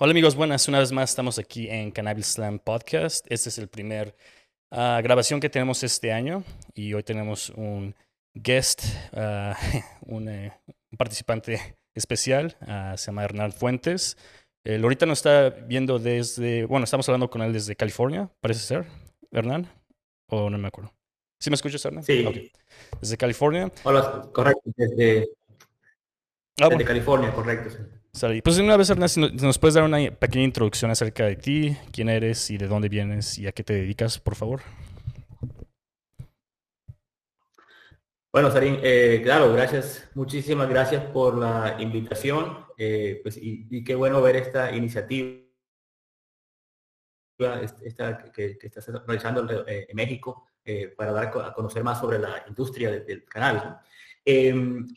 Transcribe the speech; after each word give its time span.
Hola 0.00 0.12
amigos, 0.12 0.36
buenas. 0.36 0.68
Una 0.68 0.78
vez 0.78 0.92
más 0.92 1.10
estamos 1.10 1.40
aquí 1.40 1.68
en 1.68 1.90
Cannabis 1.90 2.26
Slam 2.26 2.60
Podcast. 2.60 3.26
Este 3.28 3.48
es 3.48 3.58
el 3.58 3.66
primer 3.66 4.14
ah, 4.70 5.00
grabación 5.02 5.40
que 5.40 5.50
tenemos 5.50 5.82
este 5.82 6.12
año 6.12 6.44
y 6.72 6.94
hoy 6.94 7.02
tenemos 7.02 7.50
un 7.50 7.96
guest, 8.32 8.84
ah, 9.12 9.56
un, 10.06 10.28
un, 10.28 10.96
participante 10.96 11.74
especial, 11.96 12.56
ah, 12.60 12.94
se 12.96 13.06
llama 13.06 13.24
Hernán 13.24 13.50
Fuentes. 13.50 14.16
Él 14.62 14.84
ahorita 14.84 15.04
nos 15.04 15.18
está 15.18 15.50
viendo 15.50 15.98
desde, 15.98 16.64
bueno, 16.66 16.84
estamos 16.84 17.08
hablando 17.08 17.28
con 17.28 17.42
él 17.42 17.52
desde 17.52 17.74
California, 17.74 18.30
parece 18.40 18.60
ser, 18.60 18.86
Hernán, 19.32 19.68
o 20.28 20.48
no 20.48 20.58
me 20.58 20.68
acuerdo. 20.68 20.94
¿Sí 21.40 21.50
me 21.50 21.56
escuchas, 21.56 21.84
Hernán? 21.84 22.04
Sí. 22.04 22.24
Okay. 22.24 22.52
Desde 23.00 23.16
California. 23.16 23.72
Hola, 23.82 24.28
correcto, 24.32 24.62
desde, 24.76 24.94
desde 24.96 25.28
bueno. 26.56 26.84
California, 26.84 27.34
correcto. 27.34 27.70
Sí. 27.70 27.97
Pues 28.42 28.58
una 28.58 28.76
vez, 28.76 28.90
nos 29.16 29.58
puedes 29.58 29.74
dar 29.74 29.84
una 29.84 30.10
pequeña 30.10 30.44
introducción 30.44 30.90
acerca 30.90 31.26
de 31.26 31.36
ti, 31.36 31.76
quién 31.92 32.08
eres 32.08 32.50
y 32.50 32.58
de 32.58 32.66
dónde 32.66 32.88
vienes 32.88 33.38
y 33.38 33.46
a 33.46 33.52
qué 33.52 33.62
te 33.62 33.74
dedicas, 33.74 34.18
por 34.18 34.34
favor. 34.34 34.60
Bueno, 38.32 38.50
Sarín, 38.50 38.78
eh, 38.82 39.20
claro, 39.22 39.52
gracias, 39.52 40.10
muchísimas 40.14 40.68
gracias 40.68 41.04
por 41.04 41.38
la 41.38 41.76
invitación, 41.78 42.66
eh, 42.76 43.20
pues, 43.22 43.38
y, 43.40 43.84
qué 43.84 43.94
bueno 43.94 44.20
ver 44.20 44.36
esta 44.36 44.74
iniciativa 44.74 45.38
que, 48.34 48.58
que 48.58 48.66
estás 48.66 48.88
realizando 49.06 49.66
eh, 49.66 49.86
en 49.88 49.96
México 49.96 50.46
para 50.96 51.12
dar 51.12 51.26
a 51.28 51.54
conocer 51.54 51.82
más 51.82 51.98
sobre 51.98 52.18
la 52.18 52.44
industria 52.46 52.90
del, 52.90 53.06
del 53.06 53.24
cannabis. 53.24 53.62
Eh, 54.30 54.52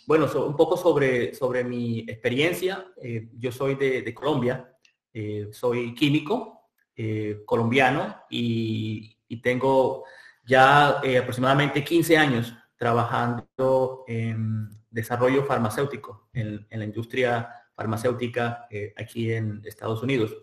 bueno, 0.07 0.27
un 0.45 0.57
poco 0.57 0.75
sobre, 0.75 1.33
sobre 1.33 1.63
mi 1.63 1.99
experiencia. 1.99 2.87
Eh, 3.01 3.29
yo 3.37 3.49
soy 3.49 3.75
de, 3.75 4.13
Colombia, 4.13 4.75
eh, 5.13 5.47
soy 5.53 5.95
químico 5.95 6.67
eh, 6.93 7.41
colombiano 7.45 8.23
y, 8.29 9.17
tengo 9.41 10.03
ya 10.43 10.99
aproximadamente 10.99 11.81
15 11.81 12.17
años 12.17 12.53
trabajando 12.75 14.03
en 14.05 14.67
desarrollo 14.89 15.45
farmacéutico, 15.45 16.27
en, 16.33 16.67
en 16.69 16.79
la 16.79 16.83
industria 16.83 17.49
farmacéutica 17.73 18.67
aquí 18.97 19.31
en 19.31 19.61
Estados 19.63 20.03
Unidos. 20.03 20.35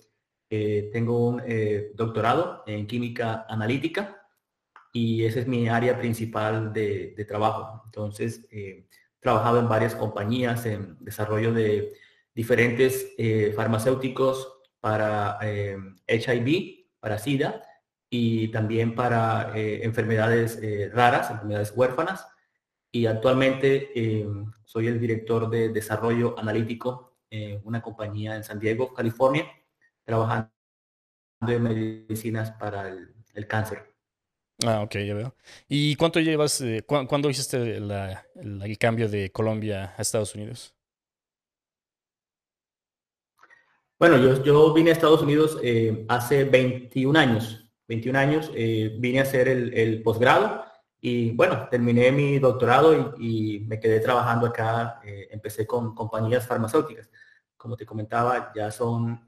tengo 0.48 1.28
un 1.28 1.42
doctorado 1.94 2.62
en 2.66 2.86
química 2.86 3.44
analítica 3.46 4.17
y 4.92 5.24
esa 5.24 5.40
es 5.40 5.46
mi 5.46 5.68
área 5.68 5.98
principal 5.98 6.72
de, 6.72 7.24
trabajo. 7.28 7.82
Entonces, 7.86 8.46
eh, 8.50 8.86
trabajado 9.20 9.58
en 9.60 9.68
varias 9.68 9.94
compañías 9.94 10.64
en 10.66 10.96
desarrollo 11.00 11.52
de 11.52 11.92
diferentes 12.34 13.14
eh, 13.18 13.52
farmacéuticos 13.54 14.58
para 14.80 15.38
eh, 15.42 15.76
HIV, 16.06 16.86
para 17.00 17.18
SIDA 17.18 17.62
y 18.10 18.48
también 18.48 18.94
para 18.94 19.56
eh, 19.56 19.84
enfermedades 19.84 20.58
eh, 20.62 20.90
raras, 20.92 21.30
enfermedades 21.30 21.72
huérfanas. 21.74 22.26
Y 22.90 23.04
actualmente 23.04 23.92
soy 24.64 24.86
el 24.86 24.98
director 24.98 25.50
de 25.50 25.68
desarrollo 25.68 26.38
analítico 26.38 27.18
en 27.28 27.60
una 27.64 27.82
compañía 27.82 28.34
en 28.34 28.44
San 28.44 28.58
Diego, 28.58 28.94
California, 28.94 29.44
trabajando 30.04 30.50
en 31.46 31.62
medicinas 31.62 32.52
para 32.52 32.88
el 32.88 33.46
cáncer. 33.46 33.92
Ah, 34.66 34.82
ok, 34.82 34.94
ya 35.06 35.14
veo. 35.14 35.34
¿Y 35.68 35.94
cuánto 35.94 36.18
llevas, 36.18 36.60
eh, 36.62 36.82
cu 36.84 37.06
cuándo 37.06 37.30
hiciste 37.30 37.76
el 37.76 38.78
cambio 38.78 39.08
de 39.08 39.30
Colombia 39.30 39.94
a 39.96 40.02
Estados 40.02 40.34
Unidos? 40.34 40.74
Bueno, 43.98 44.16
yo, 44.18 44.42
yo 44.42 44.72
vine 44.74 44.90
a 44.90 44.92
Estados 44.94 45.22
Unidos 45.22 45.58
eh, 45.62 46.04
hace 46.08 46.44
21 46.44 47.18
años. 47.18 47.70
21 47.86 48.18
años 48.18 48.50
eh, 48.54 48.96
vine 48.98 49.20
a 49.20 49.22
hacer 49.22 49.48
el, 49.48 49.72
el, 49.74 50.02
posgrado 50.02 50.64
y 51.00 51.30
bueno, 51.30 51.68
terminé 51.70 52.10
mi 52.12 52.38
doctorado 52.38 53.14
y, 53.18 53.56
y 53.56 53.60
me 53.60 53.78
quedé 53.78 54.00
trabajando 54.00 54.48
acá. 54.48 55.00
Empecé 55.30 55.66
con 55.66 55.94
compañías 55.94 56.46
farmacéuticas. 56.46 57.08
Como 57.56 57.76
te 57.76 57.86
comentaba, 57.86 58.52
ya 58.54 58.70
son, 58.72 59.24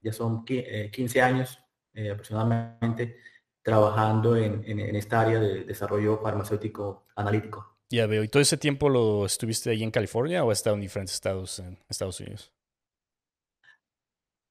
ya 0.00 0.12
son 0.12 0.44
15 0.44 1.20
años 1.22 1.58
aproximadamente 1.94 3.18
trabajando 3.62 4.36
en, 4.36 4.62
en, 4.66 4.80
en, 4.80 4.96
esta 4.96 5.20
área 5.20 5.38
de 5.38 5.64
desarrollo 5.64 6.20
farmacéutico 6.20 7.06
analítico. 7.16 7.78
Ya 7.90 8.06
veo. 8.06 8.24
¿Y 8.24 8.28
todo 8.28 8.42
ese 8.42 8.56
tiempo 8.56 8.88
lo 8.88 9.26
estuviste 9.26 9.70
ahí 9.70 9.82
en 9.82 9.90
California 9.90 10.44
o 10.44 10.50
has 10.50 10.58
estado 10.58 10.76
en 10.76 10.82
diferentes 10.82 11.14
estados 11.14 11.58
en 11.58 11.78
Estados 11.88 12.18
Unidos? 12.20 12.52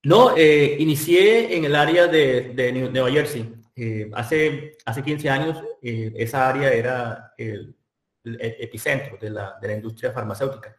No, 0.04 0.36
eh, 0.36 0.78
inicié 0.80 1.56
en 1.56 1.66
el 1.66 1.76
área 1.76 2.08
de, 2.08 2.54
de 2.56 2.72
Nueva 2.72 3.12
Jersey. 3.12 3.54
Eh, 3.76 4.10
hace, 4.14 4.78
hace 4.86 5.04
15 5.04 5.30
años 5.30 5.64
eh, 5.82 6.12
esa 6.16 6.50
área 6.50 6.72
era 6.72 7.34
el, 7.38 7.76
el 8.24 8.38
epicentro 8.42 9.18
de 9.18 9.30
la, 9.30 9.58
de 9.62 9.68
la, 9.68 9.74
industria 9.76 10.12
farmacéutica. 10.12 10.76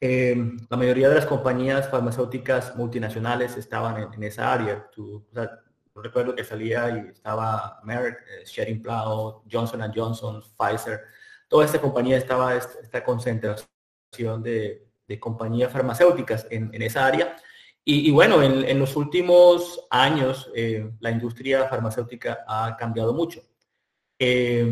Eh, 0.00 0.36
la 0.68 0.76
mayoría 0.76 1.08
de 1.08 1.16
las 1.16 1.26
compañías 1.26 1.88
farmacéuticas 1.88 2.76
multinacionales 2.76 3.56
estaban 3.56 4.02
en, 4.02 4.14
en 4.14 4.22
esa 4.24 4.52
área. 4.52 4.88
Tú, 4.90 5.26
o 5.30 5.34
sea, 5.34 5.63
recuerdo 6.02 6.34
que 6.34 6.44
salía 6.44 6.90
y 6.90 7.10
estaba 7.10 7.80
Merck, 7.84 8.20
eh, 8.28 8.46
Schering 8.46 8.82
Plough, 8.82 9.42
Johnson 9.50 9.80
Johnson, 9.94 10.42
Pfizer, 10.56 11.02
toda 11.48 11.64
esta 11.64 11.80
compañía 11.80 12.16
estaba 12.16 12.54
esta, 12.56 13.04
concentración 13.04 14.42
de, 14.42 14.86
de, 15.06 15.20
compañías 15.20 15.72
farmacéuticas 15.72 16.46
en, 16.50 16.82
esa 16.82 17.06
área. 17.06 17.36
Y, 17.86 18.10
bueno, 18.12 18.42
en, 18.42 18.78
los 18.78 18.96
últimos 18.96 19.86
años 19.90 20.50
eh, 20.54 20.90
la 21.00 21.10
industria 21.10 21.68
farmacéutica 21.68 22.42
ha 22.48 22.76
cambiado 22.78 23.12
mucho. 23.12 23.42
Eh, 24.18 24.66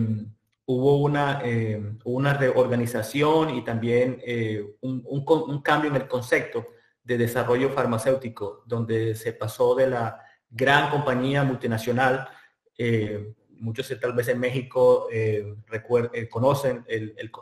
hubo 0.67 0.97
una, 0.99 1.41
eh, 1.45 1.97
una 2.05 2.35
reorganización 2.35 3.51
y 3.51 3.65
también 3.65 4.21
eh, 4.25 4.65
un 4.81 5.63
cambio 5.63 5.91
en 5.91 5.97
el 5.97 6.09
concepto 6.09 6.67
de 7.03 7.19
desarrollo 7.19 7.71
farmacéutico, 7.71 8.63
donde 8.67 9.15
se 9.15 9.33
pasó 9.33 9.75
de 9.75 9.89
la 9.89 10.25
gran 10.53 10.91
compañía 10.91 11.43
multinacional. 11.43 12.29
Eh, 12.77 13.35
muchos 13.63 13.93
tal 14.01 14.13
vez 14.13 14.29
en 14.29 14.41
México 14.41 15.09
eh, 15.11 15.55
eh, 16.13 16.29
conocen 16.29 16.85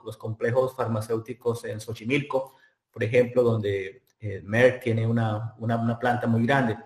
los 0.05 0.17
complejos 0.17 0.77
farmacéuticos 0.77 1.65
en 1.65 1.81
Xochimilco, 1.81 2.57
por 2.91 3.03
ejemplo, 3.03 3.43
donde 3.43 4.03
eh, 4.21 4.43
Merck 4.45 4.83
tiene 4.83 5.07
una, 5.07 5.55
una, 5.59 5.99
planta 5.99 6.27
muy 6.27 6.47
grande. 6.47 6.77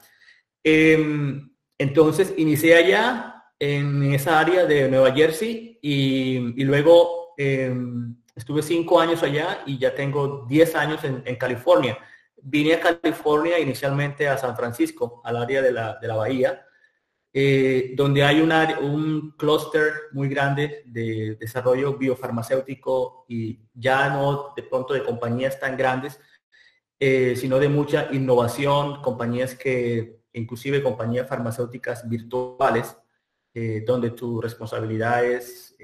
Em, 0.62 1.50
entonces, 1.76 2.32
inicié 2.36 2.76
allá 2.76 3.44
en 3.58 4.14
esa 4.14 4.38
área 4.38 4.64
de 4.66 4.88
Nueva 4.88 5.12
Jersey 5.12 5.78
y, 5.82 6.38
luego 6.64 7.34
em, 7.36 8.16
estuve 8.36 8.62
cinco 8.62 9.00
años 9.00 9.22
allá 9.22 9.62
y 9.66 9.78
ya 9.78 9.94
tengo 9.94 10.46
diez 10.48 10.74
años 10.76 11.02
en 11.04 11.36
California 11.36 11.98
vine 12.42 12.74
a 12.74 12.80
California 12.80 13.58
inicialmente 13.58 14.28
a 14.28 14.36
San 14.36 14.56
Francisco, 14.56 15.20
al 15.24 15.36
área 15.36 15.62
de 15.62 15.72
la, 15.72 15.98
de 16.00 16.08
la 16.08 16.16
bahía, 16.16 16.66
eh, 17.36 17.94
donde 17.96 18.22
hay 18.22 18.40
un 18.40 19.34
clúster 19.36 19.92
muy 20.12 20.28
grande 20.28 20.84
de 20.86 21.34
desarrollo 21.34 21.98
biofarmacéutico 21.98 23.24
y 23.28 23.58
ya 23.74 24.08
no 24.08 24.52
de 24.54 24.62
pronto 24.62 24.94
de 24.94 25.02
compañías 25.02 25.58
tan 25.58 25.76
grandes, 25.76 26.20
eh, 27.00 27.34
sino 27.34 27.58
de 27.58 27.68
mucha 27.68 28.08
innovación, 28.12 29.02
compañías 29.02 29.56
que, 29.56 30.20
inclusive 30.32 30.80
compañías 30.80 31.28
farmacéuticas 31.28 32.08
virtuales, 32.08 32.96
eh, 33.52 33.82
donde 33.84 34.10
tu 34.10 34.40
responsabilidad 34.40 35.24
es 35.24 35.76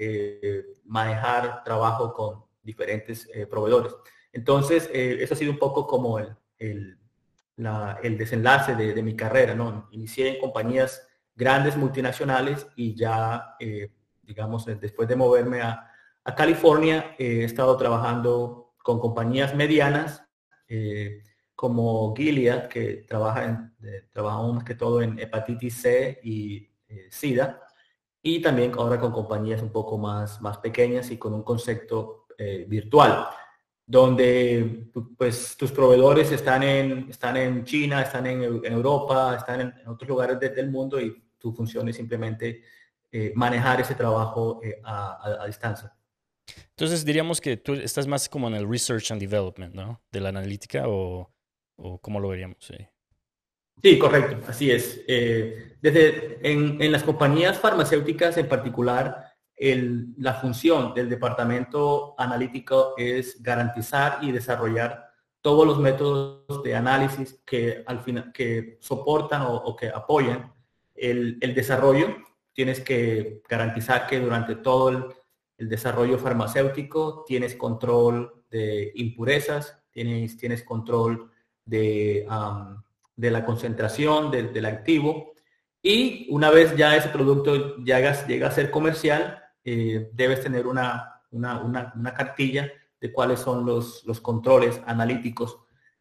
manejar 0.85 1.63
trabajo 1.65 2.13
con 2.13 2.45
diferentes 2.63 3.29
proveedores. 3.49 3.93
Entonces, 4.31 4.89
eso 4.91 5.33
ha 5.33 5.37
sido 5.37 5.51
un 5.51 5.59
poco 5.59 5.85
como 5.85 6.17
el, 6.17 6.35
el, 6.61 6.97
el 8.03 8.17
desenlace 8.17 8.75
de, 8.75 8.93
de, 8.93 9.03
mi 9.03 9.15
carrera, 9.15 9.55
¿no? 9.55 9.87
Inicié 9.91 10.29
en 10.29 10.39
compañías 10.39 11.07
grandes 11.35 11.75
multinacionales 11.75 12.67
y 12.75 12.95
ya, 12.95 13.55
eh, 13.59 13.91
digamos, 14.21 14.65
después 14.65 15.07
de 15.07 15.15
moverme 15.15 15.61
a, 15.61 15.91
a 16.23 16.35
California, 16.35 17.15
eh, 17.17 17.41
he 17.41 17.43
estado 17.43 17.75
trabajando 17.77 18.73
con 18.77 18.99
compañías 18.99 19.55
medianas 19.55 20.23
eh, 20.67 21.23
como 21.55 22.15
Gilead, 22.15 22.67
que 22.67 23.05
trabaja 23.07 23.45
en, 23.45 23.75
trabajamos 24.11 24.55
más 24.55 24.63
que 24.63 24.75
todo 24.75 25.01
en 25.01 25.19
hepatitis 25.19 25.81
C 25.81 26.19
y 26.23 26.69
SIDA, 27.09 27.61
y 28.21 28.41
también 28.41 28.71
ahora 28.77 28.99
con 28.99 29.11
compañías 29.11 29.61
un 29.61 29.71
poco 29.71 29.97
más, 29.97 30.41
más 30.41 30.57
pequeñas 30.57 31.09
y 31.11 31.17
con 31.17 31.33
un 31.33 31.43
concepto 31.43 32.25
virtual 32.67 33.27
donde 33.91 34.89
pues 35.17 35.57
tus 35.57 35.71
proveedores 35.71 36.31
están 36.31 36.63
en, 36.63 37.09
están 37.09 37.35
en 37.35 37.65
China, 37.65 38.01
están 38.01 38.25
en, 38.25 38.41
en 38.63 38.73
Europa, 38.73 39.35
están 39.37 39.61
en, 39.61 39.73
en, 39.81 39.87
otros 39.87 40.07
lugares 40.07 40.39
de, 40.39 40.49
del 40.49 40.71
mundo 40.71 40.99
y 40.99 41.21
tu 41.37 41.51
función 41.51 41.89
es 41.89 41.97
simplemente 41.97 42.61
eh, 43.11 43.33
manejar 43.35 43.81
ese 43.81 43.95
trabajo 43.95 44.61
eh, 44.63 44.79
a, 44.83 45.11
a, 45.11 45.43
a, 45.43 45.47
distancia. 45.47 45.93
Entonces 46.69 47.03
diríamos 47.03 47.41
que 47.41 47.57
tú 47.57 47.73
estás 47.73 48.07
más 48.07 48.29
como 48.29 48.47
en 48.47 48.55
el 48.55 48.69
research 48.69 49.11
and 49.11 49.19
development, 49.19 49.75
¿no? 49.75 50.01
De 50.11 50.21
la 50.21 50.29
analítica 50.29 50.87
o, 50.87 51.29
o 51.75 51.99
cómo 51.99 52.19
lo 52.19 52.29
veríamos. 52.29 52.57
Sí. 52.59 52.75
Sí, 53.83 53.97
correcto, 53.97 54.37
así 54.47 54.69
es. 54.69 55.01
Eh, 55.07 55.75
desde 55.81 56.39
en, 56.49 56.91
las 56.91 57.03
compañías 57.03 57.57
farmacéuticas 57.57 58.37
en 58.37 58.47
particular, 58.47 59.30
la 60.17 60.33
función 60.33 60.93
del 60.95 61.07
departamento 61.07 62.15
analítico 62.17 62.95
es 62.97 63.41
garantizar 63.43 64.17
y 64.21 64.31
desarrollar 64.31 65.11
todos 65.41 65.67
los 65.67 65.79
métodos 65.79 66.63
de 66.63 66.75
análisis 66.75 67.41
que 67.45 67.83
al 67.85 67.99
final 67.99 68.31
que 68.31 68.77
soportan 68.81 69.43
o, 69.45 69.75
que 69.75 69.89
apoyan 69.89 70.51
el, 70.95 71.39
desarrollo. 71.53 72.17
Tienes 72.53 72.79
que 72.79 73.43
garantizar 73.47 74.07
que 74.07 74.19
durante 74.19 74.55
todo 74.55 74.89
el, 74.89 75.05
desarrollo 75.57 76.17
farmacéutico 76.17 77.23
tienes 77.27 77.55
control 77.55 78.45
de 78.49 78.91
impurezas, 78.95 79.79
tienes, 79.91 80.35
tienes 80.35 80.63
control 80.63 81.29
de, 81.63 82.25
de 83.15 83.31
la 83.31 83.45
concentración 83.45 84.31
del, 84.31 84.65
activo 84.65 85.33
y 85.83 86.27
una 86.31 86.49
vez 86.49 86.75
ya 86.75 86.95
ese 86.95 87.09
producto 87.09 87.77
llega, 87.77 88.25
llega 88.25 88.47
a 88.47 88.51
ser 88.51 88.71
comercial, 88.71 89.40
eh, 89.63 90.09
debes 90.13 90.41
tener 90.41 90.65
una, 90.65 91.21
una, 91.31 92.13
cartilla 92.15 92.71
de 92.99 93.11
cuáles 93.11 93.39
son 93.39 93.65
los, 93.65 94.03
los 94.05 94.19
controles 94.21 94.81
analíticos 94.85 95.59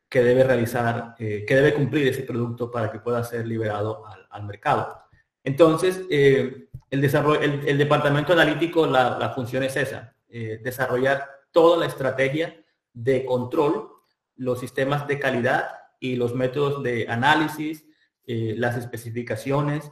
que 0.08 0.22
debe 0.22 0.44
realizar, 0.44 1.14
eh, 1.18 1.44
que 1.46 1.54
debe 1.54 1.74
cumplir 1.74 2.08
ese 2.08 2.22
producto 2.22 2.70
para 2.70 2.90
que 2.90 2.98
pueda 2.98 3.22
ser 3.22 3.46
liberado 3.46 4.02
al, 4.30 4.44
mercado. 4.44 4.98
Entonces, 5.44 6.02
eh, 6.10 6.68
el, 6.90 7.00
desarrollo, 7.00 7.40
el, 7.40 7.78
departamento 7.78 8.32
analítico, 8.32 8.86
la, 8.86 9.18
la 9.18 9.30
función 9.30 9.62
es 9.62 9.76
esa, 9.76 10.14
desarrollar 10.28 11.28
toda 11.50 11.76
la 11.76 11.86
estrategia 11.86 12.64
de 12.92 13.24
control, 13.24 13.90
los 14.36 14.60
sistemas 14.60 15.06
de 15.06 15.18
calidad 15.18 15.68
y 15.98 16.16
los 16.16 16.34
métodos 16.34 16.82
de 16.82 17.06
análisis, 17.08 17.84
las 18.26 18.76
especificaciones, 18.76 19.90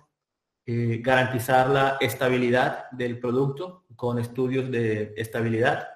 eh, 0.70 1.00
garantizar 1.00 1.70
la 1.70 1.96
estabilidad 1.98 2.90
del 2.90 3.18
producto 3.18 3.86
con 3.96 4.18
estudios 4.18 4.70
de 4.70 5.14
estabilidad. 5.16 5.88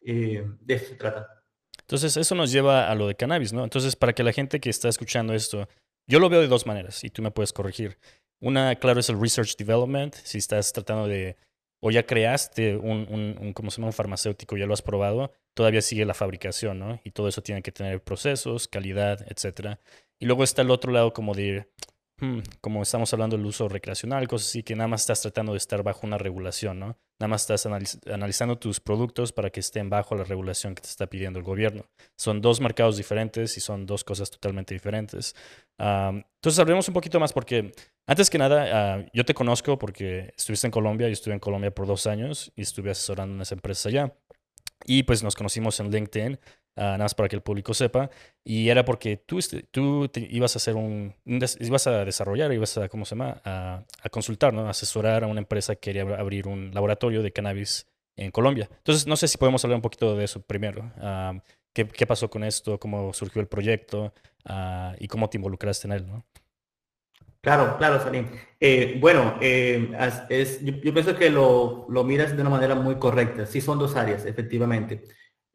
Eh, 0.00 0.46
de 0.60 0.74
eso 0.74 0.86
se 0.86 0.94
trata. 0.94 1.42
Entonces, 1.80 2.16
eso 2.16 2.36
nos 2.36 2.52
lleva 2.52 2.88
a 2.88 2.94
lo 2.94 3.08
de 3.08 3.16
cannabis, 3.16 3.52
¿no? 3.52 3.64
Entonces, 3.64 3.96
para 3.96 4.12
que 4.12 4.22
la 4.22 4.32
gente 4.32 4.60
que 4.60 4.70
está 4.70 4.88
escuchando 4.88 5.34
esto, 5.34 5.68
yo 6.06 6.20
lo 6.20 6.28
veo 6.28 6.40
de 6.40 6.46
dos 6.46 6.66
maneras 6.66 7.02
y 7.02 7.10
tú 7.10 7.20
me 7.20 7.32
puedes 7.32 7.52
corregir. 7.52 7.98
Una, 8.40 8.76
claro, 8.76 9.00
es 9.00 9.08
el 9.08 9.20
research 9.20 9.56
development, 9.56 10.14
si 10.14 10.38
estás 10.38 10.72
tratando 10.72 11.08
de 11.08 11.36
o 11.80 11.90
ya 11.90 12.06
creaste 12.06 12.76
un, 12.76 13.08
un, 13.10 13.36
un, 13.40 13.70
se 13.70 13.76
llama? 13.78 13.88
un 13.88 13.92
farmacéutico, 13.92 14.56
ya 14.56 14.66
lo 14.66 14.74
has 14.74 14.82
probado, 14.82 15.32
todavía 15.52 15.82
sigue 15.82 16.04
la 16.04 16.14
fabricación, 16.14 16.78
¿no? 16.78 17.00
Y 17.02 17.10
todo 17.10 17.26
eso 17.26 17.42
tiene 17.42 17.60
que 17.60 17.72
tener 17.72 18.00
procesos, 18.00 18.68
calidad, 18.68 19.26
etcétera. 19.28 19.80
Y 20.20 20.26
luego 20.26 20.44
está 20.44 20.62
el 20.62 20.70
otro 20.70 20.92
lado 20.92 21.12
como 21.12 21.34
de, 21.34 21.66
como 22.60 22.82
estamos 22.82 23.12
hablando 23.12 23.36
del 23.36 23.44
uso 23.44 23.68
recreacional, 23.68 24.26
cosas 24.26 24.48
así, 24.48 24.62
que 24.62 24.74
nada 24.74 24.88
más 24.88 25.02
estás 25.02 25.20
tratando 25.20 25.52
de 25.52 25.58
estar 25.58 25.82
bajo 25.82 26.06
una 26.06 26.16
regulación, 26.16 26.78
¿no? 26.78 26.98
Nada 27.18 27.28
más 27.28 27.42
estás 27.42 27.66
analizando 27.66 28.58
tus 28.58 28.80
productos 28.80 29.32
para 29.32 29.50
que 29.50 29.60
estén 29.60 29.88
bajo 29.90 30.14
la 30.14 30.24
regulación 30.24 30.74
que 30.74 30.82
te 30.82 30.88
está 30.88 31.06
pidiendo 31.06 31.38
el 31.38 31.44
gobierno. 31.44 31.86
Son 32.16 32.40
dos 32.40 32.60
mercados 32.60 32.96
diferentes 32.96 33.56
y 33.56 33.60
son 33.60 33.86
dos 33.86 34.04
cosas 34.04 34.30
totalmente 34.30 34.74
diferentes. 34.74 35.34
entonces 35.78 36.58
hablemos 36.58 36.88
un 36.88 36.94
poquito 36.94 37.20
más 37.20 37.32
porque 37.32 37.72
antes 38.06 38.30
que 38.30 38.38
nada, 38.38 38.68
ah, 38.72 39.06
yo 39.12 39.24
te 39.24 39.34
conozco 39.34 39.78
porque 39.78 40.32
estuviste 40.36 40.66
en 40.66 40.70
Colombia, 40.70 41.08
yo 41.08 41.12
estuve 41.12 41.34
en 41.34 41.40
Colombia 41.40 41.70
por 41.70 41.86
dos 41.86 42.06
años 42.06 42.52
y 42.54 42.62
estuve 42.62 42.90
asesorando 42.90 43.34
unas 43.34 43.52
empresas 43.52 43.86
allá. 43.86 44.14
Y 44.84 45.02
pues 45.02 45.22
nos 45.22 45.34
conocimos 45.34 45.80
en 45.80 45.90
LinkedIn, 45.90 46.38
ah, 46.76 46.82
nada 46.82 46.98
más 46.98 47.14
para 47.14 47.28
que 47.28 47.36
el 47.36 47.42
público 47.42 47.74
sepa. 47.74 48.10
Y 48.44 48.68
era 48.68 48.84
porque 48.84 49.16
tú, 49.16 49.38
este, 49.38 49.62
tú 49.64 50.10
ibas 50.14 50.56
a 50.56 50.58
hacer 50.58 50.76
un, 50.76 51.14
ibas 51.24 51.86
a 51.86 52.04
desarrollar, 52.04 52.52
ibas 52.52 52.78
a, 52.78 52.88
¿cómo 52.88 53.04
se 53.04 53.14
llama? 53.14 53.40
A, 53.44 53.84
consultar, 54.10 54.52
¿no? 54.52 54.66
A 54.66 54.70
asesorar 54.70 55.24
a 55.24 55.26
una 55.26 55.40
empresa 55.40 55.74
que 55.74 55.80
quería 55.80 56.02
abrir 56.02 56.46
un 56.46 56.72
laboratorio 56.72 57.22
de 57.22 57.32
cannabis 57.32 57.86
en 58.16 58.30
Colombia. 58.30 58.68
Entonces, 58.70 59.06
no 59.06 59.16
sé 59.16 59.28
si 59.28 59.38
podemos 59.38 59.64
hablar 59.64 59.76
un 59.76 59.82
poquito 59.82 60.16
de 60.16 60.24
eso 60.24 60.40
primero. 60.42 60.92
Ah, 60.98 61.34
¿qué, 61.72 61.86
¿qué, 61.86 62.06
pasó 62.06 62.30
con 62.30 62.44
esto? 62.44 62.78
¿Cómo 62.78 63.12
surgió 63.12 63.40
el 63.40 63.48
proyecto? 63.48 64.12
y 64.98 65.08
cómo 65.08 65.28
te 65.28 65.38
involucraste 65.38 65.88
en 65.88 65.92
él, 65.92 66.06
¿no? 66.06 66.24
Claro, 67.40 67.76
claro, 67.78 68.02
Salim. 68.02 68.26
Eh, 68.58 68.98
bueno, 69.00 69.36
eh, 69.40 69.92
es, 70.30 70.64
yo, 70.64 70.92
pienso 70.92 71.14
que 71.14 71.30
lo, 71.30 71.86
lo, 71.88 72.02
miras 72.02 72.34
de 72.34 72.40
una 72.40 72.50
manera 72.50 72.74
muy 72.74 72.96
correcta. 72.96 73.46
Sí, 73.46 73.60
son 73.60 73.78
dos 73.78 73.94
áreas, 73.94 74.26
efectivamente. 74.26 75.04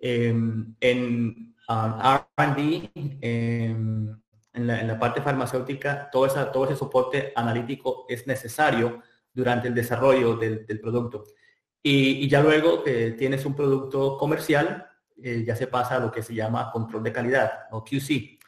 Em, 0.03 0.75
en 0.80 1.53
um, 1.69 2.00
RD, 2.36 2.92
em, 3.21 4.09
en, 4.53 4.69
en, 4.69 4.88
la, 4.88 5.00
parte 5.00 5.21
farmacéutica, 5.21 6.09
todo, 6.12 6.25
esa, 6.25 6.51
todo 6.51 6.65
ese 6.65 6.75
soporte 6.75 7.31
analítico 7.36 8.06
es 8.09 8.25
necesario 8.25 9.01
durante 9.31 9.68
el 9.68 9.75
desarrollo 9.75 10.36
del, 10.36 10.65
del 10.65 10.80
producto. 10.80 11.24
Y, 11.83 12.25
y, 12.25 12.27
ya 12.27 12.42
luego 12.42 12.83
que 12.83 13.12
tienes 13.12 13.45
un 13.45 13.56
producto 13.56 14.18
comercial, 14.18 14.88
eh, 15.21 15.44
ya 15.45 15.56
se 15.56 15.68
pasa 15.68 15.98
a 15.98 16.00
lo 16.00 16.12
que 16.12 16.24
se 16.24 16.33
llama 16.33 16.71
control 16.71 17.03
de 17.03 17.12
calidad 17.12 17.51
o 17.71 17.83
QC. 17.83 18.39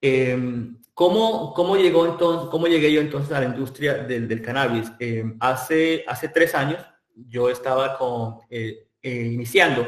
Em, 0.00 0.82
¿cómo, 0.94 1.54
¿cómo, 1.54 1.76
llegó 1.76 2.06
entonces, 2.06 2.48
¿Cómo 2.50 2.66
llegué 2.66 2.92
yo 2.92 3.00
entonces 3.00 3.32
a 3.32 3.40
la 3.40 3.46
industria 3.46 3.94
del, 3.94 4.42
cannabis? 4.42 4.90
Em, 4.98 5.36
hace, 5.38 6.04
hace 6.08 6.28
tres 6.28 6.54
años 6.56 6.84
yo 7.14 7.50
estaba 7.50 7.96
con, 7.96 8.38
eh, 8.50 8.88
eh, 9.00 9.30
iniciando 9.32 9.86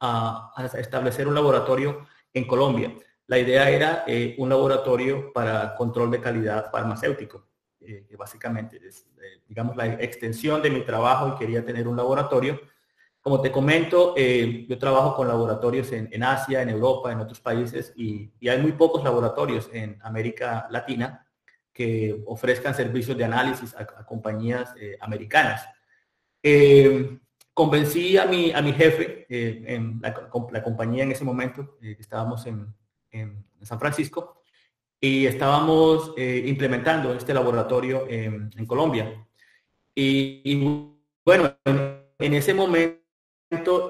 a, 0.00 0.52
establecer 0.78 1.28
un 1.28 1.34
laboratorio 1.34 2.06
en 2.32 2.46
Colombia. 2.46 2.94
La 3.26 3.38
idea 3.38 3.70
era 3.70 4.04
eh, 4.06 4.34
un 4.38 4.48
laboratorio 4.48 5.32
para 5.32 5.74
control 5.76 6.10
de 6.10 6.20
calidad 6.20 6.70
farmacéutico. 6.70 7.46
básicamente 8.18 8.80
es, 8.86 9.06
digamos, 9.46 9.76
la 9.76 9.86
extensión 9.86 10.62
de 10.62 10.70
mi 10.70 10.82
trabajo 10.82 11.28
y 11.28 11.38
quería 11.38 11.64
tener 11.64 11.86
un 11.86 11.96
laboratorio 11.96 12.60
como 13.20 13.42
te 13.42 13.52
comento, 13.52 14.14
eh, 14.16 14.64
yo 14.66 14.78
trabajo 14.78 15.14
con 15.14 15.28
laboratorios 15.28 15.92
en, 15.92 16.22
Asia, 16.22 16.62
en 16.62 16.70
Europa, 16.70 17.12
en 17.12 17.20
otros 17.20 17.40
países 17.40 17.92
y, 17.94 18.30
hay 18.48 18.60
muy 18.60 18.72
pocos 18.72 19.04
laboratorios 19.04 19.68
en 19.72 19.98
América 20.02 20.66
Latina 20.70 21.26
que 21.72 22.22
ofrezcan 22.26 22.74
servicios 22.74 23.16
de 23.16 23.24
análisis 23.24 23.74
a, 23.76 23.84
compañías 24.06 24.74
eh, 24.80 24.96
americanas. 25.00 25.66
Eh, 26.42 27.18
convencí 27.54 28.16
a 28.16 28.26
mi, 28.26 28.52
a 28.52 28.62
mi 28.62 28.72
jefe 28.72 29.26
en 29.28 30.00
la, 30.00 30.62
compañía 30.62 31.04
en 31.04 31.12
ese 31.12 31.24
momento, 31.24 31.78
estábamos 31.80 32.46
en, 32.46 32.74
San 33.62 33.78
Francisco, 33.78 34.42
y 35.00 35.26
estábamos 35.26 36.14
implementando 36.16 37.14
este 37.14 37.34
laboratorio 37.34 38.06
en, 38.08 38.50
Colombia. 38.66 39.26
Y, 39.94 40.56
bueno, 41.24 41.54
en 41.64 42.34
ese 42.34 42.54
momento 42.54 43.00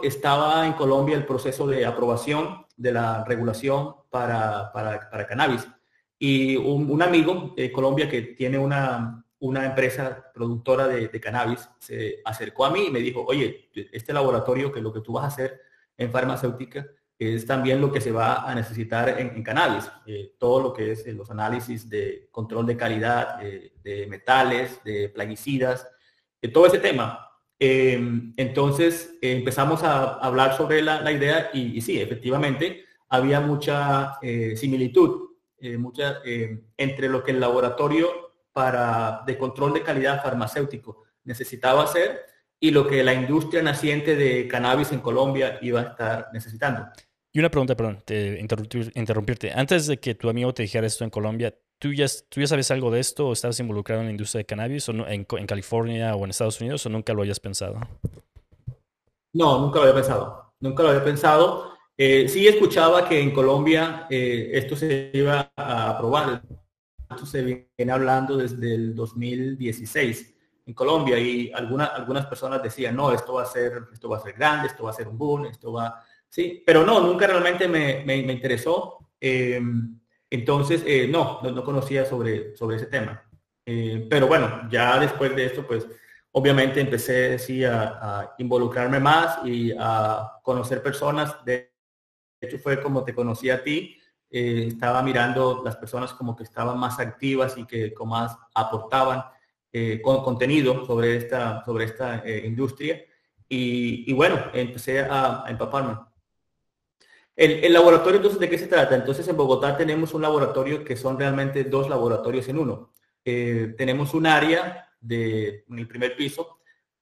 estaba 0.02 0.66
en 0.66 0.72
Colombia 0.72 1.16
el 1.16 1.26
proceso 1.26 1.66
de 1.66 1.84
aprobación 1.84 2.66
de 2.76 2.92
la 2.92 3.24
regulación 3.24 3.94
para, 4.08 4.72
para, 4.72 5.26
cannabis. 5.26 5.68
Y 6.18 6.56
un, 6.56 7.00
amigo 7.02 7.54
de 7.56 7.70
Colombia 7.70 8.08
que 8.08 8.22
tiene 8.22 8.58
una, 8.58 9.24
una 9.40 9.66
empresa 9.66 10.30
productora 10.32 10.86
de, 10.86 11.20
cannabis 11.20 11.68
se 11.78 12.20
acercó 12.24 12.64
a 12.64 12.70
mí 12.70 12.86
y 12.86 12.90
me 12.90 13.00
dijo, 13.00 13.24
oye, 13.24 13.70
este 13.92 14.12
laboratorio 14.12 14.70
que 14.70 14.80
lo 14.80 14.92
que 14.92 15.00
tú 15.00 15.14
vas 15.14 15.24
a 15.24 15.28
hacer 15.28 15.60
en 15.96 16.10
farmacéutica 16.12 16.86
es 17.18 17.44
también 17.46 17.80
lo 17.80 17.92
que 17.92 18.00
se 18.00 18.12
va 18.12 18.50
a 18.50 18.54
necesitar 18.54 19.20
en, 19.20 19.42
cannabis. 19.42 19.90
Eh, 20.06 20.34
todo 20.38 20.62
lo 20.62 20.72
que 20.72 20.92
es 20.92 21.06
eh, 21.06 21.12
los 21.12 21.30
análisis 21.30 21.88
de 21.88 22.28
control 22.30 22.66
de 22.66 22.76
calidad, 22.76 23.38
de 23.38 24.06
metales, 24.08 24.82
de 24.84 25.08
plaguicidas, 25.08 25.86
todo 26.52 26.66
ese 26.66 26.78
tema 26.78 27.30
Em, 27.62 28.32
entonces 28.38 29.18
eh, 29.20 29.32
empezamos 29.32 29.82
a 29.82 30.14
hablar 30.14 30.56
sobre 30.56 30.80
la, 30.80 31.12
idea 31.12 31.50
y, 31.52 31.78
sí, 31.82 32.00
efectivamente, 32.00 32.86
había 33.10 33.40
mucha 33.40 34.14
eh, 34.22 34.56
similitud 34.56 35.28
eh, 35.58 35.76
mucha, 35.76 36.22
entre 36.78 37.10
lo 37.10 37.22
que 37.22 37.32
el 37.32 37.40
laboratorio 37.40 38.29
para, 38.60 39.22
de 39.26 39.38
control 39.38 39.72
de 39.72 39.82
calidad 39.82 40.22
farmacéutico 40.22 41.04
necesitaba 41.24 41.84
hacer 41.84 42.26
y 42.60 42.70
lo 42.72 42.86
que 42.86 43.02
la 43.02 43.14
industria 43.14 43.62
naciente 43.62 44.16
de 44.16 44.46
cannabis 44.46 44.92
en 44.92 45.00
Colombia 45.00 45.58
iba 45.62 45.80
a 45.80 45.84
estar 45.84 46.28
necesitando. 46.34 46.86
Y 47.32 47.38
una 47.38 47.48
pregunta, 47.48 47.74
perdón, 47.74 48.02
te 48.04 48.38
interrumpirte. 48.94 49.50
Antes 49.52 49.86
de 49.86 49.98
que 49.98 50.14
tu 50.14 50.28
amigo 50.28 50.52
te 50.52 50.64
dijera 50.64 50.86
esto 50.86 51.04
en 51.04 51.10
Colombia, 51.10 51.54
¿Tú 51.80 51.94
ya, 51.94 52.04
¿Tú 52.28 52.40
ya 52.42 52.46
sabes 52.46 52.70
algo 52.70 52.90
de 52.90 53.00
esto 53.00 53.28
o 53.28 53.32
estabas 53.32 53.58
involucrado 53.58 54.02
en 54.02 54.08
la 54.08 54.10
industria 54.10 54.40
de 54.40 54.44
cannabis 54.44 54.86
o 54.90 54.92
en, 54.92 55.26
en, 55.26 55.46
California 55.46 56.14
o 56.14 56.24
en 56.24 56.30
Estados 56.30 56.60
Unidos 56.60 56.84
o 56.84 56.90
nunca 56.90 57.14
lo 57.14 57.22
hayas 57.22 57.40
pensado? 57.40 57.80
No, 59.32 59.58
nunca 59.60 59.78
lo 59.78 59.84
había 59.84 59.94
pensado. 59.94 60.52
Nunca 60.60 60.82
lo 60.82 60.90
había 60.90 61.04
pensado. 61.04 61.72
Eh, 61.96 62.28
sí 62.28 62.46
escuchaba 62.46 63.08
que 63.08 63.18
en 63.18 63.30
Colombia 63.30 64.06
eh, 64.10 64.50
esto 64.52 64.76
se 64.76 65.10
iba 65.14 65.50
a 65.56 65.90
aprobar. 65.90 66.42
Esto 67.10 67.26
se 67.26 67.42
viene 67.42 67.92
hablando 67.92 68.36
desde 68.36 68.74
el 68.74 68.94
2016 68.94 70.34
en 70.66 70.74
Colombia 70.74 71.18
y 71.18 71.50
algunas 71.52 71.90
algunas 71.90 72.26
personas 72.26 72.62
decían, 72.62 72.94
no, 72.94 73.12
esto 73.12 73.34
va 73.34 73.42
a 73.42 73.46
ser, 73.46 73.88
esto 73.92 74.08
va 74.08 74.18
a 74.18 74.20
ser 74.20 74.34
grande, 74.34 74.68
esto 74.68 74.84
va 74.84 74.90
a 74.90 74.94
ser 74.94 75.08
un 75.08 75.18
boom, 75.18 75.46
esto 75.46 75.72
va... 75.72 76.02
Sí, 76.28 76.62
pero 76.64 76.86
no, 76.86 77.00
nunca 77.00 77.26
realmente 77.26 77.66
me, 77.66 78.04
me, 78.04 78.16
interesó. 78.18 79.10
Eh, 79.20 79.60
Entonces, 80.30 80.84
eh, 80.86 81.08
no, 81.08 81.40
no, 81.42 81.64
conocía 81.64 82.04
sobre, 82.04 82.56
sobre 82.56 82.76
ese 82.76 82.86
tema. 82.86 83.20
Eh, 83.66 84.06
pero 84.08 84.28
bueno, 84.28 84.68
ya 84.70 84.98
después 85.00 85.34
de 85.34 85.46
esto, 85.46 85.66
pues 85.66 85.86
obviamente 86.32 86.80
empecé 86.80 87.38
sí, 87.38 87.64
a, 87.64 88.34
involucrarme 88.38 89.00
más 89.00 89.40
y 89.44 89.72
a 89.76 90.38
conocer 90.42 90.82
personas. 90.82 91.44
De 91.44 91.72
hecho, 92.40 92.58
fue 92.58 92.80
como 92.80 93.04
te 93.04 93.14
conocí 93.14 93.50
a 93.50 93.62
ti. 93.62 93.99
Eh, 94.30 94.66
estaba 94.68 95.02
mirando 95.02 95.62
las 95.64 95.76
personas 95.76 96.12
como 96.12 96.36
que 96.36 96.44
estaban 96.44 96.78
más 96.78 96.98
activas 97.00 97.58
y 97.58 97.66
que 97.66 97.92
como 97.92 98.12
más 98.12 98.36
aportaban 98.54 99.24
con 100.02 100.24
contenido 100.24 100.84
sobre 100.84 101.16
esta, 101.16 101.64
sobre 101.64 101.84
esta 101.84 102.24
industria. 102.44 103.00
Y, 103.48 104.12
bueno, 104.12 104.46
empecé 104.52 104.98
a 104.98 105.44
empaparme. 105.48 105.96
El, 107.40 107.72
laboratorio, 107.72 108.16
entonces, 108.16 108.38
¿de 108.38 108.50
qué 108.50 108.58
se 108.58 108.66
trata? 108.66 108.94
Entonces, 108.94 109.26
en 109.26 109.34
Bogotá 109.34 109.74
tenemos 109.74 110.12
un 110.12 110.20
laboratorio 110.20 110.84
que 110.84 110.94
son 110.94 111.18
realmente 111.18 111.64
dos 111.64 111.88
laboratorios 111.88 112.46
en 112.50 112.58
uno. 112.58 112.92
Eh, 113.24 113.74
tenemos 113.78 114.12
un 114.12 114.26
área 114.26 114.90
de, 115.00 115.64
en 115.66 115.78
el 115.78 115.88
primer 115.88 116.16
piso 116.16 116.58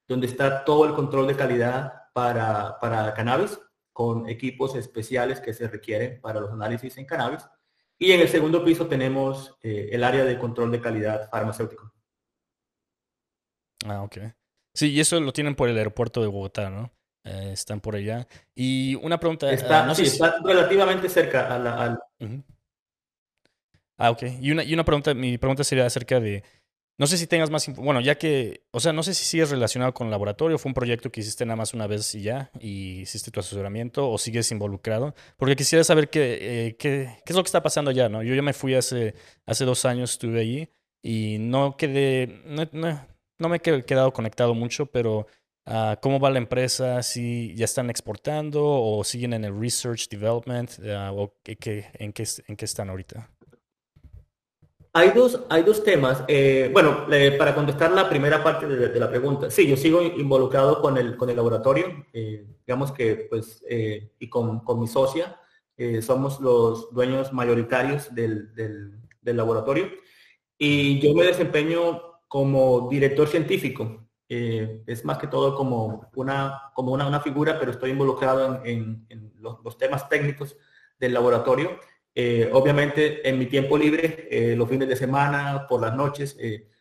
donde 0.06 0.28
está 0.28 0.64
todo 0.64 0.84
el 0.84 0.94
control 0.94 1.26
de 1.26 1.34
calidad 1.34 1.92
para, 2.12 2.78
para 2.78 3.12
cannabis, 3.14 3.58
con 3.98 4.28
equipos 4.28 4.76
especiales 4.76 5.40
que 5.40 5.52
se 5.52 5.66
requieren 5.66 6.20
para 6.20 6.38
los 6.38 6.52
análisis 6.52 6.96
en 6.98 7.04
cannabis. 7.04 7.44
Y 7.98 8.12
en 8.12 8.20
el 8.20 8.28
segundo 8.28 8.64
piso 8.64 8.86
tenemos 8.86 9.58
eh, 9.60 9.88
el 9.90 10.04
área 10.04 10.24
de 10.24 10.38
control 10.38 10.70
de 10.70 10.80
calidad 10.80 11.28
farmacéutico. 11.28 11.92
Ah, 13.84 14.04
ok. 14.04 14.18
Sí, 14.72 14.92
y 14.92 15.00
eso 15.00 15.18
lo 15.18 15.32
tienen 15.32 15.56
por 15.56 15.68
el 15.68 15.76
aeropuerto 15.76 16.22
de 16.22 16.28
Bogotá, 16.28 16.70
¿no? 16.70 16.92
Eh, 17.24 17.50
están 17.52 17.80
por 17.80 17.96
allá. 17.96 18.28
Y 18.54 18.94
una 19.02 19.18
pregunta. 19.18 19.50
Está, 19.50 19.90
ah, 19.90 19.94
sí, 19.96 20.04
está 20.04 20.36
relativamente 20.44 21.08
cerca 21.08 21.52
a 21.52 21.58
la. 21.58 21.98
Ah, 23.96 24.12
ok. 24.12 24.22
Y 24.40 24.52
una, 24.52 24.62
y 24.62 24.74
una 24.74 24.84
pregunta, 24.84 25.12
mi 25.12 25.38
pregunta 25.38 25.64
sería 25.64 25.86
acerca 25.86 26.20
de. 26.20 26.44
No 26.98 27.06
sé 27.06 27.16
si 27.16 27.26
tengas 27.26 27.50
más. 27.50 27.68
Bueno, 27.76 28.00
ya 28.00 28.18
que. 28.18 28.64
O 28.72 28.80
sea, 28.80 28.92
no 28.92 29.02
sé 29.02 29.14
si 29.14 29.24
sigues 29.24 29.50
relacionado 29.50 29.94
con 29.94 30.08
el 30.08 30.10
laboratorio. 30.10 30.58
Fue 30.58 30.70
un 30.70 30.74
proyecto 30.74 31.10
que 31.10 31.20
hiciste 31.20 31.46
nada 31.46 31.56
más 31.56 31.72
una 31.74 31.86
vez 31.86 32.14
y 32.14 32.22
ya. 32.22 32.50
Y 32.60 33.00
hiciste 33.02 33.30
tu 33.30 33.40
asesoramiento. 33.40 34.10
O 34.10 34.18
sigues 34.18 34.50
involucrado. 34.50 35.14
Porque 35.36 35.56
quisiera 35.56 35.84
saber 35.84 36.10
qué, 36.10 36.38
eh, 36.40 36.76
qué, 36.76 37.16
qué 37.24 37.32
es 37.32 37.36
lo 37.36 37.42
que 37.42 37.48
está 37.48 37.62
pasando 37.62 37.90
allá, 37.90 38.08
¿no? 38.08 38.22
Yo 38.22 38.34
ya 38.34 38.42
me 38.42 38.52
fui 38.52 38.74
hace, 38.74 39.14
hace 39.46 39.64
dos 39.64 39.84
años, 39.84 40.12
estuve 40.12 40.40
allí. 40.40 40.68
Y 41.02 41.38
no 41.38 41.76
quedé. 41.76 42.42
No, 42.44 42.68
no, 42.72 43.06
no 43.38 43.48
me 43.48 43.56
he 43.56 43.60
quedado 43.60 44.12
conectado 44.12 44.54
mucho, 44.54 44.86
pero 44.86 45.26
Ah, 45.70 45.98
¿Cómo 46.00 46.18
va 46.18 46.30
la 46.30 46.38
empresa? 46.38 47.02
¿Si 47.02 47.54
ya 47.54 47.66
están 47.66 47.90
exportando 47.90 48.64
o 48.64 49.04
siguen 49.04 49.34
en 49.34 49.44
el 49.44 49.60
research 49.60 50.08
development? 50.08 50.70
Ah, 50.82 51.12
o 51.12 51.34
qué, 51.42 51.84
en, 51.92 52.14
qué, 52.14 52.24
¿En 52.46 52.56
qué 52.56 52.64
están 52.64 52.88
ahorita? 52.88 53.30
Hay 54.98 55.10
dos, 55.10 55.40
hay 55.48 55.62
dos 55.62 55.84
temas. 55.84 56.24
Eh, 56.26 56.70
bueno, 56.72 57.06
para 57.38 57.54
contestar 57.54 57.92
la 57.92 58.08
primera 58.08 58.42
parte 58.42 58.66
de, 58.66 58.98
la 58.98 59.08
pregunta, 59.08 59.50
sí, 59.50 59.68
yo 59.68 59.76
sigo 59.76 60.02
involucrado 60.02 60.80
con 60.80 60.98
el, 60.98 61.16
con 61.16 61.30
el 61.30 61.36
laboratorio. 61.36 62.04
Eh, 62.12 62.44
digamos 62.66 62.90
que, 62.90 63.28
pues, 63.30 63.64
eh, 63.68 64.10
y 64.18 64.28
con, 64.28 64.60
con, 64.60 64.80
mi 64.80 64.88
socia, 64.88 65.40
somos 66.00 66.40
los 66.40 66.92
dueños 66.92 67.32
mayoritarios 67.32 68.12
del, 68.12 68.52
del, 68.54 69.36
laboratorio. 69.36 69.88
Y 70.58 70.98
yo 70.98 71.14
me 71.14 71.24
desempeño 71.24 72.02
como 72.26 72.88
director 72.90 73.28
científico 73.28 74.08
eh, 74.30 74.82
es 74.86 75.04
más 75.06 75.16
que 75.18 75.26
todo 75.26 75.56
como 75.56 76.10
una, 76.14 76.70
como 76.74 76.92
una, 76.92 77.20
figura, 77.20 77.58
pero 77.58 77.70
estoy 77.70 77.90
involucrado 77.90 78.62
en, 78.64 79.06
los, 79.36 79.78
temas 79.78 80.08
técnicos 80.08 80.56
del 80.98 81.14
laboratorio. 81.14 81.78
Eh, 82.20 82.50
obviamente 82.52 83.28
en 83.28 83.38
mi 83.38 83.46
tiempo 83.46 83.78
libre, 83.78 84.26
eh, 84.28 84.56
los 84.56 84.68
fines 84.68 84.88
de 84.88 84.96
semana, 84.96 85.66
por 85.68 85.80
las 85.80 85.94
noches, 85.94 86.36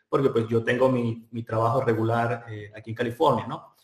porque 0.09 0.29
pues 0.29 0.47
yo 0.47 0.63
tengo 0.63 0.89
mi, 0.89 1.43
trabajo 1.43 1.81
regular 1.81 2.45
aquí 2.75 2.89
en 2.91 2.95
California, 2.95 3.45
¿no? 3.45 3.75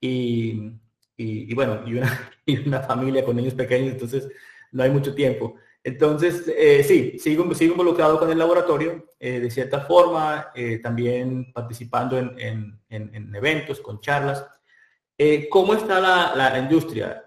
Y, 0.00 0.72
y, 1.16 1.54
bueno, 1.54 1.80
y 1.86 1.94
una, 1.94 2.30
y 2.46 2.68
una 2.68 2.80
familia 2.80 3.24
con 3.24 3.36
niños 3.36 3.54
pequeños, 3.54 3.92
entonces 3.92 4.28
no 4.72 4.82
hay 4.82 4.90
mucho 4.90 5.14
tiempo. 5.14 5.56
Entonces, 5.82 6.44
eh, 6.48 6.82
sí, 6.84 7.18
sigo, 7.18 7.54
sigo, 7.54 7.72
involucrado 7.72 8.18
con 8.18 8.30
el 8.30 8.38
laboratorio, 8.38 9.06
eh, 9.18 9.40
de 9.40 9.50
cierta 9.50 9.80
forma, 9.80 10.48
eh, 10.54 10.80
también 10.82 11.52
participando 11.52 12.18
en, 12.18 12.78
eventos, 13.34 13.80
con 13.80 14.00
charlas. 14.00 14.44
¿Cómo 15.50 15.74
está 15.74 16.00
la, 16.00 16.58
industria? 16.58 17.24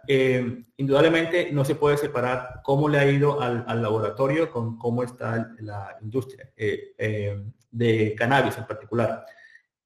indudablemente 0.78 1.52
no 1.52 1.66
se 1.66 1.76
puede 1.76 1.98
separar 1.98 2.62
cómo 2.64 2.88
le 2.88 3.00
ha 3.00 3.12
ido 3.12 3.42
al, 3.42 3.82
laboratorio 3.82 4.50
con 4.50 4.78
cómo 4.78 5.04
está 5.04 5.54
la 5.60 5.98
industria 6.02 6.50
de 6.56 8.16
cannabis 8.18 8.58
en 8.58 8.66
particular. 8.66 9.26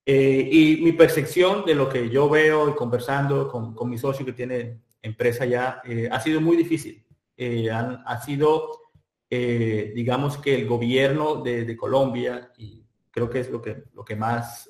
y 0.05 0.79
mi 0.83 0.91
percepción 0.91 1.65
de 1.65 1.73
lo 1.73 1.89
que 1.89 2.09
yo 2.09 2.29
veo 2.29 2.69
y 2.69 2.75
conversando 2.75 3.47
con, 3.47 3.73
con 3.73 3.89
mi 3.89 3.97
socio 3.97 4.25
que 4.25 4.33
tiene 4.33 4.81
empresa 5.01 5.45
ya, 5.45 5.81
ha 6.11 6.19
sido 6.19 6.41
muy 6.41 6.57
difícil 6.57 7.05
eh, 7.37 7.69
ha 7.69 8.21
sido, 8.21 8.83
eh, 9.29 9.91
digamos 9.93 10.37
que 10.37 10.55
el 10.55 10.67
gobierno 10.67 11.41
de, 11.41 11.75
Colombia, 11.75 12.51
y 12.57 12.85
creo 13.11 13.29
que 13.29 13.41
es 13.41 13.49
lo 13.49 13.61
que, 13.61 13.83
lo 13.93 14.05
que 14.05 14.15
más 14.15 14.69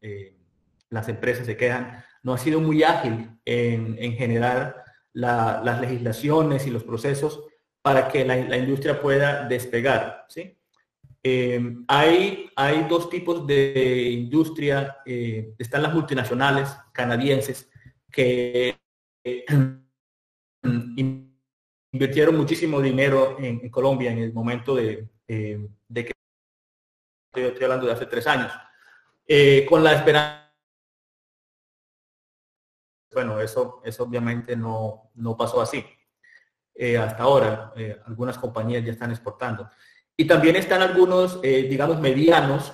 eh, 0.00 0.36
las 0.88 1.08
empresas 1.08 1.44
se 1.46 1.56
quejan, 1.56 2.02
no 2.22 2.34
ha 2.34 2.38
sido 2.38 2.60
muy 2.60 2.82
ágil 2.82 3.30
en, 3.44 4.12
generar 4.14 4.84
las 5.12 5.80
legislaciones 5.80 6.66
y 6.66 6.70
los 6.70 6.84
procesos 6.84 7.44
para 7.82 8.08
que 8.08 8.24
la, 8.24 8.56
industria 8.56 9.00
pueda 9.00 9.46
despegar. 9.48 10.26
¿sí? 10.28 10.56
hay, 11.88 12.50
hay 12.56 12.86
dos 12.88 13.08
tipos 13.10 13.46
de 13.46 14.10
industria. 14.10 14.98
están 15.04 15.82
las 15.82 15.94
multinacionales 15.94 16.76
canadienses 16.92 17.70
que 18.10 18.78
invirtieron 21.92 22.36
muchísimo 22.36 22.80
dinero 22.80 23.36
en, 23.38 23.68
Colombia 23.70 24.12
en 24.12 24.18
el 24.18 24.32
momento 24.32 24.74
de, 24.74 25.08
eh, 25.26 25.68
que 25.92 26.12
estoy, 27.34 27.64
hablando 27.64 27.86
de 27.86 27.92
hace 27.92 28.06
tres 28.06 28.26
años, 28.26 28.52
eh, 29.26 29.66
con 29.68 29.82
la 29.82 29.94
esperanza. 29.94 30.39
Bueno, 33.12 33.40
eso, 33.40 33.80
eso 33.84 34.04
obviamente 34.04 34.56
no, 34.56 35.10
no 35.14 35.36
pasó 35.36 35.60
así. 35.60 35.84
Eh, 36.74 36.96
hasta 36.96 37.24
ahora, 37.24 37.72
algunas 38.06 38.38
compañías 38.38 38.84
ya 38.84 38.92
están 38.92 39.10
exportando. 39.10 39.68
Y 40.16 40.26
también 40.26 40.56
están 40.56 40.82
algunos, 40.82 41.40
digamos, 41.42 42.00
medianos 42.00 42.72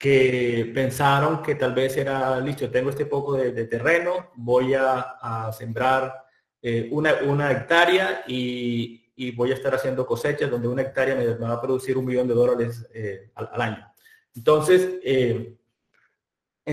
que 0.00 0.72
pensaron 0.74 1.42
que 1.42 1.56
tal 1.56 1.74
vez 1.74 1.94
era, 1.98 2.40
listo, 2.40 2.70
tengo 2.70 2.88
este 2.88 3.04
poco 3.04 3.34
de, 3.34 3.66
terreno, 3.66 4.30
voy 4.34 4.72
a, 4.72 5.50
sembrar 5.52 6.24
eh, 6.62 6.88
una, 6.90 7.50
hectárea 7.50 8.24
y, 8.26 8.98
voy 9.36 9.50
a 9.50 9.54
estar 9.54 9.74
haciendo 9.74 10.06
cosechas 10.06 10.50
donde 10.50 10.68
una 10.68 10.80
hectárea 10.80 11.14
me, 11.14 11.26
va 11.34 11.52
a 11.52 11.60
producir 11.60 11.98
un 11.98 12.06
millón 12.06 12.26
de 12.26 12.32
dólares 12.32 12.88
eh, 12.94 13.30
al, 13.34 13.60
año. 13.60 13.92
Entonces, 14.34 14.88
eh, 15.04 15.58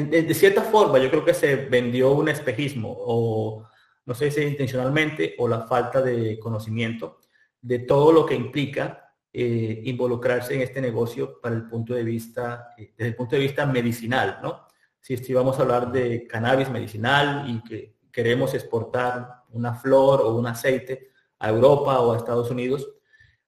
de 0.03 0.33
cierta 0.33 0.61
forma, 0.61 0.99
yo 0.99 1.09
creo 1.09 1.25
que 1.25 1.33
se 1.33 1.55
vendió 1.55 2.11
un 2.11 2.29
espejismo 2.29 2.95
o 2.99 3.67
no 4.05 4.13
sé 4.13 4.31
si 4.31 4.41
intencionalmente 4.41 5.35
o 5.37 5.47
la 5.47 5.61
falta 5.61 6.01
de 6.01 6.39
conocimiento 6.39 7.19
de 7.61 7.79
todo 7.79 8.11
lo 8.11 8.25
que 8.25 8.35
implica 8.35 9.13
involucrarse 9.33 10.55
en 10.55 10.61
este 10.61 10.81
negocio 10.81 11.39
para 11.39 11.55
el 11.55 11.67
punto 11.67 11.93
de 11.93 12.03
vista, 12.03 12.69
desde 12.77 13.09
el 13.09 13.15
punto 13.15 13.35
de 13.35 13.43
vista 13.43 13.65
medicinal, 13.65 14.39
¿no? 14.41 14.65
Si, 14.99 15.15
si 15.17 15.33
vamos 15.33 15.59
a 15.59 15.61
hablar 15.61 15.91
de 15.91 16.25
cannabis 16.25 16.69
medicinal 16.69 17.47
y 17.47 17.61
que 17.63 17.97
queremos 18.11 18.55
exportar 18.55 19.43
una 19.49 19.75
flor 19.75 20.21
o 20.21 20.35
un 20.35 20.47
aceite 20.47 21.11
a 21.39 21.49
Europa 21.49 21.99
o 21.99 22.13
a 22.13 22.17
Estados 22.17 22.49
Unidos 22.49 22.89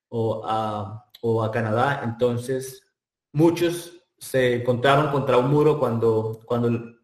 o 0.10 0.44
a, 0.46 1.06
Canadá. 1.51 2.01
Entonces, 2.03 2.84
muchos 3.32 3.99
se 4.20 4.56
encontraron 4.56 5.12
contra 5.12 5.38
un 5.38 5.50
muro 5.50 5.80
cuando, 5.80 6.40
cuando 6.46 6.98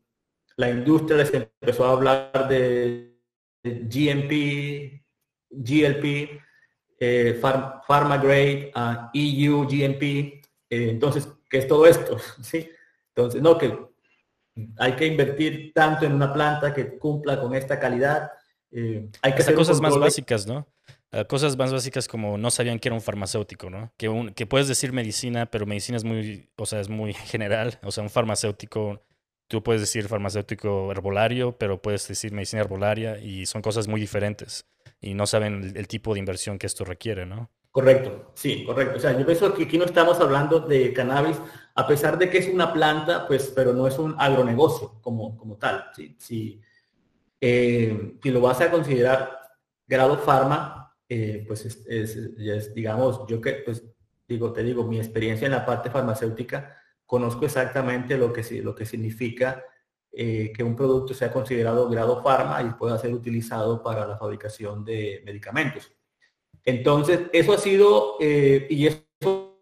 la 0.58 0.70
industria 0.70 1.18
les 1.18 1.34
empezó 1.34 1.86
a 1.86 1.92
hablar 1.92 2.48
de 2.48 3.18
GMP, 3.64 5.04
GLP, 5.50 6.42
eh, 7.00 7.40
Pharma 7.42 8.18
Grade, 8.18 8.72
EU, 9.14 9.64
e 9.64 9.68
GMP. 9.68 10.04
Eh, 10.70 10.90
entonces, 10.90 11.28
¿qué 11.50 11.60
es 11.60 11.68
todo 11.68 11.86
esto? 11.86 12.18
¿Sí? 12.42 12.70
Entonces, 13.16 13.42
no, 13.42 13.58
que 13.58 13.78
hay 14.78 14.96
que 14.96 15.06
invertir 15.06 15.74
tanto 15.74 16.06
en 16.06 16.14
una 16.14 16.34
planta 16.34 16.74
que 16.74 16.98
cumpla 16.98 17.40
con 17.40 17.54
esta 17.56 17.80
calidad 17.80 18.32
eh, 18.78 19.10
hay 19.22 19.34
que 19.34 19.42
hacer 19.42 19.56
cosas 19.56 19.80
más 19.80 19.98
básicas, 19.98 20.46
¿no? 20.46 20.68
Ah, 21.16 21.24
cosas 21.24 21.58
más 21.58 21.72
básicas 21.72 22.10
como 22.10 22.38
no 22.38 22.52
sabían 22.52 22.78
que 22.78 22.90
era 22.90 22.96
un 22.96 23.02
farmacéutico, 23.02 23.70
¿no? 23.70 23.94
Que, 23.96 24.34
que 24.36 24.46
puedes 24.46 24.68
decir 24.68 24.92
medicina, 24.92 25.46
pero 25.46 25.66
medicina 25.66 25.98
es 25.98 26.04
muy, 26.04 26.50
o 26.58 26.66
sea, 26.66 26.82
es 26.82 26.90
muy 26.90 27.14
general. 27.32 27.80
O 27.84 27.92
sea, 27.92 28.04
un 28.04 28.10
farmacéutico, 28.10 29.02
tú 29.48 29.64
puedes 29.64 29.82
decir 29.82 30.10
farmacéutico 30.10 30.92
herbolario, 30.92 31.58
pero 31.58 31.82
puedes 31.82 32.06
decir 32.08 32.34
medicina 32.34 32.62
herbolaria 32.64 33.18
y 33.20 33.46
son 33.46 33.62
cosas 33.62 33.88
muy 33.88 34.02
diferentes. 34.02 34.68
Y 35.00 35.14
no 35.14 35.26
saben 35.26 35.74
el, 35.76 35.88
tipo 35.88 36.14
de 36.14 36.20
inversión 36.20 36.60
que 36.60 36.68
esto 36.68 36.84
requiere, 36.84 37.26
¿no? 37.26 37.50
Correcto, 37.72 38.32
sí, 38.36 38.66
correcto. 38.66 38.98
O 38.98 39.00
sea, 39.00 39.18
yo 39.18 39.26
pienso 39.26 39.54
que 39.54 39.64
aquí 39.64 39.78
no 39.78 39.86
estamos 39.86 40.20
hablando 40.20 40.60
de 40.60 40.92
cannabis, 40.92 41.38
a 41.76 41.88
pesar 41.88 42.18
de 42.18 42.30
que 42.30 42.40
es 42.40 42.50
una 42.50 42.74
planta, 42.74 43.26
pues, 43.28 43.54
pero 43.56 43.74
no 43.74 43.88
es 43.88 43.98
un 44.00 44.16
agronegocio 44.18 45.00
como, 45.02 45.38
como 45.38 45.58
tal. 45.58 45.86
Si, 45.96 46.16
si, 46.18 46.62
eh, 47.40 48.18
si 48.22 48.32
lo 48.32 48.42
vas 48.42 48.60
a 48.62 48.72
considerar 48.72 49.40
grado 49.88 50.18
farma, 50.18 50.85
eh, 51.08 51.44
pues 51.48 51.66
es, 51.66 52.74
digamos, 52.74 53.22
yo 53.28 53.40
que, 53.40 53.54
pues, 53.66 53.84
digo, 54.28 54.52
te 54.52 54.64
digo, 54.64 54.86
mi 54.86 54.98
experiencia 54.98 55.46
en 55.46 55.52
la 55.52 55.66
parte 55.66 55.90
farmacéutica, 55.90 56.78
conozco 57.06 57.46
exactamente 57.46 58.18
lo 58.18 58.34
que, 58.34 58.44
lo 58.64 58.74
que 58.74 58.86
significa 58.86 59.64
eh, 60.12 60.52
que 60.56 60.64
un 60.64 60.76
producto 60.76 61.14
sea 61.14 61.32
considerado 61.32 61.88
grado 61.90 62.24
farma 62.24 62.62
y 62.64 62.70
pueda 62.72 62.98
ser 62.98 63.14
utilizado 63.14 63.84
para 63.84 64.08
la 64.08 64.18
fabricación 64.18 64.84
de 64.84 65.22
medicamentos. 65.26 65.92
Entonces, 66.64 67.22
eso 67.32 67.54
ha 67.54 67.58
sido, 67.60 68.18
eh, 68.20 68.66
y 68.70 68.88
eso 68.88 69.60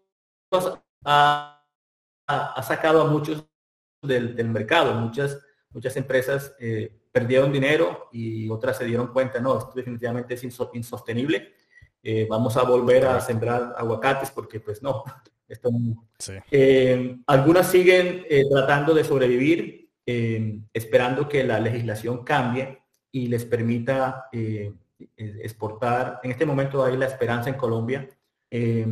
ha, 1.04 1.60
sacado 2.62 3.02
a 3.02 3.06
muchos 3.06 3.46
del, 4.00 4.48
mercado. 4.48 4.94
Muchas, 4.94 5.38
muchas 5.70 5.94
empresas 5.98 6.54
perdieron 7.14 7.52
dinero 7.52 8.08
y 8.12 8.48
otras 8.48 8.76
se 8.76 8.84
dieron 8.84 9.12
cuenta, 9.12 9.38
no, 9.38 9.58
esto 9.58 9.72
definitivamente 9.74 10.34
es 10.34 10.42
insostenible. 10.42 11.54
vamos 12.28 12.56
a 12.56 12.64
volver 12.64 13.06
a 13.06 13.20
sembrar 13.20 13.74
aguacates 13.78 14.30
porque 14.32 14.58
pues 14.58 14.82
no, 14.82 15.04
esto 15.48 15.70
algunas 17.26 17.70
siguen 17.70 18.24
tratando 18.50 18.92
de 18.94 19.04
sobrevivir 19.04 19.84
eh, 20.06 20.60
esperando 20.74 21.26
que 21.26 21.44
la 21.44 21.58
legislación 21.58 22.24
cambie 22.24 22.82
y 23.10 23.28
les 23.28 23.46
permita 23.46 24.26
eh, 24.32 24.74
exportar. 25.16 26.20
En 26.22 26.30
este 26.30 26.44
momento 26.44 26.84
hay 26.84 26.98
la 26.98 27.06
esperanza 27.06 27.48
en 27.48 27.56
Colombia 27.56 28.06
eh, 28.50 28.86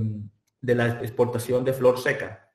de 0.61 0.75
la 0.75 1.01
exportación 1.03 1.65
de 1.65 1.75
flor 1.75 1.99
seca. 1.99 2.51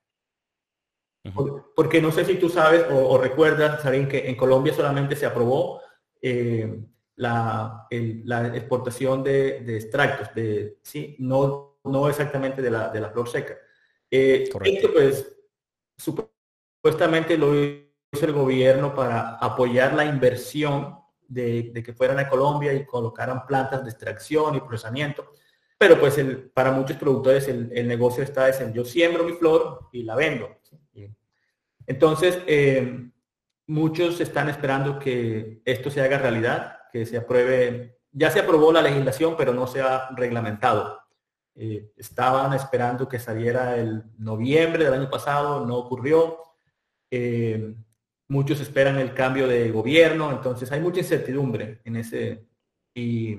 Porque 1.74 2.00
no 2.00 2.10
sé 2.10 2.24
si 2.24 2.36
tú 2.36 2.48
sabes 2.48 2.86
o, 2.90 3.18
recuerdas, 3.18 3.82
saben 3.82 4.08
que 4.08 4.28
en 4.28 4.36
Colombia 4.36 4.72
solamente 4.72 5.16
se 5.16 5.26
aprobó 5.26 5.80
la, 7.16 7.86
exportación 7.90 9.22
de, 9.22 9.76
extractos, 9.76 10.34
de, 10.34 10.78
¿sí? 10.82 11.16
no, 11.18 11.78
no 11.84 12.08
exactamente 12.08 12.62
de 12.62 12.70
la, 12.70 12.88
de 12.88 13.00
la 13.00 13.10
flor 13.10 13.28
seca. 13.28 13.56
esto 14.10 14.92
pues 14.92 15.36
supuestamente 15.96 17.36
lo 17.36 17.52
el 18.12 18.32
gobierno 18.32 18.94
para 18.94 19.36
apoyar 19.36 19.92
la 19.94 20.04
inversión 20.04 20.98
de, 21.26 21.72
que 21.84 21.92
fueran 21.92 22.18
a 22.18 22.28
Colombia 22.28 22.72
y 22.72 22.86
colocaran 22.86 23.46
plantas 23.46 23.84
de 23.84 23.90
extracción 23.90 24.54
y 24.54 24.60
procesamiento. 24.60 25.32
Pero 25.76 26.00
pues 26.00 26.18
el, 26.18 26.50
para 26.50 26.72
muchos 26.72 26.96
productores 26.96 27.46
el, 27.48 27.86
negocio 27.86 28.24
está 28.24 28.48
en 28.48 28.72
yo 28.72 28.84
siembro 28.84 29.24
mi 29.24 29.34
flor 29.34 29.88
y 29.92 30.02
la 30.02 30.16
vendo. 30.16 30.48
Entonces, 31.88 32.38
eh, 32.46 33.10
muchos 33.66 34.20
están 34.20 34.50
esperando 34.50 34.98
que 34.98 35.62
esto 35.64 35.90
se 35.90 36.02
haga 36.02 36.18
realidad, 36.18 36.80
que 36.92 37.06
se 37.06 37.16
apruebe, 37.16 37.98
ya 38.12 38.30
se 38.30 38.40
aprobó 38.40 38.70
la 38.72 38.82
legislación, 38.82 39.36
pero 39.38 39.54
no 39.54 39.66
se 39.66 39.80
ha 39.80 40.10
reglamentado. 40.14 41.00
Eh, 41.54 41.90
estaban 41.96 42.52
esperando 42.52 43.08
que 43.08 43.18
saliera 43.18 43.76
el 43.76 44.04
noviembre 44.18 44.84
del 44.84 44.92
año 44.92 45.08
pasado, 45.08 45.64
no 45.64 45.76
ocurrió. 45.76 46.38
Eh, 47.10 47.74
muchos 48.28 48.60
esperan 48.60 48.98
el 48.98 49.14
cambio 49.14 49.48
de 49.48 49.70
gobierno, 49.70 50.30
entonces 50.30 50.70
hay 50.70 50.80
mucha 50.80 51.00
incertidumbre 51.00 51.80
en 51.84 51.96
ese. 51.96 52.46
Y 52.92 53.34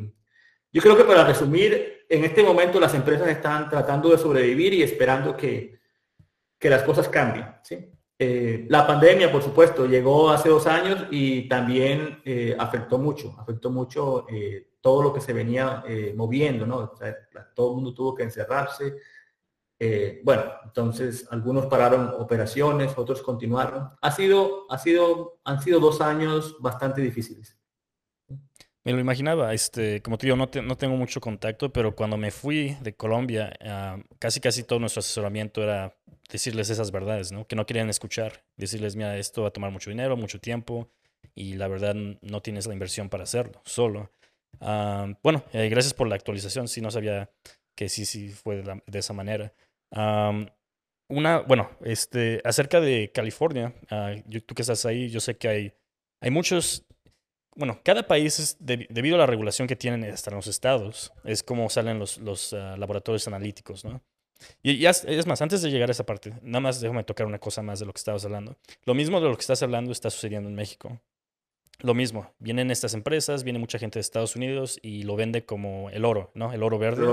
yo 0.74 0.82
creo 0.82 0.98
que 0.98 1.04
para 1.04 1.24
resumir, 1.24 2.06
en 2.10 2.26
este 2.26 2.42
momento 2.42 2.80
las 2.80 2.96
empresas 2.96 3.28
están 3.28 3.70
tratando 3.70 4.10
de 4.10 4.18
sobrevivir 4.18 4.74
y 4.74 4.82
esperando 4.82 5.38
que, 5.38 5.80
que 6.58 6.70
las 6.72 6.82
cosas 6.82 7.08
cambien. 7.08 7.46
¿sí? 7.62 7.99
Eh, 8.22 8.66
la 8.68 8.86
pandemia, 8.86 9.32
por 9.32 9.42
supuesto, 9.42 9.86
llegó 9.86 10.30
hace 10.30 10.50
dos 10.50 10.68
años 10.68 11.06
y 11.10 11.48
también 11.48 12.22
eh, 12.26 12.54
afectó 12.60 12.98
mucho, 12.98 13.34
afectó 13.40 13.72
mucho 13.72 14.26
eh, 14.30 14.72
todo 14.82 15.02
lo 15.02 15.14
que 15.14 15.22
se 15.22 15.32
venía 15.32 15.84
moviendo, 16.16 16.66
¿no? 16.66 16.92
todo 17.56 17.70
el 17.70 17.76
mundo 17.76 17.94
tuvo 17.94 18.16
que 18.16 18.24
encerrarse, 18.24 18.96
bueno, 20.24 20.44
entonces 20.64 21.28
algunos 21.32 21.66
pararon 21.66 22.14
operaciones, 22.18 22.98
otros 22.98 23.22
continuaron. 23.22 23.92
Ha 24.02 24.12
sido, 24.12 24.66
ha 24.70 24.78
sido, 24.78 25.40
han 25.44 25.62
sido 25.62 25.82
dos 25.82 26.00
años 26.00 26.58
bastante 26.60 27.02
difíciles. 27.02 27.58
Me 28.86 28.94
lo 28.94 29.00
imaginaba, 29.00 29.54
este, 29.54 30.02
como 30.02 30.18
te 30.18 30.28
digo, 30.28 30.38
no, 30.38 30.50
no 30.64 30.78
tengo 30.78 30.96
mucho 30.96 31.20
contacto, 31.20 31.72
pero 31.72 31.96
cuando 31.96 32.18
me 32.18 32.32
fui 32.32 32.78
de 32.82 32.96
Colombia, 32.96 33.54
ah, 33.62 33.98
casi 34.20 34.40
casi 34.40 34.64
todo 34.64 34.80
nuestro 34.80 35.02
asesoramiento 35.02 35.62
era 35.62 35.98
decirles 36.30 36.70
esas 36.70 36.92
verdades, 36.92 37.32
¿no? 37.32 37.46
Que 37.46 37.56
no 37.56 37.66
querían 37.66 37.90
escuchar, 37.90 38.46
decirles, 38.56 38.96
mira, 38.96 39.18
esto 39.18 39.42
va 39.42 39.50
a 39.50 39.52
tomar 39.52 39.72
mucho 39.72 39.90
dinero, 39.90 40.16
mucho 40.16 40.40
tiempo, 40.40 40.90
y 41.36 41.56
la 41.56 41.68
verdad 41.68 41.96
no 41.96 42.42
tienes 42.42 42.68
la 42.68 42.74
inversión 42.74 43.10
para 43.10 43.24
hacerlo, 43.24 43.62
solo. 43.66 44.12
Ah, 44.62 45.14
bueno, 45.24 45.44
eh, 45.54 45.68
gracias 45.70 45.94
por 45.94 46.08
la 46.08 46.16
actualización, 46.16 46.68
sí 46.68 46.82
no 46.82 46.90
sabía 46.90 47.30
que 47.76 47.90
sí, 47.90 48.06
sí 48.06 48.30
fue 48.30 48.64
de 48.64 49.00
esa 49.00 49.14
manera 49.14 49.54
una, 51.10 51.40
bueno, 51.40 51.70
este, 51.84 52.42
acerca 52.46 52.80
de 52.80 53.12
California, 53.12 53.74
ah, 53.90 54.14
tú 54.46 54.56
que 54.56 54.62
estás 54.62 54.86
ahí, 54.86 55.10
yo 55.10 55.20
sé 55.20 55.38
que 55.38 55.48
hay, 55.48 55.74
hay 56.22 56.32
muchos, 56.32 56.86
bueno, 57.60 57.80
cada 57.84 58.08
país, 58.08 58.40
es 58.40 58.58
debido 58.60 59.16
a 59.16 59.20
la 59.20 59.26
regulación 59.26 59.68
que 59.68 59.76
tienen 59.76 60.04
hasta 60.06 60.32
en 60.32 60.38
los 60.38 60.48
estados, 60.48 61.14
es 61.24 61.44
como 61.44 61.70
salen 61.70 62.00
los, 62.00 62.18
los 62.18 62.54
ah, 62.54 62.76
laboratorios 62.78 63.28
analíticos, 63.28 63.86
¿no? 63.86 64.02
Y 64.64 64.78
ya, 64.78 64.92
es 64.92 65.28
más, 65.28 65.42
antes 65.42 65.62
de 65.62 65.70
llegar 65.70 65.90
a 65.90 65.92
esa 65.92 66.06
parte, 66.06 66.34
nada 66.42 66.62
más 66.62 66.80
déjame 66.80 67.04
tocar 67.04 67.28
una 67.28 67.40
cosa 67.40 67.62
más 67.62 67.80
de 67.80 67.86
lo 67.86 67.92
que 67.92 68.00
estabas 68.00 68.24
hablando. 68.24 68.56
Lo 68.86 68.94
mismo 68.94 69.20
de 69.20 69.28
lo 69.28 69.36
que 69.36 69.42
estás 69.42 69.62
hablando 69.62 69.92
está 69.92 70.10
sucediendo 70.10 70.48
en 70.48 70.56
México. 70.56 71.02
Lo 71.80 71.94
mismo, 71.94 72.34
vienen 72.40 72.72
estas 72.72 72.94
empresas, 72.94 73.44
viene 73.44 73.60
mucha 73.60 73.80
gente 73.80 74.00
de 74.00 74.02
Estados 74.02 74.38
Unidos 74.38 74.80
y 74.82 75.04
lo 75.04 75.18
vende 75.18 75.46
como 75.46 75.90
el 75.90 76.06
oro, 76.06 76.32
¿no? 76.36 76.54
El 76.54 76.64
oro 76.64 76.80
verde, 76.80 77.06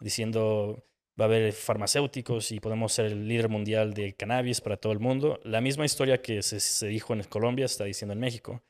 diciendo 0.00 0.84
va 1.20 1.26
a 1.26 1.28
haber 1.28 1.52
farmacéuticos 1.52 2.50
y 2.50 2.60
podemos 2.60 2.92
ser 2.92 3.06
el 3.06 3.28
líder 3.28 3.48
mundial 3.48 3.94
de 3.94 4.14
cannabis 4.14 4.60
para 4.60 4.76
todo 4.76 4.92
el 4.92 4.98
mundo. 4.98 5.40
La 5.44 5.60
misma 5.60 5.84
historia 5.84 6.20
que 6.20 6.42
se, 6.42 6.86
dijo 6.88 7.14
en 7.14 7.22
Colombia 7.24 7.66
está 7.66 7.84
diciendo 7.84 8.14
en 8.14 8.20
México. 8.20 8.62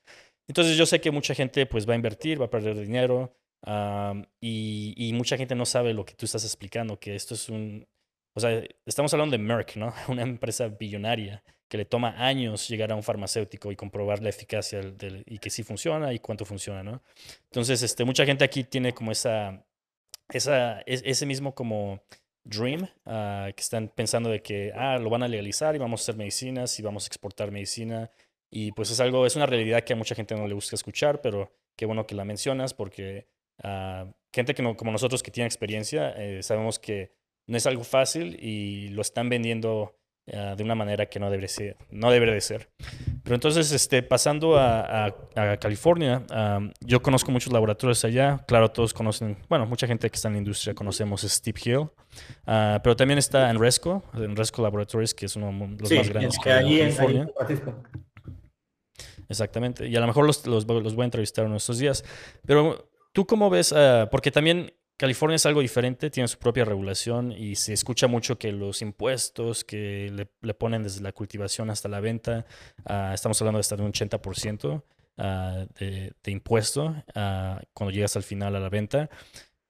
Entonces 0.48 0.76
yo 0.76 0.86
sé 0.86 1.00
que 1.00 1.10
mucha 1.10 1.34
gente 1.34 1.66
pues 1.66 1.88
va 1.88 1.94
a 1.94 1.96
invertir, 1.96 2.40
va 2.40 2.46
a 2.46 2.50
perder 2.50 2.78
dinero 2.78 3.34
y, 4.40 5.10
mucha 5.14 5.36
gente 5.36 5.54
no 5.54 5.64
sabe 5.64 5.94
lo 5.94 6.04
que 6.04 6.14
tú 6.14 6.26
estás 6.26 6.44
explicando, 6.44 6.98
que 6.98 7.14
esto 7.14 7.34
es 7.34 7.48
un... 7.48 7.86
O 8.36 8.40
sea, 8.40 8.62
estamos 8.84 9.14
hablando 9.14 9.36
de 9.36 9.42
Merck, 9.42 9.76
¿no? 9.76 9.94
Una 10.08 10.22
empresa 10.22 10.68
billonaria 10.68 11.42
que 11.68 11.78
le 11.78 11.84
toma 11.84 12.14
años 12.18 12.68
llegar 12.68 12.92
a 12.92 12.94
un 12.94 13.02
farmacéutico 13.02 13.72
y 13.72 13.76
comprobar 13.76 14.22
la 14.22 14.28
eficacia 14.28 14.80
y 15.26 15.38
que 15.38 15.50
sí 15.50 15.62
funciona 15.62 16.12
y 16.12 16.18
cuánto 16.18 16.44
funciona, 16.44 16.82
¿no? 16.82 17.02
Entonces, 17.44 17.82
este, 17.82 18.04
mucha 18.04 18.26
gente 18.26 18.44
aquí 18.44 18.64
tiene 18.64 18.92
como 18.92 19.12
esa, 19.12 19.64
esa, 20.28 20.80
ese 20.82 21.26
mismo 21.26 21.54
como 21.54 22.02
Dream, 22.44 22.86
ah, 23.06 23.50
que 23.54 23.60
están 23.60 23.88
pensando 23.88 24.28
de 24.28 24.42
que 24.42 24.72
ah, 24.74 24.98
lo 24.98 25.08
van 25.10 25.22
a 25.22 25.28
legalizar 25.28 25.74
y 25.74 25.78
vamos 25.78 26.00
a 26.00 26.02
hacer 26.02 26.16
medicinas 26.16 26.78
y 26.78 26.82
vamos 26.82 27.04
a 27.04 27.06
exportar 27.08 27.50
medicina. 27.50 28.10
Y 28.56 28.70
pues 28.70 28.88
es 28.92 29.00
algo, 29.00 29.26
es 29.26 29.34
una 29.34 29.46
realidad 29.46 29.82
que 29.82 29.94
a 29.94 29.96
mucha 29.96 30.14
gente 30.14 30.36
no 30.36 30.46
le 30.46 30.54
gusta 30.54 30.76
escuchar, 30.76 31.20
pero 31.20 31.50
qué 31.76 31.86
bueno 31.86 32.06
que 32.06 32.14
la 32.14 32.24
mencionas 32.24 32.72
porque 32.72 33.26
uh, 33.64 34.08
gente 34.32 34.54
que 34.54 34.62
no, 34.62 34.76
como 34.76 34.92
nosotros 34.92 35.24
que 35.24 35.32
tiene 35.32 35.46
experiencia, 35.46 36.10
eh, 36.16 36.40
sabemos 36.40 36.78
que 36.78 37.10
no 37.48 37.56
es 37.56 37.66
algo 37.66 37.82
fácil 37.82 38.38
y 38.40 38.90
lo 38.90 39.02
están 39.02 39.28
vendiendo 39.28 39.98
de 40.26 40.62
una 40.62 40.74
manera 40.74 41.04
que 41.04 41.20
no 41.20 41.30
debe 41.30 41.48
ser. 41.48 41.76
No 41.90 42.10
debe 42.10 42.30
de 42.30 42.40
ser. 42.40 42.70
Pero 43.22 43.34
entonces, 43.34 43.70
este, 43.72 44.02
pasando 44.02 44.56
a, 44.56 45.04
a, 45.36 45.56
California, 45.58 46.24
yo 46.80 47.02
conozco 47.02 47.30
muchos 47.30 47.52
laboratorios 47.52 48.02
allá. 48.06 48.42
Claro, 48.48 48.70
todos 48.70 48.94
conocen, 48.94 49.36
bueno, 49.50 49.66
mucha 49.66 49.86
gente 49.86 50.08
que 50.08 50.16
está 50.16 50.28
en 50.28 50.34
la 50.34 50.38
industria 50.38 50.74
conocemos 50.74 51.20
Steep 51.20 51.58
Hill. 51.62 51.78
Uh, 52.46 52.80
pero 52.82 52.96
también 52.96 53.18
está 53.18 53.50
Enresco, 53.50 54.02
Enresco 54.14 54.62
Laboratories, 54.62 55.12
que 55.12 55.26
es 55.26 55.36
uno 55.36 55.48
de 55.48 55.82
los 55.82 55.92
más 55.92 56.08
grandes 56.08 56.38
que 56.38 56.50
hay 56.50 56.80
en 56.80 56.94
California. 56.94 57.28
Exactamente. 59.28 59.88
Y 59.88 59.96
a 59.96 60.00
lo 60.00 60.06
mejor 60.06 60.26
los, 60.26 60.46
los, 60.46 60.66
los, 60.66 60.94
voy 60.94 61.02
a 61.02 61.04
entrevistar 61.04 61.46
en 61.46 61.54
estos 61.54 61.78
días. 61.78 62.04
Pero 62.46 62.90
tú 63.12 63.26
cómo 63.26 63.50
ves, 63.50 63.72
uh, 63.72 64.08
porque 64.10 64.30
también 64.30 64.72
California 64.96 65.36
es 65.36 65.46
algo 65.46 65.60
diferente, 65.60 66.08
tiene 66.10 66.28
su 66.28 66.38
propia 66.38 66.64
regulación 66.64 67.32
y 67.32 67.56
se 67.56 67.72
escucha 67.72 68.06
mucho 68.06 68.38
que 68.38 68.52
los 68.52 68.80
impuestos 68.80 69.64
que 69.64 70.28
le, 70.40 70.54
ponen 70.54 70.84
desde 70.84 71.02
la 71.02 71.12
cultivación 71.12 71.68
hasta 71.70 71.88
la 71.88 72.00
venta, 72.00 72.46
ah, 72.84 73.10
estamos 73.12 73.40
hablando 73.40 73.58
de 73.58 73.62
hasta 73.62 73.76
de 73.76 73.82
un 73.82 73.92
80% 73.92 74.82
uh, 75.16 75.22
de, 75.78 76.12
de, 76.22 76.30
impuesto 76.30 76.86
uh, 76.86 77.60
cuando 77.72 77.90
llegas 77.90 78.14
al 78.14 78.22
final 78.22 78.54
a 78.54 78.60
la 78.60 78.68
venta. 78.68 79.10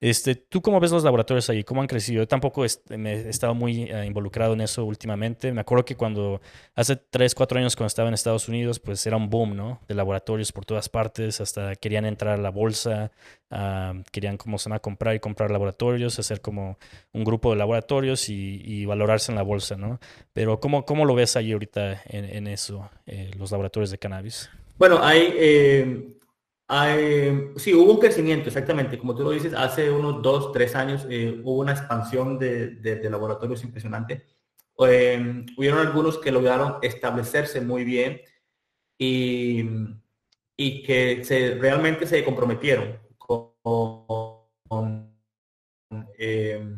Este, 0.05 0.35
¿Tú 0.35 0.61
cómo 0.61 0.79
ves 0.79 0.91
los 0.91 1.03
laboratorios 1.03 1.49
ahí? 1.49 1.63
¿Cómo 1.63 1.81
han 1.81 1.87
crecido? 1.87 2.21
Yo 2.21 2.27
tampoco 2.27 2.63
me 2.89 3.13
he 3.13 3.27
estado 3.27 3.55
muy 3.55 3.85
eh, 3.89 4.05
involucrado 4.05 4.53
en 4.53 4.61
eso 4.61 4.85
últimamente. 4.85 5.51
Me 5.51 5.61
acuerdo 5.61 5.83
que 5.83 5.95
cuando, 5.95 6.41
hace 6.75 6.95
3, 6.95 7.33
4 7.33 7.57
años 7.57 7.75
cuando 7.75 7.87
estaba 7.87 8.07
en 8.09 8.13
Estados 8.13 8.47
Unidos, 8.47 8.79
pues 8.79 9.03
era 9.07 9.17
un 9.17 9.31
boom, 9.31 9.55
¿no? 9.55 9.81
De 9.87 9.95
laboratorios 9.95 10.51
por 10.51 10.63
todas 10.63 10.89
partes, 10.89 11.41
hasta 11.41 11.75
querían 11.75 12.05
entrar 12.05 12.35
a 12.35 12.37
la 12.37 12.51
bolsa, 12.51 13.11
ah, 13.49 13.95
querían 14.11 14.37
como 14.37 14.59
se 14.59 14.69
comprar 14.79 15.15
y 15.15 15.19
comprar 15.19 15.49
laboratorios, 15.49 16.19
hacer 16.19 16.39
como 16.39 16.77
un 17.11 17.23
grupo 17.23 17.49
de 17.49 17.55
laboratorios 17.55 18.29
y, 18.29 18.85
valorarse 18.85 19.31
en 19.31 19.37
la 19.37 19.41
bolsa, 19.41 19.75
¿no? 19.75 19.99
Pero 20.33 20.59
¿cómo, 20.59 20.85
cómo 20.85 21.05
lo 21.05 21.15
ves 21.15 21.35
ahí 21.35 21.51
ahorita 21.51 22.03
en, 22.05 22.45
eso, 22.45 22.91
eh, 23.07 23.31
los 23.39 23.49
laboratorios 23.49 23.89
de 23.89 23.97
cannabis? 23.97 24.51
Bueno, 24.77 24.99
hay... 25.01 25.33
Eh 25.35 26.15
sí, 26.67 27.73
hubo 27.73 27.93
un 27.93 27.99
crecimiento, 27.99 28.49
exactamente. 28.49 28.97
Como 28.97 29.15
tú 29.15 29.23
lo 29.23 29.31
dices, 29.31 29.53
hace 29.53 29.91
unos 29.91 30.21
dos, 30.21 30.51
tres 30.51 30.75
años 30.75 31.05
eh, 31.09 31.39
hubo 31.43 31.59
una 31.59 31.73
expansión 31.73 32.39
de, 32.39 32.99
laboratorios 33.09 33.63
impresionante. 33.63 34.25
Eh, 34.79 35.45
hubieron 35.57 35.79
algunos 35.79 36.17
que 36.17 36.31
lograron 36.31 36.77
establecerse 36.81 37.61
muy 37.61 37.83
bien 37.83 38.21
y, 38.97 39.63
y 40.57 40.83
que 40.83 41.23
se, 41.23 41.55
realmente 41.55 42.07
se 42.07 42.23
comprometieron 42.25 42.99
con, 43.17 43.51
con, 44.67 45.15
eh, 46.17 46.75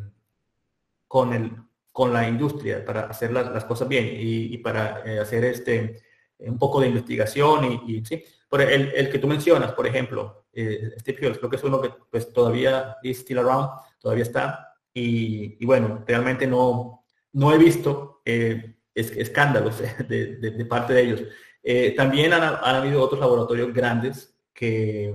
con, 1.07 1.69
con 1.91 2.13
la 2.13 2.27
industria 2.27 2.85
para 2.85 3.01
hacer 3.07 3.31
las, 3.31 3.65
cosas 3.65 3.87
bien 3.87 4.07
y, 4.11 4.57
para 4.59 5.03
hacer 5.21 5.45
este, 5.45 6.01
un 6.39 6.59
poco 6.59 6.81
de 6.81 6.89
investigación 6.89 7.81
y, 7.87 7.97
y 7.97 8.05
sí 8.05 8.23
por 8.49 8.61
el, 8.61 8.91
el, 8.95 9.09
que 9.09 9.19
tú 9.19 9.27
mencionas, 9.27 9.73
por 9.73 9.87
ejemplo, 9.87 10.45
eh, 10.53 10.91
Steve 10.99 11.17
creo 11.17 11.49
que 11.49 11.55
es 11.55 11.63
uno 11.63 11.81
que 11.81 11.89
pues, 12.09 12.31
todavía 12.31 12.97
is 13.03 13.19
still 13.19 13.39
around, 13.39 13.69
todavía 13.99 14.23
está. 14.23 14.73
Y, 14.93 15.63
bueno, 15.65 16.03
realmente 16.07 16.47
no, 16.47 17.05
no 17.33 17.53
he 17.53 17.57
visto 17.57 18.21
eh, 18.25 18.77
escándalos 18.95 19.79
de, 20.07 20.37
de, 20.37 20.65
parte 20.65 20.93
de 20.93 21.01
ellos. 21.01 21.23
Eh, 21.61 21.93
también 21.95 22.33
han, 22.33 22.43
han, 22.43 22.75
habido 22.75 23.01
otros 23.01 23.19
laboratorios 23.19 23.73
grandes 23.73 24.35
que, 24.53 25.13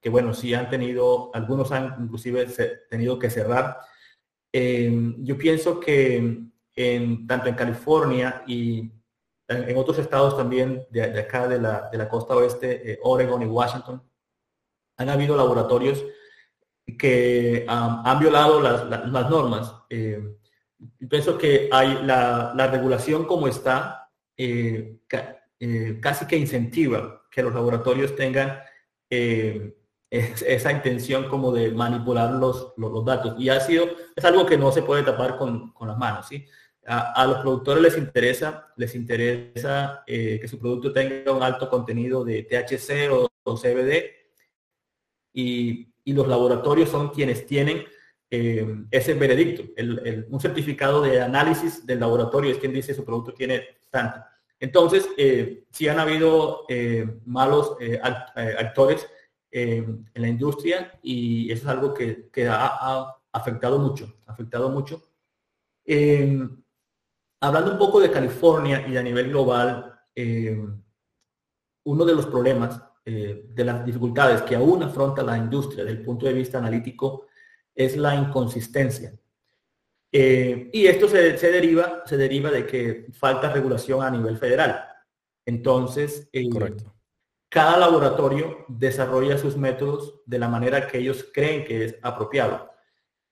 que, 0.00 0.10
bueno, 0.10 0.34
sí 0.34 0.52
han 0.52 0.68
tenido, 0.68 1.30
algunos 1.34 1.72
han 1.72 1.96
inclusive 2.02 2.46
tenido 2.90 3.18
que 3.18 3.30
cerrar. 3.30 3.78
Eh, 4.52 5.14
yo 5.18 5.38
pienso 5.38 5.80
que 5.80 6.42
en, 6.74 7.26
tanto 7.26 7.48
en 7.48 7.54
California 7.54 8.42
y 8.46 8.90
en 9.48 9.76
otros 9.76 9.98
estados 9.98 10.36
también 10.36 10.86
de, 10.90 11.02
acá 11.02 11.48
de 11.48 11.58
la, 11.58 12.08
costa 12.08 12.34
oeste, 12.34 12.92
eh, 12.92 12.98
Oregon 13.02 13.42
y 13.42 13.46
Washington, 13.46 14.02
han 14.96 15.08
habido 15.08 15.36
laboratorios 15.36 16.04
que 16.98 17.64
han 17.68 18.18
violado 18.18 18.60
las, 18.60 19.30
normas. 19.30 19.74
Eh, 19.88 20.36
pienso 21.08 21.38
que 21.38 21.68
hay 21.72 22.02
la, 22.02 22.52
la 22.54 22.66
regulación 22.68 23.24
como 23.24 23.48
está, 23.48 24.10
eh, 24.36 24.98
casi 26.00 26.26
que 26.26 26.36
incentiva 26.36 27.22
que 27.30 27.42
los 27.42 27.54
laboratorios 27.54 28.14
tengan 28.16 28.60
esa 30.10 30.72
intención 30.72 31.28
como 31.28 31.52
de 31.52 31.70
manipular 31.70 32.32
los, 32.32 32.74
datos. 33.04 33.34
Y 33.38 33.48
ha 33.48 33.60
sido, 33.60 33.86
es 34.14 34.24
algo 34.24 34.44
que 34.44 34.58
no 34.58 34.70
se 34.72 34.82
puede 34.82 35.02
tapar 35.02 35.36
con, 35.36 35.72
con 35.72 35.88
las 35.88 35.96
manos, 35.96 36.26
¿sí? 36.28 36.46
A, 36.86 37.26
los 37.26 37.38
productores 37.38 37.82
les 37.82 37.96
interesa, 37.96 38.72
les 38.76 38.94
interesa 38.94 40.02
eh, 40.06 40.38
que 40.40 40.48
su 40.48 40.58
producto 40.58 40.92
tenga 40.92 41.32
un 41.32 41.42
alto 41.42 41.68
contenido 41.68 42.24
de 42.24 42.42
THC 42.42 43.10
o, 43.12 43.28
CBD 43.56 44.10
y, 45.32 45.88
los 46.04 46.26
laboratorios 46.26 46.88
son 46.88 47.10
quienes 47.10 47.46
tienen 47.46 47.84
eh, 48.28 48.66
ese 48.90 49.14
veredicto. 49.14 49.62
un 50.30 50.40
certificado 50.40 51.00
de 51.00 51.20
análisis 51.20 51.86
del 51.86 52.00
laboratorio 52.00 52.50
es 52.50 52.58
quien 52.58 52.72
dice 52.72 52.92
su 52.92 53.04
producto 53.04 53.32
tiene 53.32 53.62
tanto. 53.88 54.20
Entonces, 54.58 55.08
eh, 55.16 55.64
si 55.70 55.86
han 55.86 56.00
habido 56.00 56.66
malos 57.24 57.76
actores 58.58 59.06
en 59.52 60.04
la 60.14 60.28
industria 60.28 60.98
y 61.02 61.52
eso 61.52 61.62
es 61.62 61.68
algo 61.68 61.94
que, 61.94 62.48
ha, 62.48 63.16
afectado 63.32 63.78
mucho, 63.78 64.12
afectado 64.26 64.70
mucho. 64.70 65.02
Hablando 67.42 67.72
un 67.72 67.78
poco 67.78 68.00
de 68.00 68.10
California 68.10 68.86
y 68.86 68.96
a 68.96 69.02
nivel 69.02 69.30
global, 69.30 70.00
eh, 70.14 70.64
uno 71.84 72.04
de 72.04 72.14
los 72.14 72.26
problemas, 72.26 72.80
eh, 73.04 73.46
de 73.48 73.64
las 73.64 73.84
dificultades 73.84 74.42
que 74.42 74.54
aún 74.54 74.80
afronta 74.84 75.24
la 75.24 75.36
industria 75.36 75.82
desde 75.82 75.98
el 75.98 76.04
punto 76.04 76.26
de 76.26 76.34
vista 76.34 76.58
analítico 76.58 77.26
es 77.74 77.96
la 77.96 78.14
inconsistencia. 78.14 79.12
Eh, 80.12 80.70
y 80.72 80.86
esto 80.86 81.08
se, 81.08 81.32
deriva, 81.50 82.04
se 82.06 82.16
deriva 82.16 82.48
de 82.52 82.64
que 82.64 83.08
falta 83.12 83.52
regulación 83.52 84.04
a 84.04 84.10
nivel 84.10 84.38
federal. 84.38 84.84
Entonces, 85.44 86.30
cada 87.48 87.76
laboratorio 87.76 88.66
desarrolla 88.68 89.36
sus 89.36 89.56
métodos 89.56 90.20
de 90.26 90.38
la 90.38 90.46
manera 90.46 90.86
que 90.86 90.98
ellos 90.98 91.26
creen 91.32 91.64
que 91.64 91.86
es 91.86 91.98
apropiado. 92.02 92.71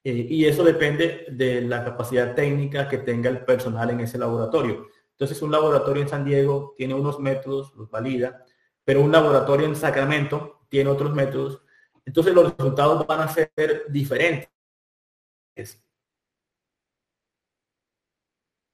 Eh, 0.03 0.27
y 0.31 0.47
eso 0.47 0.65
depende 0.65 1.27
de 1.31 1.61
la 1.61 1.85
capacidad 1.85 2.35
técnica 2.35 2.89
que 2.89 2.99
tenga 2.99 3.29
el 3.29 3.45
personal 3.45 3.91
en 3.91 4.01
ese 4.01 4.19
laboratorio. 4.19 4.89
Entonces, 5.13 5.43
un 5.43 5.51
laboratorio 5.51 6.03
en 6.03 6.09
San 6.09 6.25
Diego 6.25 6.75
tiene 6.77 6.95
unos 6.95 7.19
métodos, 7.21 7.75
los 7.75 7.91
valida, 7.91 8.45
pero 8.85 9.03
un 9.03 9.13
laboratorio 9.13 9.67
en 9.67 9.77
Sacramento 9.77 10.65
tiene 10.71 10.89
otros 10.91 11.15
métodos. 11.15 11.63
Entonces, 12.07 12.35
los 12.35 12.57
resultados 12.57 13.07
van 13.07 13.21
a 13.21 13.29
ser 13.29 13.53
diferentes. 13.89 14.49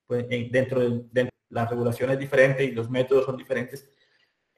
Pues, 0.06 0.28
dentro 0.28 0.80
de, 0.80 1.02
de 1.10 1.30
la 1.48 1.66
regulación 1.66 2.10
es 2.10 2.18
diferente 2.18 2.64
y 2.64 2.70
los 2.70 2.88
métodos 2.88 3.24
son 3.26 3.36
diferentes. 3.36 3.90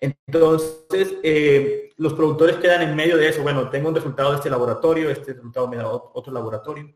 Entonces, 0.01 1.17
eh, 1.23 1.91
los 1.97 2.15
productores 2.15 2.57
quedan 2.57 2.83
en 2.83 2.95
medio 2.95 3.17
de 3.17 3.29
eso. 3.29 3.43
Bueno, 3.43 3.69
tengo 3.71 3.89
un 3.89 3.95
resultado 3.95 4.31
de 4.31 4.37
este 4.37 4.51
laboratorio, 4.51 5.11
este 5.11 5.33
resultado 5.33 5.69
me 5.69 5.77
da 5.77 5.89
otro 5.89 6.33
laboratorio. 6.33 6.95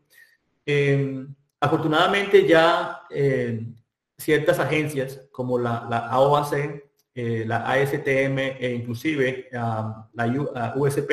Eh, 0.65 1.25
afortunadamente 1.59 2.47
ya 2.47 3.01
eh, 3.09 3.65
ciertas 4.17 4.59
agencias 4.59 5.27
como 5.31 5.59
la, 5.59 5.85
la 5.89 6.07
AOAC, 6.09 6.83
la 7.15 7.69
ASTM 7.69 8.39
e 8.59 8.73
inclusive 8.73 9.47
la 9.51 10.73
USP 10.75 11.11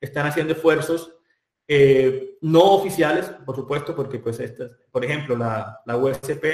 están 0.00 0.26
haciendo 0.26 0.54
esfuerzos 0.54 1.14
no 2.40 2.72
oficiales, 2.72 3.26
por 3.46 3.54
supuesto, 3.54 3.94
porque 3.94 4.18
pues 4.18 4.40
estas, 4.40 4.72
por 4.90 5.04
ejemplo, 5.04 5.36
la, 5.36 5.80
la 5.86 5.96
USP 5.96 6.44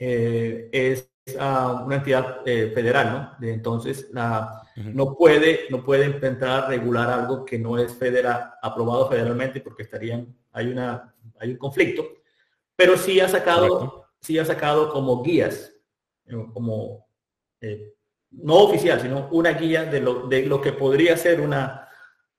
es 0.00 1.11
una 1.26 1.96
entidad 1.96 2.40
eh, 2.44 2.72
federal, 2.74 3.36
¿no? 3.40 3.48
entonces, 3.48 4.08
la, 4.12 4.62
no, 4.76 5.14
puede, 5.14 5.66
no 5.70 5.84
puede 5.84 6.06
intentar 6.06 6.68
regular 6.68 7.08
algo 7.10 7.44
que 7.44 7.58
no 7.58 7.78
es 7.78 7.94
federal, 7.94 8.54
aprobado 8.60 9.08
federalmente 9.08 9.60
porque 9.60 9.84
estarían, 9.84 10.34
hay, 10.52 10.68
una, 10.68 11.14
hay 11.38 11.52
un 11.52 11.58
conflicto, 11.58 12.04
pero 12.74 12.96
sí 12.96 13.20
ha 13.20 13.28
sacado, 13.28 14.06
sí 14.20 14.38
ha 14.38 14.44
sacado 14.44 14.90
como 14.92 15.22
guías, 15.22 15.72
como 16.52 17.06
eh, 17.60 17.94
no 18.30 18.54
oficial, 18.56 19.00
sino 19.00 19.28
una 19.30 19.52
guía 19.52 19.84
de 19.84 20.00
lo, 20.00 20.26
de 20.26 20.46
lo 20.46 20.60
que 20.60 20.72
podría 20.72 21.16
ser 21.16 21.40
una, 21.40 21.88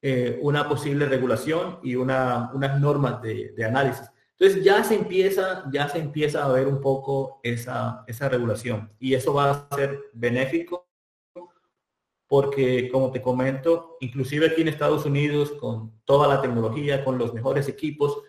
eh, 0.02 0.40
una 0.42 0.68
posible 0.68 1.06
regulación 1.06 1.80
y 1.84 1.96
una, 1.96 2.52
unas 2.54 2.80
normas 2.82 3.22
de, 3.22 3.54
de 3.56 3.66
análisis. 3.66 4.10
Entonces 4.38 4.64
ya 4.64 4.84
se 4.84 4.96
empieza, 4.96 5.64
ya 5.72 5.88
se 5.88 6.00
empieza 6.00 6.44
a 6.44 6.52
ver 6.52 6.68
un 6.68 6.82
poco 6.82 7.40
esa, 7.44 8.04
esa 8.08 8.30
regulación 8.30 8.92
y 9.00 9.14
eso 9.14 9.34
va 9.34 9.68
a 9.70 9.76
ser 9.76 10.00
benéfico 10.14 10.88
porque 12.28 12.90
como 12.90 13.12
te 13.12 13.22
comento, 13.22 13.98
inclusive 14.00 14.48
aquí 14.48 14.62
en 14.62 14.70
Estados 14.70 15.06
Unidos 15.06 15.52
con 15.52 16.00
toda 16.04 16.28
la 16.28 16.42
tecnología, 16.42 17.06
con 17.06 17.20
los 17.20 17.32
mejores 17.32 17.68
equipos, 17.70 18.24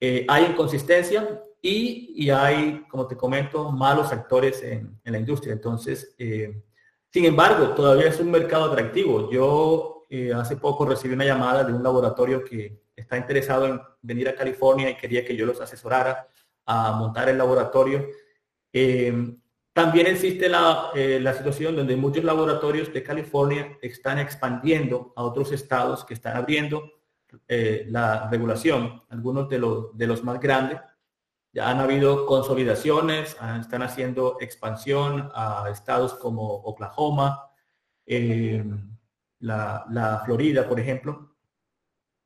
eh, 0.00 0.24
hay 0.28 0.44
inconsistencia 0.44 1.42
y, 1.60 2.12
y, 2.14 2.30
hay, 2.30 2.84
como 2.88 3.08
te 3.08 3.16
comento, 3.16 3.72
malos 3.72 4.12
actores 4.12 4.62
en, 4.62 5.00
en 5.04 5.12
la 5.12 5.18
industria. 5.18 5.54
Entonces, 5.54 6.14
eh, 6.18 6.62
sin 7.10 7.24
embargo, 7.24 7.70
todavía 7.70 8.08
es 8.08 8.20
un 8.20 8.30
mercado 8.30 8.66
atractivo. 8.66 9.28
Yo 9.30 10.06
eh, 10.08 10.32
hace 10.32 10.56
poco 10.56 10.84
recibí 10.84 11.14
una 11.14 11.24
llamada 11.24 11.64
de 11.64 11.72
un 11.72 11.82
laboratorio 11.82 12.44
que 12.44 12.80
está 13.08 13.16
interesado 13.16 13.66
en 13.66 13.80
venir 14.02 14.28
a 14.28 14.34
California 14.34 14.90
y 14.90 14.96
quería 14.96 15.24
que 15.24 15.34
yo 15.34 15.46
los 15.46 15.58
asesorara 15.62 16.28
a 16.66 16.92
montar 16.92 17.30
el 17.30 17.38
laboratorio. 17.38 18.06
Eh, 18.70 19.34
también 19.72 20.08
existe 20.08 20.46
la, 20.46 20.90
eh, 20.94 21.18
la, 21.18 21.32
situación 21.32 21.74
donde 21.74 21.96
muchos 21.96 22.22
laboratorios 22.22 22.92
de 22.92 23.02
California 23.02 23.78
están 23.80 24.18
expandiendo 24.18 25.14
a 25.16 25.22
otros 25.22 25.52
estados 25.52 26.04
que 26.04 26.12
están 26.12 26.36
abriendo 26.36 26.82
eh, 27.46 27.86
la 27.88 28.28
regulación, 28.28 29.02
algunos 29.08 29.48
de 29.48 29.58
los, 29.58 29.96
de 29.96 30.06
los 30.06 30.22
más 30.22 30.38
grandes. 30.38 30.78
Ya 31.50 31.70
han 31.70 31.80
habido 31.80 32.26
consolidaciones, 32.26 33.38
están 33.58 33.82
haciendo 33.82 34.36
expansión 34.38 35.30
a 35.34 35.66
estados 35.72 36.12
como 36.12 36.42
Oklahoma, 36.44 37.46
la, 39.38 39.86
la 39.88 40.22
Florida, 40.26 40.68
por 40.68 40.78
ejemplo. 40.78 41.37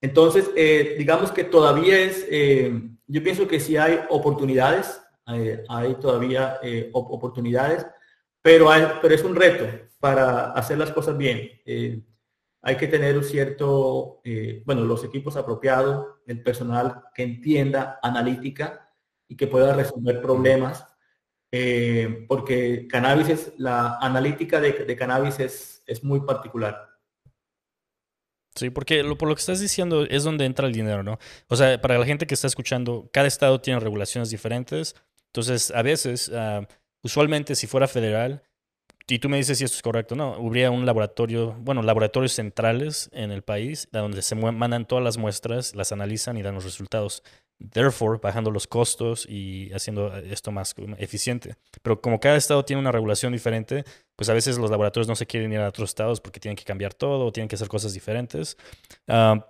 Entonces, 0.03 0.51
eh, 0.57 0.97
digamos 0.99 1.31
que 1.31 1.45
todavía 1.45 1.97
es, 2.01 2.27
eh, 2.29 2.73
yo 3.07 3.23
pienso 3.23 3.47
que 3.47 3.61
sí 3.61 3.77
hay 3.77 4.01
oportunidades, 4.11 5.01
hay 5.25 5.95
todavía 5.95 6.59
oportunidades, 6.93 7.87
pero 8.43 8.75
es 8.75 9.23
un 9.23 9.37
reto 9.37 9.65
para 10.01 10.51
hacer 10.53 10.77
las 10.77 10.91
cosas 10.91 11.17
bien. 11.17 11.49
hay 12.61 12.77
que 12.77 12.89
tener 12.89 13.17
un 13.17 13.23
cierto, 13.23 14.21
bueno, 14.67 14.85
los 14.85 15.05
equipos 15.05 15.37
apropiados, 15.37 16.07
el 16.27 16.43
personal 16.43 17.05
que 17.15 17.23
entienda 17.23 18.01
analítica 18.03 18.93
y 19.29 19.37
que 19.37 19.47
pueda 19.47 19.75
resolver 19.75 20.21
problemas, 20.21 20.85
porque 22.29 22.89
cannabis 22.91 23.29
es, 23.29 23.53
la 23.59 23.99
analítica 23.99 24.61
de, 24.61 24.73
de 24.73 24.97
cannabis 24.97 25.39
es, 25.39 25.85
es 25.87 26.03
muy 26.03 26.21
particular. 26.23 26.92
Sí, 28.55 28.71
porque 28.71 29.03
por 29.19 29.29
lo 29.29 29.35
que 29.35 29.41
estás 29.41 29.61
diciendo 29.61 30.05
es 30.05 30.25
donde 30.25 30.45
entra 30.45 30.67
el 30.67 30.75
dinero, 30.75 31.03
¿no? 31.03 31.19
O 31.49 31.57
sea, 31.57 31.81
para 31.81 31.99
la 31.99 32.05
gente 32.05 32.27
que 32.27 32.35
está 32.35 32.47
escuchando, 32.47 33.09
cada 33.13 33.27
estado 33.27 33.61
tiene 33.61 33.81
regulaciones 33.81 34.31
diferentes. 34.31 34.95
Entonces, 35.27 35.71
a 35.71 35.83
veces, 35.83 36.31
ah, 36.35 36.67
usualmente 37.03 37.55
si 37.55 37.67
fuera 37.67 37.89
federal, 37.89 38.43
y 39.09 39.19
tú 39.19 39.29
me 39.29 39.37
dices 39.37 39.59
si 39.59 39.65
esto 39.65 39.77
es 39.77 39.83
correcto, 39.83 40.15
no, 40.15 40.35
habría 40.35 40.71
un 40.71 40.87
laboratorio, 40.87 41.55
bueno, 41.61 41.83
laboratorios 41.83 42.33
centrales 42.33 43.11
en 43.13 43.31
el 43.31 43.43
país, 43.43 43.89
donde 43.93 44.23
se 44.23 44.35
mandan 44.35 44.87
todas 44.87 45.05
las 45.05 45.19
muestras, 45.19 45.75
las 45.75 45.93
analizan 45.93 46.37
y 46.37 46.43
dan 46.43 46.55
los 46.55 46.65
resultados. 46.65 47.23
Therefore, 47.71 48.19
bajando 48.23 48.51
los 48.51 48.67
costos 48.67 49.27
y 49.29 49.73
haciendo 49.73 50.17
esto 50.17 50.51
más 50.53 50.75
eficiente. 50.99 51.57
Pero 51.83 52.01
como 52.01 52.21
cada 52.21 52.37
estado 52.37 52.65
tiene 52.65 52.81
una 52.81 52.93
regulación 52.93 53.33
diferente, 53.33 53.85
pues 54.17 54.29
a 54.29 54.35
veces 54.35 54.59
los 54.59 54.71
laboratorios 54.71 55.09
no 55.09 55.17
se 55.17 55.27
quieren 55.27 55.53
ir 55.53 55.61
a 55.61 55.69
otros 55.69 55.91
estados 55.91 56.21
porque 56.21 56.41
tienen 56.41 56.57
que 56.57 56.65
cambiar 56.65 56.95
todo 56.95 57.27
o 57.27 57.33
tienen 57.33 57.49
que 57.49 57.57
hacer 57.57 57.69
cosas 57.69 57.93
diferentes. 57.93 58.57
Ah, 59.09 59.47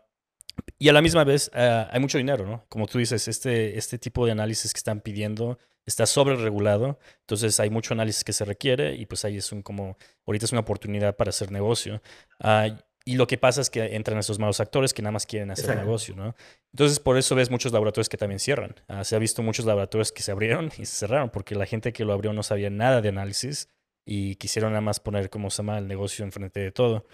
y 0.78 0.88
a 0.88 0.92
la 0.92 1.02
misma 1.02 1.24
vez 1.24 1.50
ah, 1.54 1.88
hay 1.90 2.00
mucho 2.00 2.18
dinero, 2.18 2.46
¿no? 2.46 2.64
Como 2.68 2.86
tú 2.86 2.98
dices, 2.98 3.28
este, 3.28 3.78
este 3.78 3.98
tipo 3.98 4.26
de 4.26 4.32
análisis 4.32 4.72
que 4.72 4.78
están 4.78 5.00
pidiendo 5.00 5.58
está 5.86 6.06
sobre 6.06 6.36
regulado, 6.36 6.98
entonces 7.20 7.58
hay 7.58 7.70
mucho 7.70 7.94
análisis 7.94 8.24
que 8.24 8.32
se 8.32 8.44
requiere 8.44 8.94
y 8.94 9.06
pues 9.06 9.24
ahí 9.24 9.36
es 9.36 9.50
un 9.52 9.62
como, 9.62 9.96
ahorita 10.26 10.44
es 10.46 10.52
una 10.52 10.60
oportunidad 10.60 11.16
para 11.16 11.30
hacer 11.30 11.50
negocio. 11.50 12.00
Uh, 12.42 12.76
y 13.04 13.16
lo 13.16 13.26
que 13.26 13.38
pasa 13.38 13.60
es 13.60 13.70
que 13.70 13.96
entran 13.96 14.18
esos 14.18 14.38
malos 14.38 14.60
actores 14.60 14.94
que 14.94 15.02
nada 15.02 15.12
más 15.12 15.26
quieren 15.26 15.50
hacer 15.50 15.76
negocio, 15.76 16.14
¿no? 16.14 16.34
Entonces, 16.72 17.00
por 17.00 17.18
eso 17.18 17.34
ves 17.34 17.50
muchos 17.50 17.72
laboratorios 17.72 18.08
que 18.08 18.16
también 18.16 18.38
cierran. 18.38 18.74
Ah, 18.88 19.04
se 19.04 19.16
ha 19.16 19.18
visto 19.18 19.42
muchos 19.42 19.66
laboratorios 19.66 20.12
que 20.12 20.22
se 20.22 20.30
abrieron 20.30 20.66
y 20.78 20.86
se 20.86 20.96
cerraron 20.96 21.30
porque 21.30 21.54
la 21.54 21.66
gente 21.66 21.92
que 21.92 22.04
lo 22.04 22.12
abrió 22.12 22.32
no 22.32 22.42
sabía 22.42 22.70
nada 22.70 23.00
de 23.00 23.08
análisis 23.08 23.68
y 24.06 24.36
quisieron 24.36 24.72
nada 24.72 24.80
más 24.80 25.00
poner, 25.00 25.30
como 25.30 25.50
se 25.50 25.58
llama, 25.58 25.78
el 25.78 25.88
negocio 25.88 26.24
enfrente 26.24 26.60
de 26.60 26.72
todo. 26.72 27.06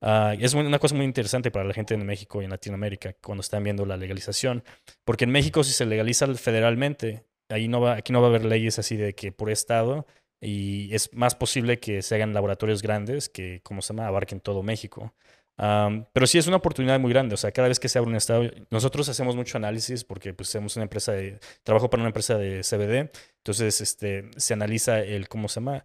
Uh, 0.00 0.36
es 0.38 0.52
una 0.54 0.78
cosa 0.78 0.94
muy 0.94 1.06
interesante 1.06 1.50
para 1.50 1.64
la 1.64 1.72
gente 1.72 1.94
en 1.94 2.04
México 2.04 2.42
y 2.42 2.44
en 2.44 2.50
Latinoamérica 2.50 3.14
cuando 3.14 3.40
están 3.40 3.64
viendo 3.64 3.86
la 3.86 3.96
legalización, 3.96 4.62
porque 5.04 5.24
en 5.24 5.30
México 5.30 5.64
si 5.64 5.72
se 5.72 5.86
legaliza 5.86 6.32
federalmente, 6.34 7.24
ahí 7.48 7.66
no 7.66 7.80
va, 7.80 7.94
aquí 7.94 8.12
no 8.12 8.20
va 8.20 8.26
a 8.26 8.30
haber 8.30 8.44
leyes 8.44 8.78
así 8.78 8.96
de 8.96 9.14
que 9.14 9.32
por 9.32 9.50
estado 9.50 10.06
y 10.40 10.94
es 10.94 11.12
más 11.14 11.34
posible 11.34 11.80
que 11.80 12.02
se 12.02 12.14
hagan 12.14 12.34
laboratorios 12.34 12.82
grandes 12.82 13.28
que, 13.30 13.60
como 13.62 13.80
se 13.80 13.94
llama, 13.94 14.06
abarquen 14.06 14.40
todo 14.40 14.62
México 14.62 15.14
pero 15.56 16.26
sí 16.26 16.38
es 16.38 16.46
una 16.46 16.56
oportunidad 16.56 17.00
muy 17.00 17.12
grande. 17.12 17.34
O 17.34 17.36
sea, 17.36 17.52
cada 17.52 17.68
vez 17.68 17.80
que 17.80 17.88
se 17.88 17.98
abre 17.98 18.10
un 18.10 18.16
estado, 18.16 18.44
nosotros 18.70 19.08
hacemos 19.08 19.36
mucho 19.36 19.56
análisis 19.56 20.04
porque 20.04 20.34
pues 20.34 20.50
somos 20.50 20.76
una 20.76 20.84
empresa 20.84 21.12
de, 21.12 21.40
trabajo 21.62 21.88
para 21.88 22.02
una 22.02 22.08
empresa 22.08 22.36
de 22.36 22.62
CBD. 22.62 23.10
Entonces, 23.38 23.80
este, 23.80 24.30
se 24.36 24.54
analiza 24.54 25.00
el, 25.00 25.28
¿cómo 25.28 25.48
se 25.48 25.60
llama? 25.60 25.84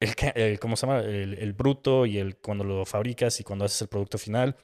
El, 0.00 0.60
¿cómo 0.60 0.76
se 0.76 0.86
llama? 0.86 1.00
El, 1.00 1.52
bruto 1.54 2.06
y 2.06 2.18
el 2.18 2.36
cuando 2.36 2.64
lo 2.64 2.84
fabricas 2.84 3.40
y 3.40 3.44
cuando 3.44 3.64
haces 3.64 3.82
el 3.82 3.88
producto 3.88 4.18
final. 4.18 4.56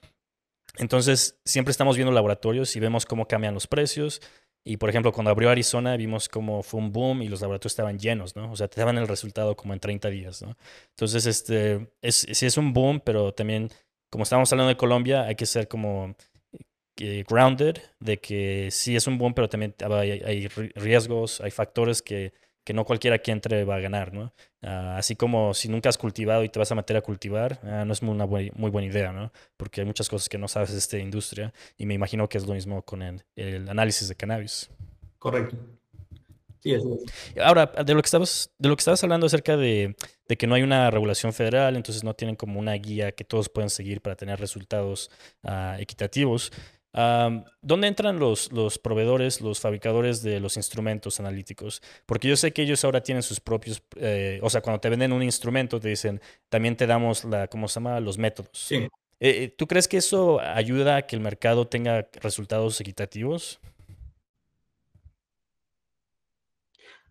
Entonces, 0.77 1.41
siempre 1.45 1.71
estamos 1.71 1.97
viendo 1.97 2.13
laboratorios 2.13 2.75
y 2.77 2.81
vemos 2.81 3.07
cómo 3.07 3.27
cambian 3.27 3.55
los 3.55 3.67
precios. 3.67 4.21
Y 4.67 4.79
por 4.79 4.89
ejemplo, 4.89 5.13
cuando 5.13 5.31
abrió 5.31 5.51
Arizona, 5.51 5.97
vimos 5.97 6.29
cómo 6.29 6.63
fue 6.63 6.81
un 6.81 6.91
boom 6.91 7.23
y 7.23 7.29
los 7.29 7.43
laboratorios 7.43 7.73
estaban 7.73 7.99
llenos, 7.99 8.35
¿no? 8.35 8.51
O 8.51 8.57
sea, 8.57 8.67
te 8.67 8.81
daban 8.81 8.97
el 8.97 9.07
resultado 9.07 9.57
como 9.57 9.75
en 9.75 9.81
30 9.81 10.09
días, 10.09 10.41
¿no? 10.41 10.57
Entonces, 10.91 11.27
este, 11.27 11.93
es, 12.01 12.27
sí 12.33 12.47
es 12.47 12.57
un 12.57 12.73
boom, 12.73 13.01
pero 13.05 13.35
también 13.35 13.71
como 14.15 14.23
estamos 14.23 14.53
hablando 14.53 14.69
de 14.69 14.77
Colombia, 14.77 15.25
hay 15.25 15.35
que 15.35 15.45
ser 15.45 15.67
como 15.67 16.15
eh, 16.99 17.25
grounded, 17.29 17.79
de 17.99 18.21
que 18.21 18.69
sí 18.71 18.95
es 18.95 19.09
un 19.09 19.19
boom, 19.19 19.35
pero 19.35 19.49
también 19.49 19.75
hay, 19.91 20.47
riesgos, 20.77 21.41
hay 21.41 21.51
factores 21.51 22.01
que, 22.01 22.33
que, 22.63 22.73
no 22.73 22.85
cualquiera 22.85 23.19
que 23.19 23.33
entre 23.33 23.65
va 23.65 23.75
a 23.75 23.81
ganar, 23.81 24.13
¿no? 24.13 24.33
Ah, 24.63 24.99
así 24.99 25.17
como 25.17 25.53
si 25.53 25.69
nunca 25.69 25.89
has 25.89 25.99
cultivado 25.99 26.45
y 26.45 26.49
te 26.49 26.61
vas 26.61 26.71
a 26.71 26.77
meter 26.77 26.97
a 26.97 27.01
cultivar, 27.01 27.59
ah, 27.65 27.85
no 27.85 27.93
es 27.93 28.03
una 28.03 28.25
muy, 28.25 28.51
buena 28.55 28.87
idea, 28.87 29.11
¿no? 29.11 29.33
Porque 29.57 29.81
hay 29.81 29.85
muchas 29.85 30.09
cosas 30.09 30.29
que 30.29 30.39
no 30.39 30.47
sabes 30.47 30.71
de 30.71 30.79
esta 30.79 30.99
industria 30.99 31.53
y 31.77 31.85
me 31.85 31.95
imagino 31.95 32.29
que 32.29 32.39
es 32.39 32.47
lo 32.47 32.55
mismo 32.55 32.83
con 32.83 33.03
el 33.03 33.69
análisis 33.69 34.07
de 34.07 34.15
cannabis. 34.15 34.71
Correcto. 35.19 35.57
Sí, 36.65 36.75
Ahora, 37.43 37.67
de 37.67 37.93
lo 37.93 38.01
que 38.01 38.07
estabas, 38.07 38.51
de 38.59 38.71
lo 38.71 38.77
que 38.77 38.81
estabas 38.81 39.05
hablando 39.05 39.27
acerca 39.27 39.59
de, 39.59 39.95
que 40.27 40.47
no 40.47 40.55
hay 40.55 40.63
una 40.63 40.91
regulación 40.91 41.35
federal, 41.35 41.77
entonces 41.77 42.03
no 42.03 42.15
tienen 42.15 42.37
como 42.37 42.59
una 42.59 42.73
guía 42.73 43.13
que 43.13 43.23
todos 43.23 43.51
pueden 43.51 43.69
seguir 43.69 44.01
para 44.01 44.17
tener 44.17 44.41
resultados 44.41 45.11
ah, 45.43 45.77
equitativos. 45.79 46.51
¿Dónde 47.61 47.89
entran 47.89 48.19
los, 48.19 48.51
los 48.53 48.79
proveedores, 48.79 49.43
los 49.43 49.61
fabricadores 49.61 50.23
de 50.23 50.41
los 50.41 50.57
instrumentos 50.57 51.21
analíticos? 51.21 51.83
Porque 52.07 52.29
yo 52.29 52.37
sé 52.37 52.53
que 52.53 52.63
ellos 52.63 52.83
ahora 52.85 53.03
tienen 53.03 53.23
sus 53.23 53.41
propios, 53.41 53.83
eh, 53.97 54.39
o 54.43 54.49
sea, 54.49 54.63
cuando 54.63 54.81
te 54.81 54.89
venden 54.89 55.13
un 55.13 55.23
instrumento 55.23 55.81
te 55.81 55.89
dicen, 55.89 56.21
también 56.49 56.77
te 56.77 56.87
damos 56.87 57.25
la, 57.25 57.49
¿cómo 57.49 57.69
se 57.69 57.75
llama? 57.75 58.01
Los 58.01 58.17
métodos. 58.17 58.51
Sí. 58.55 58.77
Eh, 58.77 58.89
eh, 59.21 59.55
¿Tú 59.57 59.67
crees 59.67 59.89
que 59.89 59.97
eso 59.97 60.41
ayuda 60.41 60.97
a 60.97 61.03
que 61.07 61.17
el 61.17 61.23
mercado 61.23 61.67
tenga 61.67 62.09
resultados 62.21 62.81
equitativos? 62.81 63.61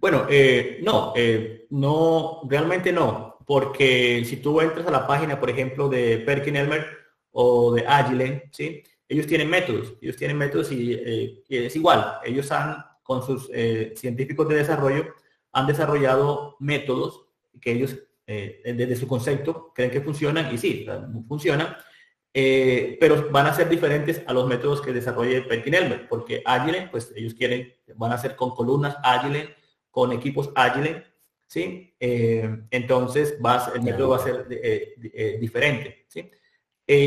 Bueno, 0.04 0.26
eh, 0.30 0.82
no, 0.84 1.13
eh, 1.16 1.66
no, 1.70 2.42
realmente 2.50 2.92
no, 2.92 3.38
porque 3.48 4.26
si 4.26 4.36
tú 4.36 4.60
entras 4.60 4.86
a 4.86 4.92
la 4.92 5.08
página, 5.08 5.39
por 5.39 5.50
ejemplo, 5.50 5.88
de 5.88 6.18
Perkin 6.18 6.58
Elmer 6.58 6.86
o 7.32 7.74
de 7.74 7.88
Agile, 7.88 8.50
¿sí? 8.52 8.84
Ellos 9.08 9.28
tienen 9.28 9.50
métodos, 9.50 9.94
ellos 10.02 10.18
tienen 10.18 10.38
métodos 10.38 10.74
y, 10.74 10.92
eh, 10.92 11.44
es 11.48 11.78
igual. 11.78 12.18
Ellos 12.26 12.52
han, 12.52 12.84
con 13.02 13.26
sus 13.26 13.50
científicos 13.96 14.50
de 14.50 14.56
desarrollo, 14.56 15.06
han 15.54 15.68
desarrollado 15.68 16.58
métodos 16.60 17.26
que 17.62 17.72
ellos, 17.72 17.98
desde 18.28 18.98
su 18.98 19.08
concepto, 19.08 19.72
creen 19.74 19.92
que 19.92 20.02
funcionan 20.02 20.54
y 20.54 20.58
sí, 20.58 20.86
funcionan, 21.30 21.78
pero 22.34 23.30
van 23.32 23.46
a 23.48 23.54
ser 23.54 23.70
diferentes 23.70 24.22
a 24.28 24.34
los 24.34 24.48
métodos 24.48 24.82
que 24.82 24.92
desarrolle 24.92 25.44
Perkin 25.44 25.76
Elmer, 25.76 26.10
porque 26.10 26.42
Agile, 26.44 26.89
pues 26.92 27.13
ellos 27.16 27.36
quieren, 27.36 27.74
van 27.96 28.12
a 28.12 28.18
ser 28.18 28.36
con 28.36 28.54
columnas 28.54 28.98
Agile, 29.02 29.62
con 29.93 30.12
equipos 30.12 30.49
ágiles, 30.56 31.03
¿sí? 31.45 31.93
Eh, 31.99 32.49
entonces 32.71 33.38
vas, 33.39 33.71
el 33.75 33.84
método 33.84 34.10
va 34.10 34.15
a 34.15 34.23
ser 34.23 34.47
eh, 34.49 34.95
eh, 35.13 35.38
diferente, 35.39 36.06
¿sí? 36.08 36.32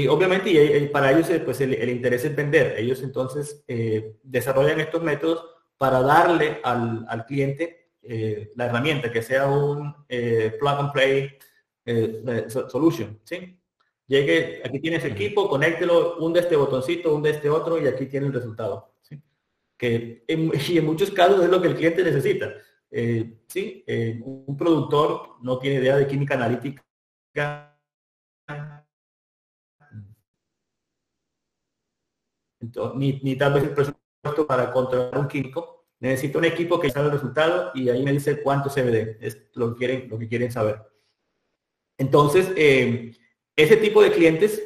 obviamente, 0.08 0.50
y, 0.50 0.86
para 0.86 1.10
ellos 1.10 1.28
pues 1.44 1.60
el, 1.60 1.90
interés 1.90 2.24
es 2.24 2.34
vender. 2.34 2.76
Ellos 2.78 3.02
entonces 3.02 3.64
desarrollan 4.22 4.80
estos 4.80 5.02
métodos 5.02 5.44
para 5.76 6.00
darle 6.00 6.60
al, 6.62 7.26
cliente 7.26 7.90
la 8.54 8.66
herramienta, 8.66 9.10
que 9.12 9.22
sea 9.22 9.48
un 9.48 9.94
plug 10.06 10.78
and 10.78 10.92
play 10.92 11.36
solution, 12.70 13.20
¿sí? 13.24 13.58
Llegue, 14.06 14.62
aquí 14.64 14.78
tienes 14.78 15.04
equipo, 15.04 15.48
conéctelo, 15.48 16.18
un 16.18 16.32
de 16.32 16.40
este 16.40 16.54
botoncito, 16.54 17.14
un 17.14 17.22
de 17.22 17.30
este 17.30 17.50
otro, 17.50 17.82
y 17.82 17.88
aquí 17.88 18.06
tiene 18.06 18.26
el 18.28 18.32
resultado. 18.32 18.94
¿sí? 19.02 19.20
Que 19.76 20.24
y 20.28 20.78
en 20.78 20.86
muchos 20.86 21.10
casos 21.10 21.42
es 21.42 21.50
lo 21.50 21.60
que 21.60 21.68
el 21.68 21.76
cliente 21.76 22.04
necesita. 22.04 22.54
Eh, 22.90 23.40
sí, 23.48 23.84
eh, 23.86 24.20
un 24.24 24.56
productor 24.56 25.36
no 25.42 25.58
tiene 25.58 25.80
idea 25.80 25.96
de 25.96 26.06
química 26.06 26.34
analítica. 26.34 26.82
ni, 32.94 33.20
ni 33.22 33.36
tal 33.36 33.52
vez 33.52 33.64
el 33.64 33.74
presupuesto 33.74 34.46
para 34.46 34.72
controlar 34.72 35.18
un 35.18 35.28
químico. 35.28 35.86
Necesito 36.00 36.38
un 36.38 36.44
equipo 36.44 36.78
que 36.78 36.90
sabe 36.90 37.06
el 37.06 37.12
resultado 37.12 37.70
y 37.74 37.88
ahí 37.88 38.02
me 38.02 38.12
dice 38.12 38.42
cuánto 38.42 38.70
CBD. 38.70 39.18
Es 39.20 39.50
lo 39.54 39.72
que 39.72 39.78
quieren, 39.78 40.10
lo 40.10 40.18
que 40.18 40.28
quieren 40.28 40.52
saber. 40.52 40.80
Entonces, 41.98 42.52
eh, 42.56 43.16
ese 43.56 43.76
tipo 43.78 44.02
de 44.02 44.12
clientes 44.12 44.62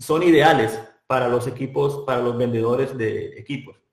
son 0.00 0.24
ideales 0.24 0.80
para 1.06 1.28
los 1.28 1.46
equipos, 1.46 2.04
para 2.04 2.20
los 2.20 2.36
vendedores 2.36 2.96
de 2.98 3.38
equipos 3.38 3.83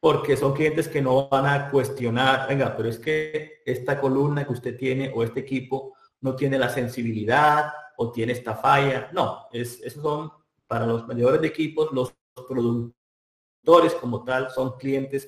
porque 0.00 0.36
son 0.36 0.54
clientes 0.54 0.88
que 0.88 1.02
no 1.02 1.28
van 1.28 1.46
a 1.46 1.70
cuestionar, 1.70 2.48
venga, 2.48 2.76
pero 2.76 2.88
es 2.88 2.98
que 2.98 3.62
esta 3.64 4.00
columna 4.00 4.46
que 4.46 4.52
usted 4.52 4.76
tiene 4.76 5.12
o 5.14 5.22
este 5.22 5.40
equipo 5.40 5.94
no 6.20 6.36
tiene 6.36 6.58
la 6.58 6.68
sensibilidad 6.68 7.72
o 7.96 8.12
tiene 8.12 8.32
esta 8.32 8.54
falla. 8.54 9.10
No, 9.12 9.46
es, 9.52 9.80
esos 9.82 10.02
son 10.02 10.30
para 10.66 10.86
los 10.86 11.06
vendedores 11.06 11.40
de 11.40 11.48
equipos, 11.48 11.92
los 11.92 12.14
productores 12.34 13.94
como 14.00 14.22
tal 14.22 14.50
son 14.50 14.76
clientes 14.76 15.26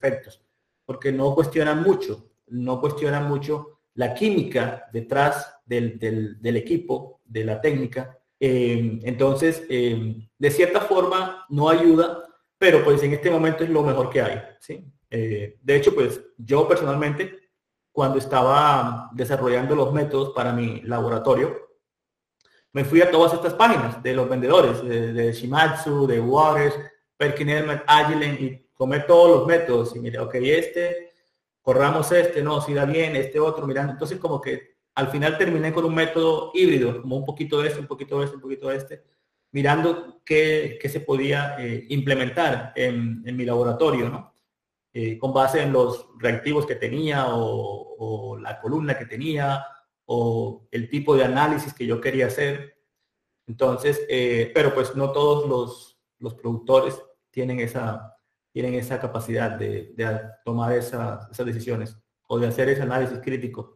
perfectos, 0.00 0.42
porque 0.84 1.12
no 1.12 1.34
cuestionan 1.34 1.82
mucho, 1.82 2.30
no 2.46 2.80
cuestionan 2.80 3.28
mucho 3.28 3.80
la 3.94 4.14
química 4.14 4.88
detrás 4.92 5.60
del, 5.64 5.98
del, 5.98 6.40
del 6.40 6.56
equipo, 6.56 7.20
de 7.24 7.44
la 7.44 7.60
técnica, 7.60 8.18
entonces, 8.38 9.66
de 9.68 10.50
cierta 10.50 10.80
forma, 10.80 11.46
no 11.48 11.68
ayuda, 11.68 12.25
pero 12.58 12.84
pues 12.84 13.02
en 13.02 13.12
este 13.12 13.30
momento 13.30 13.64
es 13.64 13.70
lo 13.70 13.82
mejor 13.82 14.10
que 14.10 14.22
hay. 14.22 14.42
¿sí? 14.60 14.92
de 15.08 15.76
hecho, 15.76 15.94
pues 15.94 16.20
yo 16.36 16.68
personalmente, 16.68 17.50
cuando 17.92 18.18
estaba 18.18 19.08
desarrollando 19.12 19.74
los 19.74 19.92
métodos 19.92 20.30
para 20.34 20.52
mi 20.52 20.82
laboratorio, 20.82 21.66
me 22.76 22.84
fui 22.84 23.00
a 23.00 23.10
todas 23.10 23.32
estas 23.32 23.54
páginas 23.54 24.02
de 24.02 24.12
los 24.12 24.28
vendedores, 24.28 24.82
de, 24.84 25.32
Shimatsu, 25.32 26.06
de 26.06 26.20
Waters, 26.20 26.74
Perkin 27.16 27.48
Elmer, 27.48 27.82
Agilent, 27.86 28.38
y 28.38 28.68
tomé 28.76 29.00
todos 29.00 29.30
los 29.30 29.46
métodos 29.46 29.96
y 29.96 30.00
mira, 30.00 30.22
ok, 30.22 30.34
este, 30.34 31.10
corramos 31.62 32.12
este, 32.12 32.42
no, 32.42 32.60
si 32.60 32.74
da 32.74 32.84
bien, 32.84 33.16
este 33.16 33.40
otro, 33.40 33.66
mirando. 33.66 33.92
Entonces 33.92 34.18
como 34.18 34.42
que 34.42 34.76
al 34.94 35.08
final 35.08 35.38
terminé 35.38 35.72
con 35.72 35.86
un 35.86 35.94
método 35.94 36.50
híbrido, 36.52 37.00
como 37.00 37.16
un 37.16 37.24
poquito 37.24 37.62
de 37.62 37.68
este, 37.68 37.80
un 37.80 37.86
poquito 37.86 38.18
de 38.18 38.26
este, 38.26 38.36
un 38.36 38.42
poquito 38.42 38.68
de 38.68 38.76
este, 38.76 39.04
mirando 39.52 40.22
qué, 40.24 40.78
qué 40.80 40.88
se 40.88 41.00
podía 41.00 41.56
eh, 41.58 41.86
implementar 41.88 42.72
en, 42.76 43.22
mi 43.22 43.44
laboratorio, 43.44 44.08
¿no? 44.08 44.34
Eh, 44.92 45.18
con 45.18 45.32
base 45.32 45.62
en 45.62 45.72
los 45.72 46.08
reactivos 46.18 46.66
que 46.66 46.74
tenía 46.74 47.26
o, 47.34 47.96
o 47.98 48.38
la 48.38 48.60
columna 48.60 48.96
que 48.96 49.06
tenía 49.06 49.64
o 50.06 50.68
el 50.70 50.88
tipo 50.88 51.16
de 51.16 51.24
análisis 51.24 51.74
que 51.74 51.86
yo 51.86 52.00
quería 52.00 52.26
hacer. 52.26 52.76
Entonces, 53.46 54.00
eh, 54.08 54.50
pero 54.54 54.74
pues 54.74 54.94
no 54.96 55.12
todos 55.12 55.48
los, 55.48 56.00
los, 56.18 56.34
productores 56.34 57.00
tienen 57.30 57.60
esa, 57.60 58.16
tienen 58.52 58.74
esa 58.74 59.00
capacidad 59.00 59.50
de, 59.52 59.92
de 59.94 60.20
tomar 60.44 60.72
esas 60.72 61.44
decisiones 61.44 61.96
o 62.28 62.38
de 62.38 62.48
hacer 62.48 62.68
ese 62.68 62.82
análisis 62.82 63.18
crítico. 63.18 63.75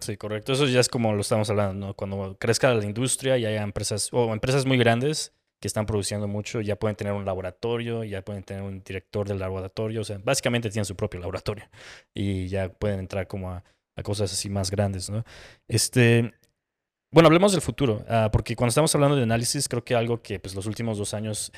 Sí, 0.00 0.16
correcto. 0.16 0.52
Eso 0.52 0.66
ya 0.66 0.80
es 0.80 0.88
como 0.88 1.12
lo 1.12 1.20
estamos 1.20 1.48
hablando, 1.50 1.88
¿no? 1.88 1.94
Cuando 1.94 2.36
crezca 2.38 2.72
la 2.74 2.84
industria 2.84 3.38
y 3.38 3.46
haya 3.46 3.62
empresas 3.62 4.08
o 4.12 4.32
empresas 4.32 4.66
muy 4.66 4.78
grandes 4.78 5.32
que 5.60 5.68
están 5.68 5.86
produciendo 5.86 6.28
mucho, 6.28 6.60
ya 6.60 6.76
pueden 6.76 6.96
tener 6.96 7.12
un 7.14 7.24
laboratorio, 7.24 8.04
ya 8.04 8.22
pueden 8.22 8.42
tener 8.42 8.62
un 8.62 8.82
director 8.82 9.26
del 9.26 9.38
laboratorio, 9.38 10.02
o 10.02 10.04
sea, 10.04 10.18
básicamente 10.22 10.68
tienen 10.68 10.84
su 10.84 10.96
propio 10.96 11.18
laboratorio 11.20 11.64
y 12.14 12.48
ya 12.48 12.68
pueden 12.68 13.00
entrar 13.00 13.26
como 13.26 13.50
a 13.52 13.62
cosas 14.02 14.32
así 14.32 14.50
más 14.50 14.70
grandes, 14.70 15.08
¿no? 15.08 15.24
Este, 15.66 16.34
bueno, 17.10 17.28
hablemos 17.28 17.52
del 17.52 17.62
futuro, 17.62 18.04
ah, 18.08 18.28
porque 18.30 18.54
cuando 18.56 18.68
estamos 18.70 18.94
hablando 18.94 19.16
de 19.16 19.22
análisis, 19.22 19.68
creo 19.68 19.84
que 19.84 19.94
algo 19.94 20.20
que 20.22 20.38
pues, 20.38 20.54
los 20.54 20.66
últimos 20.66 20.98
dos 20.98 21.14
años 21.14 21.52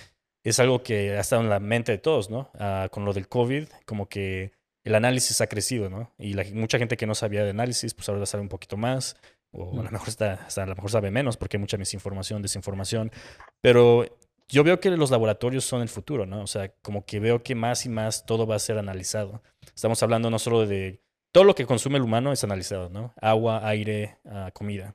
es 0.45 0.61
algo 0.61 0.83
que 0.83 1.17
ha 1.17 1.21
estado 1.21 1.43
en 1.43 1.49
la 1.49 1.59
mente 1.59 1.93
de 1.93 1.99
todos, 1.99 2.31
¿no? 2.31 2.51
Ah, 2.55 2.89
con 2.93 3.05
lo 3.05 3.13
del 3.13 3.29
COVID, 3.29 3.69
como 3.85 4.09
que 4.09 4.53
el 4.89 4.95
análisis 4.95 5.41
ha 5.43 5.47
crecido, 5.47 5.91
¿no? 5.91 6.11
Y 6.19 6.33
la, 6.33 6.45
mucha 6.55 6.79
gente 6.79 6.97
que 6.97 7.07
no 7.07 7.15
sabía 7.15 7.45
de 7.45 7.51
análisis, 7.51 7.93
pues 7.93 8.09
ahora 8.09 8.25
sabe 8.25 8.43
un 8.43 8.49
poquito 8.49 8.79
más, 8.79 9.17
o 9.53 9.79
a 9.81 9.83
lo 9.83 9.91
mejor, 9.91 10.09
está, 10.09 10.47
a 10.57 10.67
lo 10.67 10.75
mejor 10.75 10.91
sabe 10.91 11.11
menos 11.11 11.37
porque 11.37 11.59
hay 11.59 11.61
mucha 11.61 11.77
misinformación, 11.77 12.41
desinformación, 12.41 13.13
pero 13.61 14.07
yo 14.49 14.65
veo 14.65 14.81
que 14.81 14.91
los 14.91 15.11
laboratorios 15.11 15.65
son 15.65 15.83
el 15.83 15.91
futuro, 15.91 16.25
¿no? 16.25 16.43
O 16.43 16.47
sea, 16.47 16.73
como 16.81 17.05
que 17.05 17.21
veo 17.21 17.43
que 17.43 17.55
más 17.55 17.85
y 17.85 17.91
más 17.91 18.25
todo 18.25 18.47
va 18.47 18.57
a 18.57 18.59
ser 18.59 18.79
analizado. 18.79 19.43
Estamos 19.75 20.03
hablando 20.03 20.31
no 20.31 20.39
solo 20.39 20.67
de 20.67 21.03
todo 21.33 21.45
lo 21.45 21.55
que 21.55 21.67
consume 21.67 21.99
el 21.99 22.03
humano 22.03 22.33
es 22.33 22.43
analizado, 22.43 22.89
¿no? 22.89 23.13
Agua, 23.21 23.69
aire, 23.69 24.17
ah, 24.25 24.51
comida, 24.55 24.95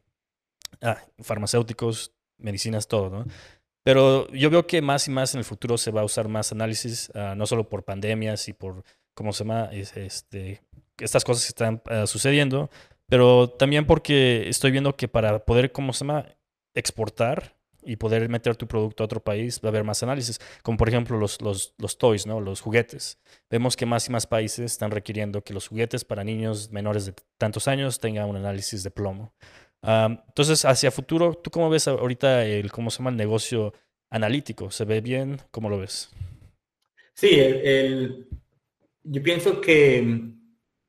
ah, 0.81 0.97
farmacéuticos, 1.19 2.13
medicinas, 2.39 2.87
todo, 2.87 3.11
¿no? 3.11 3.25
Pero 3.83 4.27
yo 4.29 4.49
veo 4.49 4.65
que 4.65 4.81
más 4.81 5.07
y 5.07 5.11
más 5.11 5.35
en 5.35 5.39
el 5.39 5.45
futuro 5.45 5.77
se 5.77 5.91
va 5.91 6.01
a 6.01 6.05
usar 6.05 6.29
más 6.29 6.51
análisis, 6.51 7.11
ah, 7.13 7.35
no 7.37 7.45
solo 7.45 7.69
por 7.69 7.83
pandemias 7.83 8.47
y 8.47 8.53
por, 8.53 8.83
¿cómo 9.13 9.33
se 9.33 9.43
llama? 9.43 9.69
este, 9.71 10.61
estas 10.97 11.23
cosas 11.23 11.43
que 11.43 11.49
están 11.49 11.81
sucediendo, 12.07 12.69
pero 13.07 13.49
también 13.49 13.85
porque 13.85 14.47
estoy 14.49 14.71
viendo 14.71 14.95
que 14.95 15.07
para 15.07 15.45
poder, 15.45 15.71
¿cómo 15.71 15.93
se 15.93 16.05
llama? 16.05 16.25
Exportar 16.73 17.55
y 17.85 17.97
poder 17.97 18.29
meter 18.29 18.55
tu 18.55 18.67
producto 18.67 19.03
a 19.03 19.05
otro 19.05 19.23
país, 19.23 19.59
va 19.63 19.67
a 19.67 19.71
haber 19.71 19.83
más 19.83 20.01
análisis, 20.03 20.39
como 20.61 20.77
por 20.77 20.89
ejemplo 20.89 21.17
los, 21.17 21.41
los, 21.41 21.73
los 21.77 21.97
toys, 21.97 22.25
¿no? 22.25 22.39
los 22.39 22.61
juguetes. 22.61 23.19
Vemos 23.49 23.75
que 23.75 23.85
más 23.85 24.07
y 24.07 24.11
más 24.11 24.27
países 24.27 24.71
están 24.71 24.91
requiriendo 24.91 25.43
que 25.43 25.53
los 25.53 25.67
juguetes 25.67 26.05
para 26.05 26.23
niños 26.23 26.71
menores 26.71 27.05
de 27.05 27.13
tantos 27.37 27.67
años 27.67 27.99
tengan 27.99 28.29
un 28.29 28.37
análisis 28.37 28.83
de 28.83 28.91
plomo. 28.91 29.33
entonces, 29.83 30.65
hacia 30.65 30.91
futuro, 30.91 31.33
¿tú 31.33 31.51
cómo 31.51 31.69
ves 31.69 31.87
ahorita 31.87 32.45
el, 32.45 32.71
cómo 32.71 32.89
se 32.89 32.99
llama 32.99 33.09
el 33.09 33.17
negocio 33.17 33.73
analítico? 34.09 34.71
¿Se 34.71 34.85
ve 34.85 35.01
bien? 35.01 35.39
¿Cómo 35.51 35.69
lo 35.69 35.79
ves? 35.79 36.09
Sí, 37.15 37.39
el, 37.39 38.27
yo 39.03 39.21
pienso 39.21 39.59
que, 39.59 40.33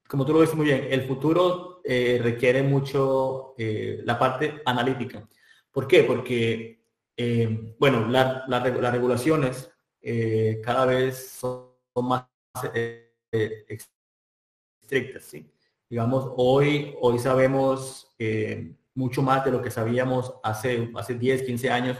como 0.08 0.24
tú 0.24 0.32
lo 0.32 0.38
ves 0.40 0.54
muy 0.54 0.66
bien, 0.66 0.88
el 0.90 1.02
futuro 1.02 1.80
eh, 1.84 2.20
requiere 2.22 2.62
mucho 2.62 3.54
eh, 3.58 4.00
la 4.04 4.18
parte 4.18 4.62
analítica. 4.64 5.28
¿Por 5.70 5.86
qué? 5.86 6.04
Porque 6.04 6.84
eh, 7.16 7.74
bueno, 7.78 8.08
las 8.08 8.92
regulaciones 8.92 9.70
cada 10.62 10.86
vez 10.86 11.28
son, 11.30 11.70
más 12.02 12.26
eh, 12.74 13.12
estrictas, 14.82 15.24
¿sí? 15.24 15.50
Digamos, 15.88 16.32
hoy, 16.36 16.94
hoy 17.00 17.18
sabemos 17.18 18.14
mucho 18.94 19.22
más 19.22 19.44
de 19.44 19.50
lo 19.50 19.62
que 19.62 19.70
sabíamos 19.70 20.34
hace, 20.42 20.90
hace 20.94 21.14
10, 21.14 21.42
15 21.42 21.70
años 21.70 21.98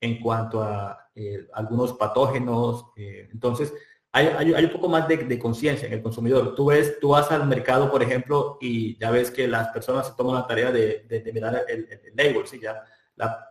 en 0.00 0.20
cuanto 0.20 0.62
a 0.62 1.10
algunos 1.54 1.92
patógenos. 1.94 2.86
entonces, 2.96 3.72
hay, 4.16 4.54
hay, 4.54 4.64
un 4.64 4.70
poco 4.70 4.88
más 4.88 5.06
de, 5.08 5.38
conciencia 5.38 5.86
en 5.86 5.94
el 5.94 6.02
consumidor. 6.02 6.54
Tú 6.54 6.66
ves, 6.66 6.98
tú 7.00 7.10
vas 7.10 7.30
al 7.30 7.46
mercado, 7.46 7.90
por 7.90 8.02
ejemplo, 8.02 8.56
y 8.60 8.98
ya 8.98 9.10
ves 9.10 9.30
que 9.30 9.46
las 9.46 9.68
personas 9.68 10.06
se 10.06 10.14
toman 10.14 10.36
la 10.36 10.46
tarea 10.46 10.72
de, 10.72 11.30
mirar 11.34 11.64
el, 11.68 11.86
el, 11.90 12.16
label, 12.16 12.46
¿sí? 12.46 12.58
Ya 12.60 12.82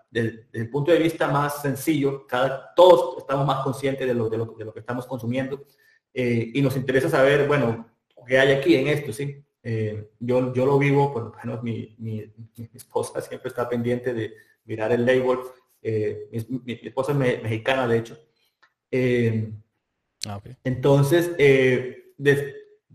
desde, 0.10 0.48
el 0.54 0.70
punto 0.70 0.92
de 0.92 1.00
vista 1.00 1.28
más 1.28 1.62
sencillo, 1.62 2.26
cada, 2.26 2.74
todos 2.76 3.18
estamos 3.20 3.46
más 3.46 3.64
conscientes 3.64 4.08
de 4.08 4.14
lo, 4.14 4.30
de 4.30 4.38
lo, 4.38 4.74
que 4.74 4.80
estamos 4.80 5.06
consumiendo 5.06 5.66
eh, 6.14 6.52
y 6.54 6.62
nos 6.62 6.76
interesa 6.78 7.10
saber, 7.10 7.48
bueno, 7.48 7.88
qué 8.28 8.40
hay 8.40 8.54
aquí 8.54 8.76
en 8.76 8.88
esto, 8.88 9.14
¿sí? 9.14 9.44
Eh, 9.62 10.10
yo, 10.20 10.54
yo 10.54 10.66
lo 10.66 10.78
vivo, 10.78 11.12
por 11.12 11.24
lo 11.26 11.34
menos 11.44 11.64
mi, 11.64 11.96
mi, 12.00 12.24
esposa 12.74 13.22
siempre 13.22 13.50
está 13.50 13.68
pendiente 13.68 14.14
de 14.14 14.34
mirar 14.64 14.92
el 14.92 15.06
label. 15.06 15.40
Eh, 15.82 16.28
mi, 16.64 16.74
esposa 16.84 17.12
es 17.12 17.18
mexicana, 17.44 17.88
de 17.88 17.98
hecho. 17.98 18.18
Ah, 20.26 20.42
entonces, 20.64 21.32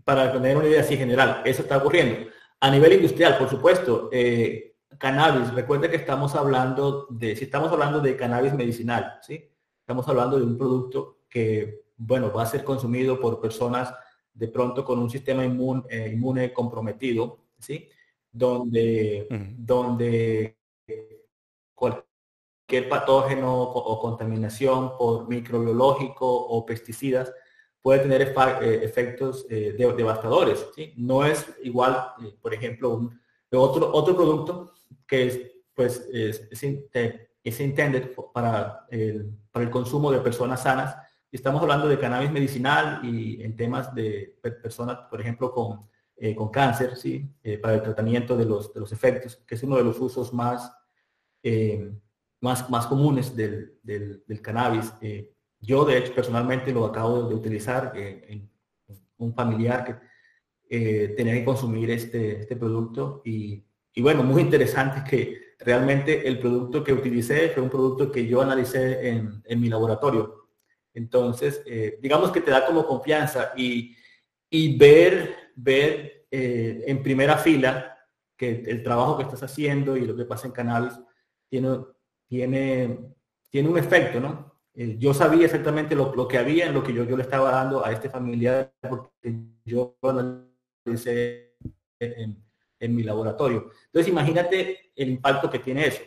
para 0.03 0.31
tener 0.31 0.57
una 0.57 0.67
idea 0.67 0.81
así 0.81 0.97
general, 0.97 1.41
eso 1.45 1.61
está 1.61 1.77
ocurriendo. 1.77 2.29
A 2.59 2.69
nivel 2.69 2.93
industrial, 2.93 3.37
por 3.37 3.49
supuesto, 3.49 4.09
cannabis, 4.97 5.53
recuerde 5.53 5.89
que 5.89 5.95
estamos 5.95 6.35
hablando 6.35 7.07
de, 7.09 7.35
si 7.35 7.45
estamos 7.45 7.71
hablando 7.71 7.99
de 7.99 8.15
cannabis 8.15 8.53
medicinal, 8.53 9.19
¿sí? 9.21 9.49
Estamos 9.79 10.07
hablando 10.07 10.37
de 10.37 10.45
un 10.45 10.57
producto 10.57 11.21
que, 11.27 11.85
bueno, 11.97 12.31
va 12.31 12.43
a 12.43 12.45
ser 12.45 12.63
consumido 12.63 13.19
por 13.19 13.41
personas 13.41 13.93
de 14.33 14.47
pronto 14.47 14.85
con 14.85 14.99
un 14.99 15.09
sistema 15.09 15.43
inmune, 15.43 15.83
eh, 15.89 16.11
inmune 16.13 16.53
comprometido, 16.53 17.45
¿sí? 17.57 17.89
Donde, 18.31 19.27
donde 19.57 20.57
cualquier 21.73 22.10
patógeno 22.83 23.61
o, 23.61 23.99
contaminación 23.99 24.97
por 24.97 25.27
microbiológico 25.27 26.25
o 26.27 26.65
pesticidas 26.65 27.33
puede 27.81 27.99
tener 27.99 28.21
eh, 28.21 28.79
efectos 28.83 29.45
eh, 29.49 29.73
devastadores, 29.77 30.67
¿sí? 30.75 30.93
No 30.97 31.25
es 31.25 31.45
igual, 31.63 32.13
por 32.41 32.53
ejemplo, 32.53 33.09
otro, 33.51 33.91
otro 33.93 34.15
producto 34.15 34.73
que 35.07 35.27
es, 35.27 35.41
pues, 35.73 36.07
es, 36.13 36.47
es, 36.51 37.59
intended 37.59 38.11
para 38.33 38.85
el, 38.89 39.31
para 39.51 39.65
el 39.65 39.71
consumo 39.71 40.11
de 40.11 40.19
personas 40.19 40.63
sanas. 40.63 40.95
Estamos 41.31 41.61
hablando 41.61 41.87
de 41.87 41.97
cannabis 41.97 42.31
medicinal 42.31 43.03
y 43.03 43.41
en 43.41 43.55
temas 43.55 43.93
de 43.95 44.37
personas, 44.61 44.99
por 45.09 45.19
ejemplo, 45.19 45.51
con, 45.51 45.79
eh, 46.23 46.35
con 46.35 46.49
cáncer, 46.49 46.95
¿sí? 46.97 47.27
Eh, 47.41 47.57
para 47.57 47.73
el 47.73 47.81
tratamiento 47.81 48.37
de 48.37 48.45
los, 48.45 48.71
de 48.71 48.79
los 48.79 48.91
efectos, 48.91 49.37
que 49.37 49.55
es 49.55 49.63
uno 49.63 49.77
de 49.77 49.83
los 49.83 49.99
usos 49.99 50.31
más, 50.31 50.71
eh, 51.41 51.91
más, 52.41 52.69
más 52.69 52.87
comunes 52.87 53.35
del, 53.35 53.79
del, 53.81 54.23
del 54.27 54.41
cannabis. 54.41 54.93
yo, 55.59 55.85
de 55.85 55.97
hecho, 55.97 56.13
personalmente 56.13 56.73
lo 56.73 56.85
acabo 56.85 57.29
de 57.29 57.35
utilizar 57.35 57.93
en 57.95 58.49
un 59.17 59.33
familiar 59.33 59.85
que 60.67 61.13
tenía 61.15 61.33
que 61.33 61.45
consumir 61.45 61.91
este, 61.91 62.41
este 62.41 62.55
producto 62.55 63.21
y 63.23 63.63
y 63.93 64.01
bueno, 64.01 64.23
muy 64.23 64.41
interesante 64.41 65.03
que 65.09 65.55
realmente 65.59 66.27
el 66.27 66.39
producto 66.39 66.83
que 66.83 66.93
utilicé 66.93 67.49
fue 67.49 67.63
un 67.63 67.69
producto 67.69 68.11
que 68.11 68.25
yo 68.25 68.41
analicé 68.41 69.09
en, 69.09 69.59
mi 69.59 69.69
laboratorio. 69.69 70.47
Entonces, 70.93 71.61
eh, 71.65 71.99
digamos 72.01 72.31
que 72.31 72.41
te 72.41 72.51
da 72.51 72.65
como 72.65 72.87
confianza 72.87 73.51
y, 73.55 73.97
ver, 74.77 75.35
ver 75.55 76.25
eh, 76.31 76.83
en 76.87 77.03
primera 77.03 77.37
fila 77.37 77.97
que 78.37 78.63
el 78.65 78.81
trabajo 78.81 79.17
que 79.17 79.23
estás 79.23 79.43
haciendo 79.43 79.97
y 79.97 80.05
lo 80.05 80.15
que 80.15 80.25
pasa 80.25 80.47
en 80.47 80.53
cannabis 80.53 80.93
tiene, 81.49 81.79
tiene, 82.31 82.97
tiene 83.49 83.67
un 83.67 83.77
efecto, 83.77 84.21
¿no? 84.21 84.53
Eh, 84.73 84.95
yo 84.97 85.13
sabía 85.13 85.47
exactamente 85.47 85.95
lo, 85.95 86.15
lo, 86.15 86.29
que 86.29 86.37
había, 86.37 86.67
en 86.67 86.73
lo 86.73 86.81
que 86.81 86.93
yo, 86.93 87.03
yo 87.03 87.17
le 87.17 87.23
estaba 87.23 87.51
dando 87.51 87.85
a 87.85 87.91
este 87.91 88.09
familiar, 88.09 88.71
porque 88.89 89.35
yo 89.65 89.97
analicé 90.01 91.57
en, 91.99 92.41
en 92.79 92.95
mi 92.95 93.03
laboratorio. 93.03 93.69
Entonces, 93.87 94.09
imagínate 94.09 94.93
el 94.95 95.09
impacto 95.09 95.49
que 95.49 95.59
tiene 95.59 95.87
eso. 95.87 96.01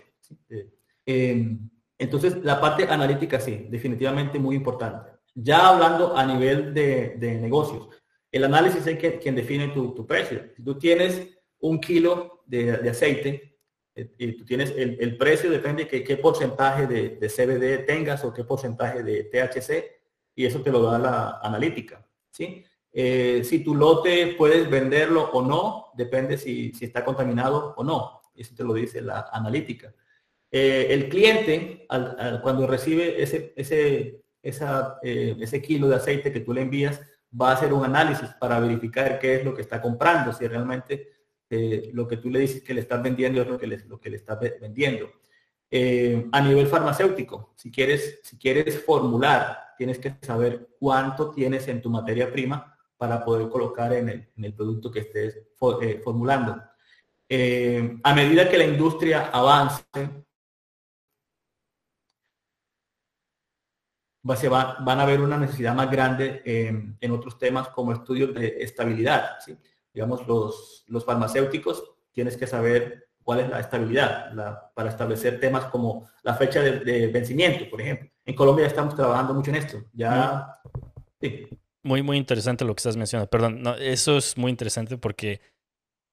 Em, 1.05 1.69
entonces, 1.99 2.43
la 2.43 2.59
parte 2.59 2.85
analítica 2.85 3.39
sí, 3.39 3.67
definitivamente 3.69 4.39
muy 4.39 4.57
importante. 4.57 5.11
Ya 5.35 5.69
hablando 5.69 6.17
a 6.17 6.25
nivel 6.25 6.73
de, 6.73 7.39
negocios, 7.39 7.91
el 8.33 8.45
análisis 8.45 8.87
es 8.87 8.99
quien, 9.21 9.35
define 9.35 9.69
tu, 9.69 10.07
precio. 10.07 10.41
Si 10.57 10.65
tú 10.65 10.79
tienes 10.79 11.29
un 11.59 11.79
kilo 11.79 12.45
de, 12.47 12.73
aceite 12.89 13.29
eh, 13.29 13.54
y 13.97 14.33
tú 14.33 14.45
tienes 14.45 14.73
el, 14.77 15.17
precio, 15.17 15.51
depende 15.51 15.85
de 15.85 16.03
qué, 16.03 16.17
porcentaje 16.17 16.87
de, 16.87 17.29
CBD 17.29 17.87
tengas 17.87 18.25
o 18.25 18.33
qué 18.33 18.43
porcentaje 18.43 19.03
de 19.03 19.25
THC, 19.25 20.03
y 20.35 20.47
eso 20.47 20.61
te 20.63 20.73
lo 20.73 20.83
da 20.83 20.99
la 20.99 21.39
analítica. 21.43 22.05
¿sí? 22.31 22.65
Eh, 22.93 23.43
si 23.45 23.63
tu 23.63 23.75
lote 23.75 24.35
puedes 24.37 24.69
venderlo 24.69 25.31
o 25.33 25.43
no, 25.43 25.93
depende 25.95 26.37
si, 26.39 26.73
si 26.73 26.87
está 26.87 27.05
contaminado 27.05 27.75
o 27.77 27.85
no. 27.85 28.23
Eso 28.35 28.55
te 28.57 28.65
lo 28.65 28.75
dice 28.75 29.01
la 29.01 29.29
analítica. 29.33 29.95
Eh, 30.51 30.89
el 30.91 31.09
cliente, 31.09 31.87
cuando 32.43 32.67
recibe 32.67 33.23
ese, 33.23 33.53
ese, 33.57 34.23
eh, 34.43 35.37
ese 35.41 35.63
kilo 35.63 35.89
de 35.89 35.97
aceite 35.97 36.33
que 36.33 36.41
tú 36.41 36.53
le 36.53 36.63
envías, 36.63 37.01
va 37.41 37.51
a 37.51 37.55
hacer 37.55 37.73
un 37.73 37.85
análisis 37.85 38.29
para 38.41 38.61
verificar 38.61 39.19
qué 39.19 39.37
es 39.37 39.45
lo 39.45 39.55
que 39.55 39.63
está 39.63 39.81
comprando, 39.81 40.33
si 40.33 40.47
realmente 40.47 41.14
eh, 41.55 41.91
lo 41.93 42.09
que 42.09 42.17
tú 42.17 42.31
le 42.31 42.41
dices 42.41 42.63
que 42.63 42.75
le 42.75 42.81
estás 42.81 43.03
vendiendo 43.03 43.41
es 43.41 43.47
lo 43.47 43.59
que 43.59 43.67
le, 43.67 43.79
lo 43.87 44.01
que 44.01 44.11
le 44.11 44.17
estás 44.17 44.39
vendiendo. 44.61 45.11
a 46.33 46.41
nivel 46.41 46.67
farmacéutico, 46.67 47.55
si 47.57 47.71
quieres, 47.71 48.21
si 48.23 48.39
quieres 48.39 48.83
formular, 48.85 49.75
tienes 49.77 49.99
que 49.99 50.15
saber 50.23 50.69
cuánto 50.79 51.31
tienes 51.31 51.67
en 51.69 51.81
tu 51.83 51.91
materia 51.91 52.31
prima 52.31 52.77
para 52.97 53.25
poder 53.25 53.49
colocar 53.49 53.93
en 53.93 54.09
el, 54.37 54.55
producto 54.55 54.91
que 54.91 55.01
estés 55.01 55.41
formulando. 55.59 56.63
a 58.03 58.15
medida 58.15 58.49
que 58.49 58.59
la 58.59 58.65
industria 58.65 59.31
avance, 59.33 59.85
se 64.37 64.49
va, 64.49 64.77
van 64.81 65.01
a 65.01 65.03
haber 65.03 65.21
una 65.21 65.37
necesidad 65.39 65.75
más 65.75 65.91
grande 65.91 66.43
en 67.01 67.11
otros 67.11 67.39
temas 67.39 67.69
como 67.69 67.93
estudios 67.93 68.33
de 68.35 68.57
estabilidad. 68.61 69.39
Digamos, 69.95 70.27
los, 70.27 70.85
los 70.89 71.05
farmacéuticos 71.05 71.85
tienes 72.13 72.37
que 72.37 72.47
saber 72.47 73.09
cuál 73.25 73.41
es 73.41 73.49
la 73.49 73.59
estabilidad 73.59 74.33
para 74.75 74.91
establecer 74.91 75.41
temas 75.41 75.65
como 75.67 76.09
la 76.23 76.35
fecha 76.35 76.61
de, 76.61 77.07
vencimiento, 77.09 77.69
por 77.71 77.81
ejemplo. 77.81 78.11
En 78.25 78.35
Colombia 78.35 78.67
estamos 78.67 78.95
trabajando 78.95 79.35
mucho 79.35 79.51
en 79.51 79.57
esto. 79.57 79.83
Ya, 79.93 80.61
sí. 81.21 81.47
Muy, 81.83 82.03
muy 82.03 82.17
interesante 82.17 82.65
lo 82.65 82.75
que 82.75 82.81
estás 82.81 82.97
mencionando. 82.97 83.29
Perdón, 83.29 83.63
no, 83.63 83.75
eso 83.75 84.17
es 84.19 84.37
muy 84.37 84.51
interesante 84.51 84.97
porque 84.99 85.41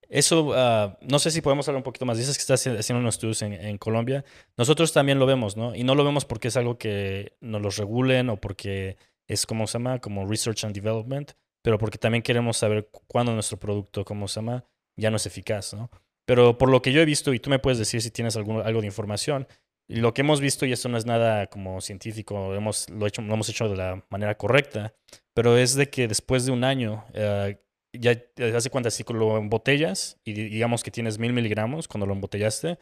eso, 0.10 0.52
ah, 0.54 0.98
no 1.02 1.20
sé 1.20 1.32
si 1.32 1.42
podemos 1.42 1.68
hablar 1.68 1.80
un 1.80 1.84
poquito 1.84 2.06
más. 2.06 2.18
Dices 2.18 2.38
que 2.38 2.42
estás 2.42 2.66
haciendo 2.66 3.00
unos 3.00 3.16
estudios 3.16 3.42
en, 3.42 3.78
Colombia. 3.78 4.26
Nosotros 4.58 4.92
también 4.92 5.20
lo 5.20 5.26
vemos, 5.26 5.56
¿no? 5.56 5.76
Y 5.76 5.84
no 5.84 5.96
lo 5.96 6.04
vemos 6.04 6.26
porque 6.26 6.48
es 6.50 6.58
algo 6.58 6.78
que 6.78 7.38
nos 7.42 7.62
los 7.62 7.78
regulen 7.78 8.30
o 8.30 8.38
porque 8.38 8.98
es, 9.28 9.46
como 9.46 9.68
se 9.68 9.74
llama? 9.74 10.00
Como 10.00 10.26
Research 10.26 10.66
and 10.66 10.76
Development, 10.76 11.32
pero 11.62 11.78
porque 11.78 11.98
también 11.98 12.24
queremos 12.24 12.58
saber 12.58 12.90
cuándo 13.08 13.34
nuestro 13.34 13.58
producto, 13.58 14.04
como 14.06 14.28
se 14.28 14.40
llama? 14.40 14.66
Ya 14.96 15.10
no 15.10 15.18
es 15.18 15.26
eficaz, 15.26 15.74
¿no? 15.74 15.90
Pero 16.26 16.58
por 16.58 16.70
lo 16.70 16.82
que 16.82 16.92
yo 16.92 17.02
he 17.02 17.06
visto, 17.06 17.34
y 17.34 17.40
tú 17.40 17.50
me 17.50 17.60
puedes 17.60 17.80
decir 17.80 18.02
si 18.02 18.12
tienes 18.12 18.36
algo, 18.36 18.62
algo 18.62 18.82
de 18.82 18.88
información, 18.88 19.48
lo 19.88 20.14
que 20.14 20.22
hemos 20.22 20.40
visto, 20.40 20.66
y 20.66 20.72
esto 20.72 20.90
no 20.90 20.98
es 20.98 21.06
nada 21.06 21.48
como 21.48 21.82
científico, 21.82 22.56
hemos, 22.56 22.90
lo, 22.90 23.08
hecho, 23.08 23.22
lo 23.22 23.34
hemos 23.34 23.50
hecho 23.50 23.68
de 23.68 23.76
la 23.76 24.06
manera 24.10 24.38
correcta, 24.38 24.94
pero 25.34 25.58
es 25.58 25.76
de 25.76 25.90
que 25.90 26.08
después 26.08 26.46
de 26.46 26.52
un 26.52 26.64
año, 26.64 27.06
eh, 27.14 27.58
ya 27.94 28.24
hace 28.56 28.70
cuenta, 28.70 28.90
si 28.90 29.04
lo 29.04 29.38
embotellas 29.38 30.20
y 30.24 30.34
digamos 30.34 30.84
que 30.84 30.92
tienes 30.92 31.20
mil 31.20 31.34
miligramos 31.34 31.88
cuando 31.88 32.06
lo 32.06 32.14
embotellaste, 32.14 32.78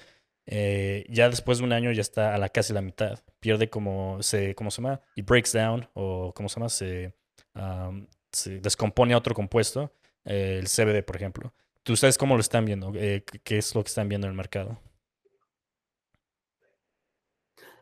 eh, 0.45 1.05
ya 1.09 1.29
después 1.29 1.59
de 1.59 1.63
un 1.63 1.73
año 1.73 1.91
ya 1.91 2.01
está 2.01 2.35
a 2.35 2.37
la 2.37 2.49
casi 2.49 2.73
la 2.73 2.81
mitad. 2.81 3.19
Pierde 3.39 3.69
como 3.69 4.21
se, 4.21 4.55
¿cómo 4.55 4.71
se 4.71 4.81
llama? 4.81 5.01
Y 5.15 5.21
breaks 5.21 5.53
down, 5.53 5.89
o 5.93 6.33
¿cómo 6.35 6.49
se 6.49 6.55
llama? 6.55 6.69
Se, 6.69 7.13
se 8.31 8.59
descompone 8.59 9.13
a 9.13 9.17
otro 9.17 9.33
compuesto, 9.33 9.93
eh, 10.25 10.59
el 10.59 10.67
CBD, 10.67 11.03
por 11.03 11.15
ejemplo. 11.15 11.53
¿Tú 11.83 11.95
sabes 11.95 12.17
cómo 12.17 12.35
lo 12.35 12.41
están 12.41 12.65
viendo? 12.65 12.91
Eh, 12.95 13.23
¿Qué 13.43 13.57
es 13.57 13.73
lo 13.73 13.83
que 13.83 13.89
están 13.89 14.09
viendo 14.09 14.27
en 14.27 14.31
el 14.31 14.37
mercado? 14.37 14.79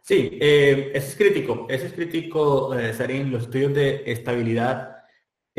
Sí, 0.02 0.38
eso 0.42 0.90
es 0.94 1.16
crítico. 1.16 1.68
Eso 1.70 1.86
es 1.86 1.94
crítico, 1.94 2.74
Sarín, 2.94 3.32
los 3.32 3.44
estudios 3.44 3.74
de 3.74 4.04
estabilidad 4.10 4.98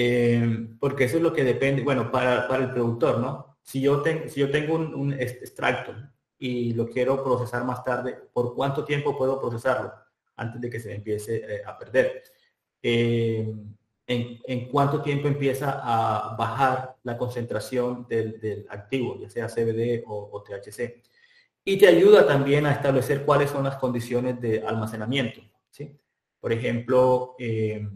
eh, 0.01 0.69
porque 0.79 1.05
eso 1.05 1.17
es 1.17 1.25
lo 1.25 1.33
que 1.33 1.43
depende, 1.43 1.83
bueno, 1.83 2.13
para, 2.13 2.47
para 2.47 2.63
el 2.63 2.71
productor, 2.71 3.19
¿no? 3.19 3.59
Si 3.63 3.81
yo, 3.81 4.01
si 4.29 4.39
yo 4.39 4.49
tengo 4.49 4.77
un, 4.77 5.13
extracto 5.13 5.93
y 6.39 6.73
lo 6.73 6.89
quiero 6.89 7.25
procesar 7.25 7.65
más 7.65 7.83
tarde, 7.83 8.17
¿por 8.33 8.55
cuánto 8.55 8.85
tiempo 8.85 9.19
puedo 9.19 9.41
procesarlo 9.41 9.93
antes 10.37 10.61
de 10.61 10.71
que 10.71 10.79
se 10.79 10.95
empiece 10.95 11.39
eh, 11.39 11.63
a 11.67 11.77
perder? 11.77 12.23
Eh, 12.81 13.53
en, 14.09 14.41
en, 14.47 14.69
cuánto 14.69 15.03
tiempo 15.03 15.29
empieza 15.29 15.81
a 15.85 16.35
bajar 16.35 16.97
la 17.03 17.19
concentración 17.19 18.07
del, 18.09 18.41
del 18.41 18.67
activo, 18.71 19.21
ya 19.21 19.29
sea 19.29 19.47
CBD 19.49 20.03
o, 20.07 20.43
THC. 20.43 21.03
Y 21.63 21.77
te 21.77 21.87
ayuda 21.87 22.27
también 22.27 22.65
a 22.65 22.73
establecer 22.73 23.27
cuáles 23.27 23.51
son 23.51 23.65
las 23.65 23.77
condiciones 23.77 24.41
de 24.41 24.67
almacenamiento. 24.67 25.43
¿sí? 25.71 25.95
Por 26.41 26.55
ejemplo, 26.55 27.37
eh, 27.39 27.87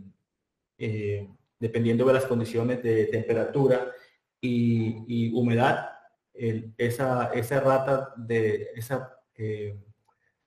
dependiendo 1.58 2.04
de 2.04 2.12
las 2.12 2.26
condiciones 2.26 2.82
de 2.82 3.06
temperatura 3.06 3.90
y, 4.38 5.32
humedad, 5.32 5.92
esa, 6.34 7.32
esa 7.32 7.60
rata 7.60 8.12
de 8.16 8.70
esa 8.74 9.18
eh, 9.34 9.76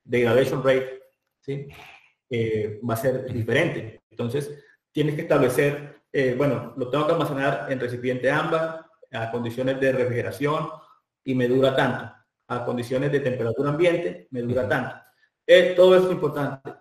degradation 0.03 0.63
rate 0.63 1.01
¿sí? 1.39 1.67
Eh, 2.29 2.79
va 2.87 2.95
a 2.95 2.97
ser 2.97 3.31
diferente. 3.31 4.01
Entonces, 4.09 4.63
tienes 4.95 5.15
que 5.15 5.23
establecer, 5.23 6.03
eh, 6.09 6.35
bueno, 6.37 6.73
lo 6.77 6.89
tengo 6.89 7.05
que 7.05 7.11
almacenar 7.11 7.69
en 7.69 7.81
recipiente 7.81 8.31
ámbar, 8.31 8.85
a 9.11 9.29
condiciones 9.29 9.77
de 9.81 9.91
refrigeración 9.91 10.69
y 11.25 11.35
me 11.35 11.49
dura 11.49 11.75
tanto. 11.75 12.13
A 12.47 12.63
condiciones 12.63 13.11
de 13.11 13.19
temperatura 13.19 13.71
ambiente, 13.71 14.29
me 14.31 14.41
dura 14.41 14.69
tanto. 14.69 14.95
todo 15.75 15.97
eso 15.97 16.05
es 16.05 16.13
importante. 16.13 16.71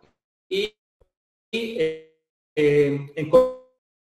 Y, 0.49 0.73
y 1.51 1.77
en 2.55 3.31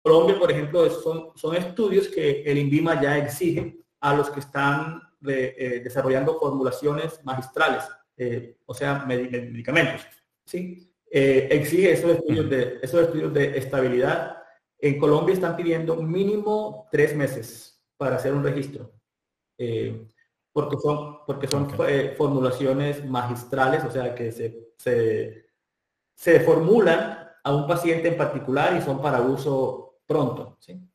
Colombia, 0.04 0.38
por 0.38 0.52
ejemplo, 0.52 0.90
son, 0.90 1.32
son 1.36 1.56
estudios 1.56 2.10
que 2.10 2.42
el 2.42 2.58
INVIMA 2.58 3.02
ya 3.02 3.18
exige 3.18 3.78
a 4.02 4.14
los 4.14 4.30
que 4.30 4.42
están 4.42 5.02
eh, 5.26 5.80
desarrollando 5.82 6.38
formulaciones 6.38 7.24
magistrales, 7.24 7.86
eh, 8.18 8.58
o 8.66 8.74
sea, 8.74 9.06
medicamentos. 9.06 10.06
¿sí? 10.46 10.94
Eh, 11.18 11.48
exige 11.50 11.94
esos 11.94 12.12
estudios, 12.12 12.50
de, 12.50 12.78
esos 12.82 13.04
estudios 13.04 13.34
de 13.34 13.58
estabilidad. 13.58 14.44
En 14.78 15.00
Colombia 15.00 15.34
están 15.34 15.56
pidiendo 15.56 15.96
mínimo 15.96 16.90
tres 16.92 17.16
meses 17.16 17.82
para 17.96 18.18
hacer 18.18 18.34
un 18.34 18.44
registro, 18.44 18.92
porque 20.52 20.76
son, 20.78 21.20
porque 21.26 21.48
son 21.48 21.70
formulaciones 22.18 23.06
magistrales, 23.06 23.86
o 23.86 23.92
sea, 23.92 24.14
que 24.14 24.30
se, 24.34 24.74
se, 24.78 25.46
se 26.14 26.40
formulan 26.42 27.30
a 27.46 27.56
un 27.56 27.66
paciente 27.66 28.10
en 28.10 28.18
particular 28.18 28.76
y 28.78 28.82
son 28.82 29.02
para 29.02 29.22
uso 29.22 30.02
pronto. 30.06 30.58
¿sí? 30.60 30.86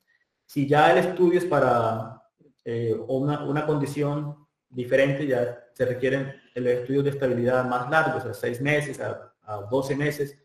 Si 0.44 0.68
ya 0.68 0.92
el 0.92 0.98
estudio 0.98 1.38
es 1.38 1.46
para 1.46 2.22
eh, 2.62 2.94
una, 3.08 3.44
una, 3.44 3.64
condición 3.64 4.46
diferente, 4.68 5.26
ya 5.26 5.64
se 5.72 5.86
requieren 5.86 6.34
el 6.54 6.66
estudios 6.66 7.04
de 7.04 7.10
estabilidad 7.10 7.64
más 7.64 7.88
largos, 7.88 8.26
a 8.26 8.34
seis 8.34 8.60
meses, 8.60 9.00
a, 9.00 9.29
a 9.50 9.62
12 9.70 9.96
meses. 9.96 10.38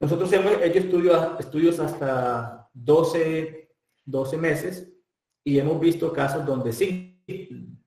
Nosotros 0.00 0.32
hemos 0.32 0.52
hecho 0.62 0.78
estudios, 0.78 1.40
estudios 1.40 1.78
hasta 1.80 2.68
12, 2.74 3.70
12 4.04 4.36
meses 4.36 4.92
y 5.44 5.58
hemos 5.58 5.80
visto 5.80 6.12
casos 6.12 6.44
donde 6.44 6.72
sí, 6.72 7.22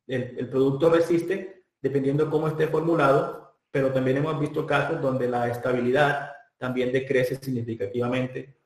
el, 0.07 0.49
producto 0.49 0.89
resiste 0.89 1.65
dependiendo 1.81 2.25
de 2.25 2.31
cómo 2.31 2.47
esté 2.47 2.67
formulado, 2.67 3.57
pero 3.71 3.91
también 3.91 4.17
hemos 4.17 4.39
visto 4.39 4.65
casos 4.65 5.01
donde 5.01 5.27
la 5.27 5.47
estabilidad 5.49 6.31
también 6.57 6.91
decrece 6.91 7.35
significativamente 7.35 8.59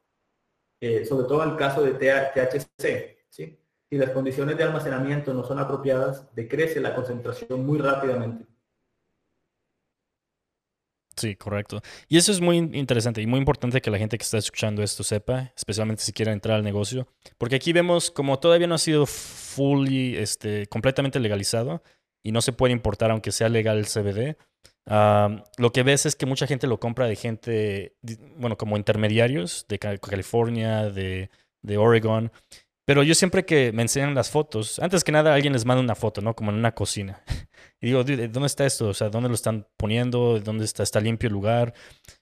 eh, 0.86 1.06
sobre 1.06 1.26
todo 1.30 1.42
en 1.44 1.52
el 1.52 1.56
caso 1.56 1.82
de 1.82 1.94
THC. 1.94 3.26
¿sí? 3.30 3.58
Si 3.90 3.98
las 3.98 4.10
condiciones 4.10 4.58
de 4.58 4.66
almacenamiento 4.66 5.34
no 5.34 5.46
son 5.46 5.60
apropiadas, 5.60 6.28
decrece 6.36 6.82
la 6.82 6.94
concentración 6.94 7.66
muy 7.66 7.80
rápidamente. 7.80 8.46
Sí, 11.16 11.36
correcto. 11.36 11.82
Y 12.08 12.18
eso 12.18 12.32
es 12.32 12.42
muy 12.42 12.58
interesante 12.58 13.22
y 13.22 13.28
muy 13.28 13.40
importante 13.40 13.82
que 13.82 13.92
la 13.92 14.00
gente 14.00 14.18
que 14.18 14.24
está 14.24 14.38
escuchando 14.38 14.82
esto 14.82 15.04
sepa, 15.04 15.52
especialmente 15.56 16.02
si 16.02 16.12
quiere 16.12 16.32
entrar 16.32 16.58
al 16.58 16.64
negocio, 16.64 17.08
porque 17.38 17.56
aquí 17.56 17.72
vemos 17.72 18.10
como 18.10 18.40
todavía 18.40 18.68
no 18.68 18.76
ha 18.76 18.80
sido 18.80 19.06
fully, 19.06 20.18
este, 20.18 20.68
completamente 20.68 21.20
legalizado 21.20 21.84
y 22.24 22.32
no 22.32 22.42
se 22.42 22.54
puede 22.54 22.74
importar 22.74 23.12
aunque 23.12 23.32
sea 23.32 23.50
legal 23.50 23.78
el 23.78 23.86
CBD 23.86 24.38
lo 24.86 25.72
que 25.74 25.84
ves 25.84 26.06
es 26.06 26.16
que 26.16 26.26
mucha 26.26 26.48
gente 26.48 26.68
lo 26.68 26.80
compra 26.80 27.08
de 27.08 27.16
gente, 27.16 27.96
bueno, 28.38 28.58
como 28.58 28.78
intermediarios 28.78 29.66
de 29.70 29.80
California, 29.80 30.90
de, 30.90 31.30
de 31.62 31.78
Oregon, 31.78 32.32
Pero 32.86 33.04
yo 33.04 33.16
siempre 33.16 33.46
que 33.46 33.72
me 33.72 33.82
enseñan 33.82 34.14
las 34.14 34.30
fotos, 34.30 34.80
antes 34.80 35.04
que 35.04 35.12
nada 35.14 35.34
alguien 35.34 35.54
les 35.54 35.66
manda 35.66 35.82
una 35.82 35.96
foto, 35.96 36.22
¿no? 36.22 36.36
Como 36.36 36.52
en 36.52 36.58
una 36.58 36.74
cocina. 36.74 37.22
Y 37.80 37.88
digo, 37.88 38.02
¿dónde 38.06 38.46
está 38.46 38.66
esto? 38.66 38.88
O 38.88 38.94
sea, 38.94 39.10
¿dónde 39.10 39.28
lo 39.28 39.36
están 39.36 39.68
poniendo? 39.76 40.40
¿Dónde 40.40 40.64
está? 40.64 40.84
¿Está 40.84 41.02
limpio 41.02 41.28
el 41.28 41.34
lugar? 41.34 41.74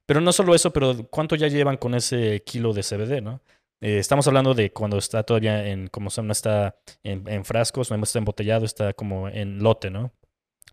Pero 0.07 0.19
no 0.19 0.33
solo 0.33 0.55
eso, 0.55 0.73
pero 0.73 1.07
¿cuánto 1.11 1.35
ya 1.35 1.49
llevan 1.49 1.77
con 1.77 1.93
ese 1.93 2.41
kilo 2.43 2.73
de 2.73 2.81
CBD, 2.81 3.21
no? 3.21 3.41
Eh, 3.79 3.99
estamos 3.99 4.25
hablando 4.27 4.55
de 4.55 4.73
cuando 4.73 4.97
está 4.97 5.21
todavía 5.21 5.67
en, 5.67 5.85
como 5.87 6.09
se 6.09 6.21
llama, 6.21 6.31
está 6.31 6.77
en, 7.03 7.27
en 7.27 7.45
frascos, 7.45 7.91
no 7.91 8.01
está 8.01 8.17
embotellado, 8.17 8.65
está 8.65 8.93
como 8.93 9.29
en 9.29 9.61
lote, 9.61 9.91
¿no? 9.91 10.11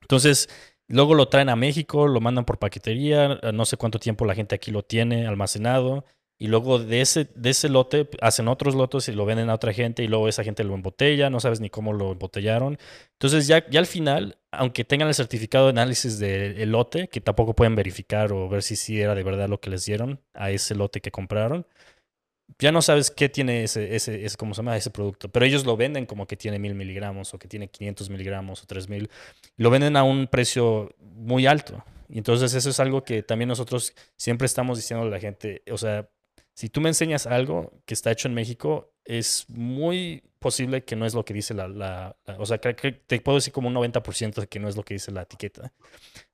Entonces, 0.01 0.49
luego 0.89 1.15
lo 1.15 1.29
traen 1.29 1.51
a 1.51 1.57
México, 1.57 2.09
lo 2.09 2.21
mandan 2.23 2.47
por 2.47 2.59
paquetería, 2.59 3.39
no 3.53 3.67
sé 3.67 3.77
cuánto 3.77 3.99
tiempo 3.99 4.25
la 4.25 4.35
gente 4.35 4.55
aquí 4.55 4.71
lo 4.71 4.85
tiene 4.85 5.27
almacenado 5.27 6.07
y 6.39 6.47
luego 6.47 6.79
de 6.79 7.01
ese, 7.01 7.29
de 7.35 7.51
ese 7.51 7.69
lote 7.69 8.09
hacen 8.21 8.47
otros 8.47 8.75
lotes 8.77 9.09
y 9.09 9.13
lo 9.13 9.27
venden 9.27 9.51
a 9.51 9.55
otra 9.55 9.73
gente 9.73 10.05
y 10.05 10.09
luego 10.09 10.29
esa 10.29 10.45
gente 10.45 10.63
lo 10.63 10.75
embotella, 10.75 11.31
no 11.31 11.41
sabes 11.41 11.61
ni 11.61 11.69
cómo 11.69 11.93
lo 11.93 12.13
embotellaron. 12.13 12.79
Entonces 13.13 13.49
ya, 13.49 13.69
ya 13.69 13.81
al 13.81 13.87
final, 13.87 14.39
aunque 14.53 14.85
tengan 14.85 15.09
el 15.09 15.15
certificado 15.15 15.67
de 15.67 15.71
análisis 15.71 16.19
del 16.21 16.71
lote, 16.71 17.09
que 17.09 17.21
tampoco 17.21 17.55
pueden 17.55 17.75
verificar 17.75 18.33
o 18.33 18.49
ver 18.49 18.63
si 18.63 18.77
sí 18.77 19.01
era 19.01 19.17
de 19.17 19.25
verdad 19.25 19.49
lo 19.49 19.61
que 19.61 19.71
les 19.71 19.85
dieron 19.85 20.21
a 20.33 20.51
ese 20.53 20.77
lote 20.77 21.01
que 21.01 21.11
compraron, 21.11 21.67
ya 22.59 22.73
no 22.73 22.83
sabes 22.83 23.11
qué 23.11 23.29
tiene 23.29 23.65
ese, 23.65 23.95
ese, 23.95 24.25
ese, 24.25 24.37
¿cómo 24.37 24.55
se 24.55 24.61
llama? 24.61 24.77
ese 24.77 24.91
producto. 24.91 25.29
Pero 25.29 25.45
ellos 25.45 25.67
lo 25.67 25.77
venden 25.77 26.07
como 26.07 26.27
que 26.27 26.37
tiene 26.37 26.59
mil 26.59 26.75
miligramos 26.75 27.35
o 27.35 27.39
que 27.39 27.49
tiene 27.49 27.69
500 27.69 28.11
miligramos 28.11 28.63
o 28.63 28.67
3000. 28.67 29.11
Lo 29.57 29.71
venden 29.71 29.97
a 29.97 30.05
un 30.05 30.29
precio 30.29 30.95
muy 31.01 31.47
alto. 31.47 31.85
Y 32.09 32.19
entonces 32.19 32.55
eso 32.55 32.71
es 32.71 32.81
algo 32.81 33.05
que 33.05 33.23
también 33.23 33.49
nosotros 33.49 33.95
siempre 34.17 34.47
estamos 34.47 34.79
diciendo 34.79 35.07
a 35.07 35.11
la 35.11 35.21
gente, 35.21 35.63
o 35.71 35.77
sea, 35.77 36.09
si 36.59 36.69
tú 36.69 36.81
me 36.81 36.89
enseñas 36.89 37.29
algo 37.29 37.71
que 37.87 37.95
está 37.95 38.11
hecho 38.11 38.27
en 38.27 38.35
México, 38.35 38.93
es 39.05 39.45
muy 39.49 40.25
posible 40.41 40.83
que 40.83 40.97
no 40.97 41.07
es 41.07 41.15
lo 41.15 41.25
que 41.25 41.33
dice 41.33 41.55
la... 41.55 42.17
o 42.37 42.47
sea, 42.47 42.59
te 42.59 43.21
puedo 43.21 43.37
decir 43.37 43.53
como 43.53 43.69
un 43.69 43.77
90% 43.77 44.35
de 44.35 44.49
que 44.49 44.59
no 44.59 44.69
es 44.69 44.75
lo 44.75 44.83
que 44.83 44.95
dice 44.95 45.13
la 45.13 45.23
etiqueta. 45.23 45.73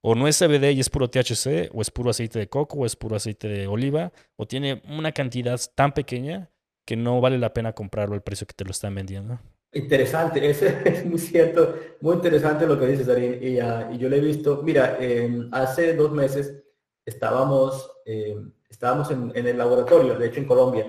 O 0.00 0.14
no 0.14 0.26
es 0.26 0.38
CBD 0.38 0.72
y 0.72 0.80
es 0.80 0.88
puro 0.88 1.10
THC, 1.10 1.68
o 1.74 1.82
es 1.82 1.90
puro 1.90 2.08
aceite 2.08 2.38
de 2.38 2.48
coco, 2.48 2.78
o 2.78 2.86
es 2.86 2.96
puro 2.96 3.16
aceite 3.16 3.48
de 3.48 3.66
oliva, 3.66 4.12
o 4.36 4.46
tiene 4.46 4.80
una 4.88 5.12
cantidad 5.12 5.60
tan 5.74 5.92
pequeña 5.92 6.50
que 6.86 6.96
no 6.96 7.20
vale 7.20 7.36
la 7.36 7.52
pena 7.52 7.74
comprarlo 7.74 8.14
al 8.14 8.22
precio 8.22 8.46
que 8.46 8.54
te 8.54 8.64
lo 8.64 8.70
están 8.70 8.94
vendiendo. 8.94 9.38
Interesante, 9.74 10.48
es, 10.48 10.62
es 10.86 11.04
muy 11.04 11.18
cierto, 11.18 11.78
muy 12.00 12.14
interesante 12.14 12.66
lo 12.66 12.80
que 12.80 12.86
dices, 12.86 13.06
Darín. 13.06 13.40
Y, 13.42 13.98
yo 13.98 14.08
le 14.08 14.16
he 14.16 14.20
visto, 14.20 14.62
mira, 14.62 14.96
hace 15.52 15.94
dos 15.94 16.12
meses 16.12 16.64
estábamos... 17.04 17.90
Eh, 18.06 18.38
estábamos 18.74 19.10
en, 19.10 19.32
el 19.34 19.56
laboratorio, 19.56 20.18
de 20.18 20.26
hecho 20.26 20.40
en 20.40 20.46
Colombia, 20.46 20.86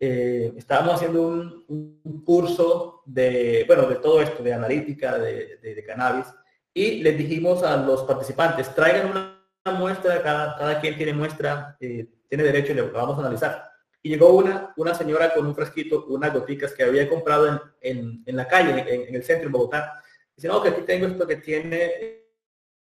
eh, 0.00 0.52
estábamos 0.56 0.94
haciendo 0.94 1.22
un, 1.22 2.22
curso 2.24 3.02
de, 3.06 3.64
bueno, 3.66 3.86
de 3.86 3.96
todo 3.96 4.20
esto, 4.20 4.42
de 4.42 4.52
analítica, 4.52 5.18
de, 5.18 5.84
cannabis, 5.86 6.26
y 6.74 7.02
les 7.02 7.16
dijimos 7.16 7.62
a 7.62 7.76
los 7.76 8.02
participantes, 8.04 8.74
traigan 8.74 9.10
una, 9.10 9.78
muestra, 9.78 10.22
cada, 10.22 10.56
cada, 10.56 10.80
quien 10.80 10.96
tiene 10.96 11.12
muestra, 11.12 11.76
eh, 11.80 12.08
tiene 12.28 12.44
derecho 12.44 12.72
y 12.72 12.76
le 12.76 12.82
vamos 12.82 13.16
a 13.16 13.20
analizar. 13.20 13.70
Y 14.02 14.08
llegó 14.08 14.34
una, 14.34 14.72
una 14.76 14.94
señora 14.94 15.32
con 15.32 15.46
un 15.46 15.54
frasquito, 15.54 16.06
unas 16.06 16.32
goticas 16.32 16.72
que 16.72 16.82
había 16.82 17.08
comprado 17.08 17.62
en, 17.80 18.22
en, 18.26 18.36
la 18.36 18.48
calle, 18.48 18.84
en, 18.88 19.14
el 19.14 19.22
centro 19.22 19.48
de 19.48 19.52
Bogotá. 19.52 20.02
Dice, 20.34 20.48
no, 20.48 20.60
que 20.60 20.70
aquí 20.70 20.82
tengo 20.82 21.06
esto 21.06 21.26
que 21.26 21.36
tiene 21.36 22.22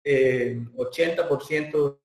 eh, 0.02 0.58
80% 0.76 1.98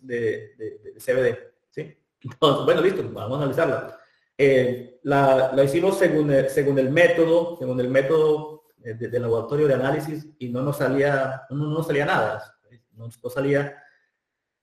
de, 0.00 0.54
de, 0.56 0.94
CBD. 0.98 1.38
¿sí? 1.70 1.96
Entonces, 2.20 2.64
bueno, 2.64 2.80
listo, 2.80 3.02
vamos 3.12 3.38
a 3.38 3.42
analizarla. 3.42 3.98
Eh, 4.36 5.00
la, 5.02 5.52
la, 5.52 5.64
hicimos 5.64 5.98
según 5.98 6.30
el, 6.30 6.48
según 6.48 6.78
el 6.78 6.90
método, 6.90 7.56
según 7.58 7.80
el 7.80 7.88
método 7.88 8.58
del 8.76 9.22
laboratorio 9.22 9.66
de 9.66 9.74
análisis 9.74 10.26
y 10.38 10.48
no 10.50 10.62
nos 10.62 10.78
salía, 10.78 11.42
no, 11.50 11.66
no 11.66 11.82
salía 11.82 12.06
nada. 12.06 12.54
No, 12.92 13.10
salía 13.30 13.80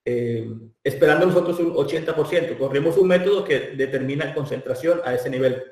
eh, 0.03 0.49
esperando 0.83 1.25
nosotros 1.25 1.59
un 1.59 1.73
80%. 1.73 2.57
Corrimos 2.57 2.97
un 2.97 3.07
método 3.07 3.43
que 3.43 3.71
determina 3.71 4.33
concentración 4.33 5.01
a 5.05 5.13
ese 5.13 5.29
nivel. 5.29 5.63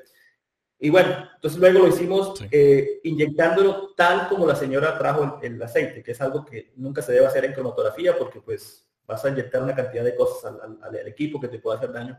Y 0.78 0.90
bueno, 0.90 1.28
entonces 1.34 1.60
luego 1.60 1.80
lo 1.80 1.88
hicimos 1.88 2.42
eh, 2.50 3.00
inyectándolo 3.04 3.94
tal 3.94 4.28
como 4.28 4.46
la 4.46 4.56
señora 4.56 4.98
trajo 4.98 5.40
el, 5.42 5.54
el, 5.54 5.62
aceite, 5.62 6.02
que 6.02 6.12
es 6.12 6.20
algo 6.20 6.44
que 6.44 6.72
nunca 6.76 7.00
se 7.00 7.12
debe 7.12 7.26
hacer 7.26 7.44
en 7.44 7.52
cromatografía 7.52 8.18
porque 8.18 8.40
pues 8.40 8.86
vas 9.06 9.24
a 9.24 9.28
inyectar 9.28 9.62
una 9.62 9.74
cantidad 9.74 10.04
de 10.04 10.14
cosas 10.14 10.52
al, 10.82 10.96
equipo 11.06 11.40
que 11.40 11.48
te 11.48 11.58
puede 11.58 11.78
hacer 11.78 11.92
daño. 11.92 12.18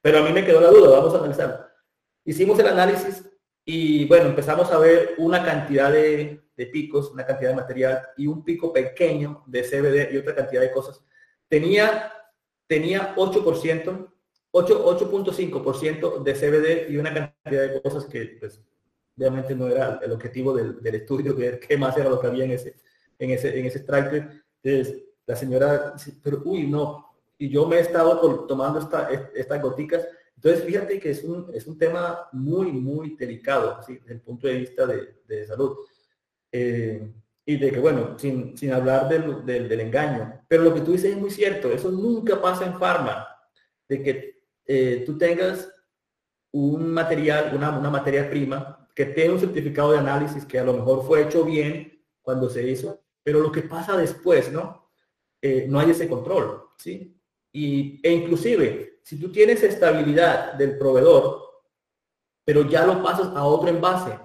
Pero 0.00 0.18
a 0.18 0.22
mí 0.22 0.32
me 0.32 0.44
quedó 0.44 0.60
la 0.60 0.70
duda, 0.70 0.98
vamos 0.98 1.14
a 1.14 1.18
analizar. 1.18 1.72
Hicimos 2.24 2.58
el 2.58 2.66
análisis 2.66 3.24
y 3.64 4.06
bueno, 4.06 4.26
empezamos 4.26 4.70
a 4.70 4.78
ver 4.78 5.14
una 5.18 5.44
cantidad 5.44 5.90
de, 5.90 6.42
picos, 6.72 7.10
una 7.10 7.24
cantidad 7.24 7.50
de 7.50 7.56
material 7.56 8.02
y 8.16 8.26
un 8.26 8.44
pico 8.44 8.72
pequeño 8.72 9.42
de 9.46 9.62
CBD 9.62 10.12
y 10.12 10.18
otra 10.18 10.34
cantidad 10.34 10.60
de 10.62 10.72
cosas. 10.72 11.00
Tenía, 11.48 12.12
tenía 12.66 13.14
8%, 13.14 14.12
8.5% 14.52 16.22
de 16.22 16.34
CBD 16.34 16.90
y 16.90 16.96
una 16.96 17.14
cantidad 17.14 17.68
de 17.68 17.82
cosas 17.82 18.06
que 18.06 18.36
pues, 18.38 18.60
obviamente 19.16 19.54
no 19.54 19.68
era 19.68 20.00
el 20.02 20.12
objetivo 20.12 20.54
del, 20.54 20.94
estudio, 20.94 21.36
que 21.36 21.58
qué 21.58 21.76
más 21.76 21.96
era 21.96 22.10
lo 22.10 22.20
que 22.20 22.26
había 22.26 22.44
en 22.44 22.52
ese, 22.52 22.76
en 23.18 23.30
ese, 23.30 23.58
en 23.58 23.66
ese. 23.66 23.84
Entonces, 24.62 25.04
la 25.26 25.36
señora, 25.36 25.94
pero 26.22 26.42
uy, 26.44 26.66
no, 26.66 27.14
y 27.38 27.48
yo 27.48 27.66
me 27.66 27.76
he 27.76 27.80
estado 27.80 28.46
tomando 28.46 28.78
esta, 28.78 29.08
estas 29.34 29.60
goticas. 29.60 30.06
Entonces, 30.36 30.64
fíjate 30.64 31.00
que 31.00 31.10
es 31.10 31.24
un, 31.24 31.50
es 31.54 31.66
un 31.66 31.78
tema 31.78 32.28
muy, 32.32 32.72
muy 32.72 33.16
delicado, 33.16 33.76
así, 33.78 33.94
desde 33.98 34.14
el 34.14 34.20
punto 34.20 34.46
de 34.46 34.54
vista 34.54 34.86
de, 34.86 35.22
de 35.26 35.46
salud. 35.46 35.76
Eh, 36.52 37.12
y 37.46 37.56
de 37.56 37.72
que, 37.72 37.80
bueno, 37.80 38.18
sin, 38.18 38.56
sin 38.56 38.72
hablar 38.72 39.08
del, 39.08 39.44
del, 39.44 39.80
engaño. 39.80 40.40
Pero 40.48 40.62
lo 40.62 40.74
que 40.74 40.80
tú 40.80 40.92
dices 40.92 41.10
es 41.10 41.16
muy 41.16 41.30
cierto, 41.30 41.70
eso 41.70 41.90
nunca 41.90 42.40
pasa 42.40 42.64
en 42.64 42.78
farma, 42.78 43.26
de 43.88 44.02
que 44.02 44.44
eh, 44.66 45.02
tú 45.04 45.18
tengas 45.18 45.70
un 46.52 46.92
material, 46.92 47.52
una, 47.54 47.76
una 47.78 47.90
materia 47.90 48.30
prima, 48.30 48.88
que 48.94 49.06
tiene 49.06 49.32
un 49.34 49.40
certificado 49.40 49.92
de 49.92 49.98
análisis 49.98 50.44
que 50.44 50.58
a 50.58 50.64
lo 50.64 50.72
mejor 50.72 51.04
fue 51.04 51.22
hecho 51.22 51.44
bien 51.44 52.02
cuando 52.22 52.48
se 52.48 52.66
hizo, 52.66 53.02
pero 53.22 53.40
lo 53.40 53.50
que 53.50 53.62
pasa 53.62 53.96
después, 53.96 54.52
¿no? 54.52 54.83
Eh, 55.46 55.66
no 55.68 55.78
hay 55.78 55.90
ese 55.90 56.08
control, 56.08 56.70
¿sí? 56.78 57.20
Y, 57.52 58.00
e 58.02 58.10
inclusive, 58.10 59.00
si 59.02 59.20
tú 59.20 59.30
tienes 59.30 59.62
estabilidad 59.62 60.54
del 60.54 60.78
proveedor, 60.78 61.38
pero 62.46 62.66
ya 62.66 62.86
lo 62.86 63.02
pasas 63.02 63.26
a 63.36 63.44
otro 63.44 63.68
envase, 63.68 64.18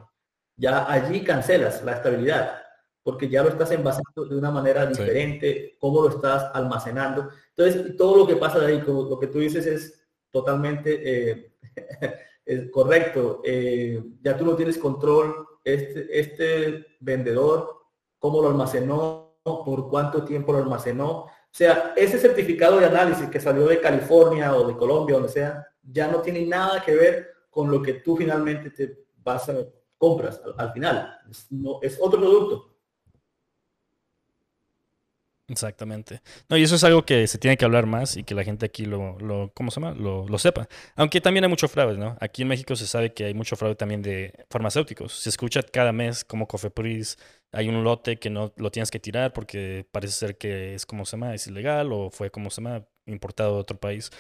ya 0.56 0.90
allí 0.90 1.22
cancelas 1.22 1.84
la 1.84 1.98
estabilidad, 1.98 2.62
porque 3.04 3.28
ya 3.28 3.44
lo 3.44 3.50
estás 3.50 3.70
envasando 3.72 4.24
de 4.30 4.38
una 4.38 4.50
manera 4.50 4.86
diferente, 4.86 5.76
cómo 5.78 6.04
lo 6.04 6.08
estás 6.08 6.52
almacenando. 6.54 7.30
Entonces, 7.50 7.98
todo 7.98 8.20
lo 8.20 8.26
que 8.26 8.38
pasa 8.38 8.60
de 8.60 8.68
ahí, 8.68 8.82
como 8.82 9.04
lo 9.04 9.20
que 9.20 9.28
tú 9.28 9.40
dices 9.40 9.66
es 9.66 10.02
totalmente 10.32 11.02
eh, 11.04 11.52
correcto. 12.72 13.42
Eh, 13.44 14.02
ya 14.22 14.38
tú 14.38 14.46
no 14.46 14.56
tienes 14.56 14.78
control, 14.78 15.46
este, 15.66 16.18
este 16.18 16.86
vendedor, 17.02 17.76
cómo 18.20 18.42
lo 18.42 18.48
almacenó, 18.48 19.29
por 19.44 19.90
cuánto 19.90 20.24
tiempo 20.24 20.52
lo 20.52 20.60
almacenó. 20.60 21.10
O 21.12 21.52
sea, 21.52 21.94
ese 21.96 22.20
certificado 22.20 22.80
de 22.80 22.86
análisis 22.86 23.30
que 23.30 23.40
salió 23.40 23.66
de 23.68 23.82
California 23.82 24.56
o 24.56 24.68
de 24.68 24.78
Colombia, 24.78 25.16
donde 25.16 25.30
sea, 25.30 25.68
ya 25.82 26.08
no 26.08 26.22
tiene 26.22 26.46
nada 26.46 26.82
que 26.84 26.96
ver 26.96 27.30
con 27.50 27.72
lo 27.72 27.82
que 27.82 27.96
tú 27.96 28.16
finalmente 28.16 28.70
te 28.70 29.06
vas 29.18 29.50
a 29.50 29.56
compras 29.98 30.42
al, 30.58 30.72
final. 30.72 31.20
es 31.82 32.00
otro 32.02 32.20
producto. 32.20 32.69
Exactamente. 35.50 36.22
No, 36.48 36.58
y 36.58 36.64
eso 36.64 36.76
es 36.76 36.84
algo 36.84 37.06
que 37.06 37.26
se 37.28 37.38
tiene 37.38 37.58
que 37.58 37.66
hablar 37.66 37.86
más 37.86 38.18
y 38.18 38.24
que 38.24 38.36
la 38.36 38.44
gente 38.44 38.66
aquí 38.66 38.86
lo, 38.86 39.18
lo 39.20 39.52
¿cómo 39.54 39.72
se 39.72 39.82
llama? 39.82 39.96
Lo, 39.96 40.28
lo, 40.28 40.38
sepa. 40.38 40.68
Aunque 40.96 41.22
también 41.22 41.44
hay 41.44 41.50
mucho 41.50 41.68
fraude, 41.68 41.98
¿no? 41.98 42.18
Aquí 42.22 42.44
en 42.44 42.48
México 42.48 42.76
se 42.76 42.88
sabe 42.88 43.14
que 43.14 43.26
hay 43.26 43.34
mucho 43.34 43.56
fraude 43.56 43.76
también 43.76 44.02
de 44.02 44.46
farmacéuticos. 44.50 45.14
Se 45.14 45.30
escucha 45.30 45.62
cada 45.64 45.92
mes 45.92 46.24
como 46.24 46.48
Cofepris 46.48 47.18
hay 47.52 47.68
un 47.68 47.84
lote 47.84 48.20
que 48.20 48.30
no 48.30 48.54
lo 48.58 48.72
tienes 48.72 48.92
que 48.92 49.00
tirar 49.00 49.34
porque 49.34 49.86
parece 49.92 50.14
ser 50.14 50.38
que 50.38 50.76
es 50.76 50.86
como 50.86 51.06
se 51.06 51.18
llama, 51.18 51.34
es 51.34 51.48
ilegal 51.48 51.92
o 51.92 52.12
fue 52.12 52.30
como 52.30 52.50
se 52.52 52.62
llama, 52.62 52.86
importado 53.08 53.56
de 53.56 53.62
otro 53.62 53.78
país. 53.80 54.12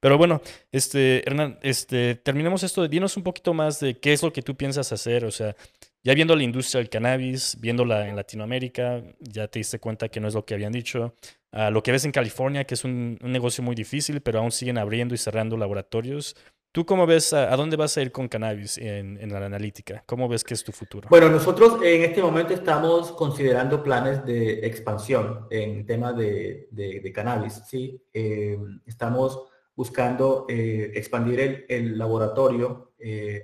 Pero 0.00 0.16
bueno, 0.16 0.40
este, 0.72 1.22
Hernán, 1.28 1.58
este, 1.62 2.14
terminemos 2.14 2.62
esto. 2.62 2.88
Dinos 2.88 3.18
un 3.18 3.22
poquito 3.22 3.52
más 3.52 3.80
de 3.80 3.98
qué 3.98 4.14
es 4.14 4.22
lo 4.22 4.32
que 4.32 4.40
tú 4.40 4.56
piensas 4.56 4.92
hacer. 4.92 5.26
O 5.26 5.30
sea, 5.30 5.54
ya 6.02 6.14
viendo 6.14 6.34
la 6.34 6.42
industria 6.42 6.78
del 6.78 6.88
cannabis, 6.88 7.56
viéndola 7.60 8.08
en 8.08 8.16
Latinoamérica, 8.16 9.02
ya 9.20 9.48
te 9.48 9.58
diste 9.58 9.78
cuenta 9.78 10.08
que 10.08 10.20
no 10.20 10.28
es 10.28 10.34
lo 10.34 10.44
que 10.44 10.54
habían 10.54 10.72
dicho. 10.72 11.14
a 11.52 11.70
lo 11.70 11.82
que 11.82 11.90
ves 11.90 12.04
en 12.04 12.12
California, 12.12 12.64
que 12.64 12.74
es 12.74 12.84
un, 12.84 13.18
negocio 13.22 13.62
muy 13.64 13.74
difícil, 13.74 14.20
pero 14.20 14.38
aún 14.38 14.52
siguen 14.52 14.78
abriendo 14.78 15.14
y 15.14 15.18
cerrando 15.18 15.56
laboratorios. 15.56 16.36
¿Tú 16.72 16.86
cómo 16.86 17.04
ves 17.06 17.32
a, 17.32 17.54
dónde 17.56 17.76
vas 17.76 17.96
a 17.96 18.02
ir 18.02 18.12
con 18.12 18.28
cannabis 18.28 18.78
en, 18.78 19.18
la 19.28 19.44
analítica? 19.44 20.04
¿Cómo 20.06 20.28
ves 20.28 20.44
que 20.44 20.54
es 20.54 20.62
tu 20.62 20.70
futuro? 20.70 21.08
Bueno, 21.10 21.28
nosotros 21.28 21.82
en 21.82 22.02
este 22.02 22.22
momento 22.22 22.54
estamos 22.54 23.10
considerando 23.12 23.82
planes 23.82 24.24
de 24.24 24.64
expansión 24.64 25.46
en 25.50 25.84
tema 25.84 26.12
de, 26.12 27.12
cannabis. 27.12 27.62
¿sí? 27.66 28.00
Eh, 28.14 28.56
estamos 28.86 29.48
buscando 29.74 30.46
expandir 30.48 31.66
el, 31.68 31.98
laboratorio 31.98 32.92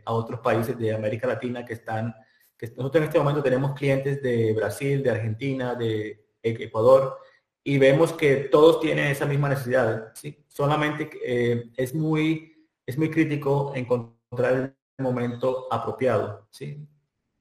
a 0.04 0.12
otros 0.12 0.40
países 0.40 0.78
de 0.78 0.94
América 0.94 1.26
Latina 1.26 1.64
que 1.64 1.72
están, 1.72 2.14
que 2.58 2.68
nosotros 2.68 2.96
en 2.96 3.08
este 3.08 3.18
momento 3.18 3.42
tenemos 3.42 3.74
clientes 3.74 4.22
de 4.22 4.52
Brasil, 4.54 5.02
de 5.02 5.10
Argentina, 5.10 5.74
de 5.74 6.26
Ecuador, 6.42 7.18
y 7.62 7.78
vemos 7.78 8.12
que 8.12 8.36
todos 8.36 8.80
tienen 8.80 9.06
esa 9.08 9.26
misma 9.26 9.48
necesidad. 9.48 10.12
¿sí? 10.14 10.44
Solamente 10.48 11.10
es, 11.76 11.94
muy, 11.94 12.66
es 12.86 12.96
muy 12.96 13.10
crítico 13.10 13.72
encontrar 13.74 14.76
el 14.96 15.04
momento 15.04 15.66
apropiado. 15.70 16.46
¿sí? 16.50 16.86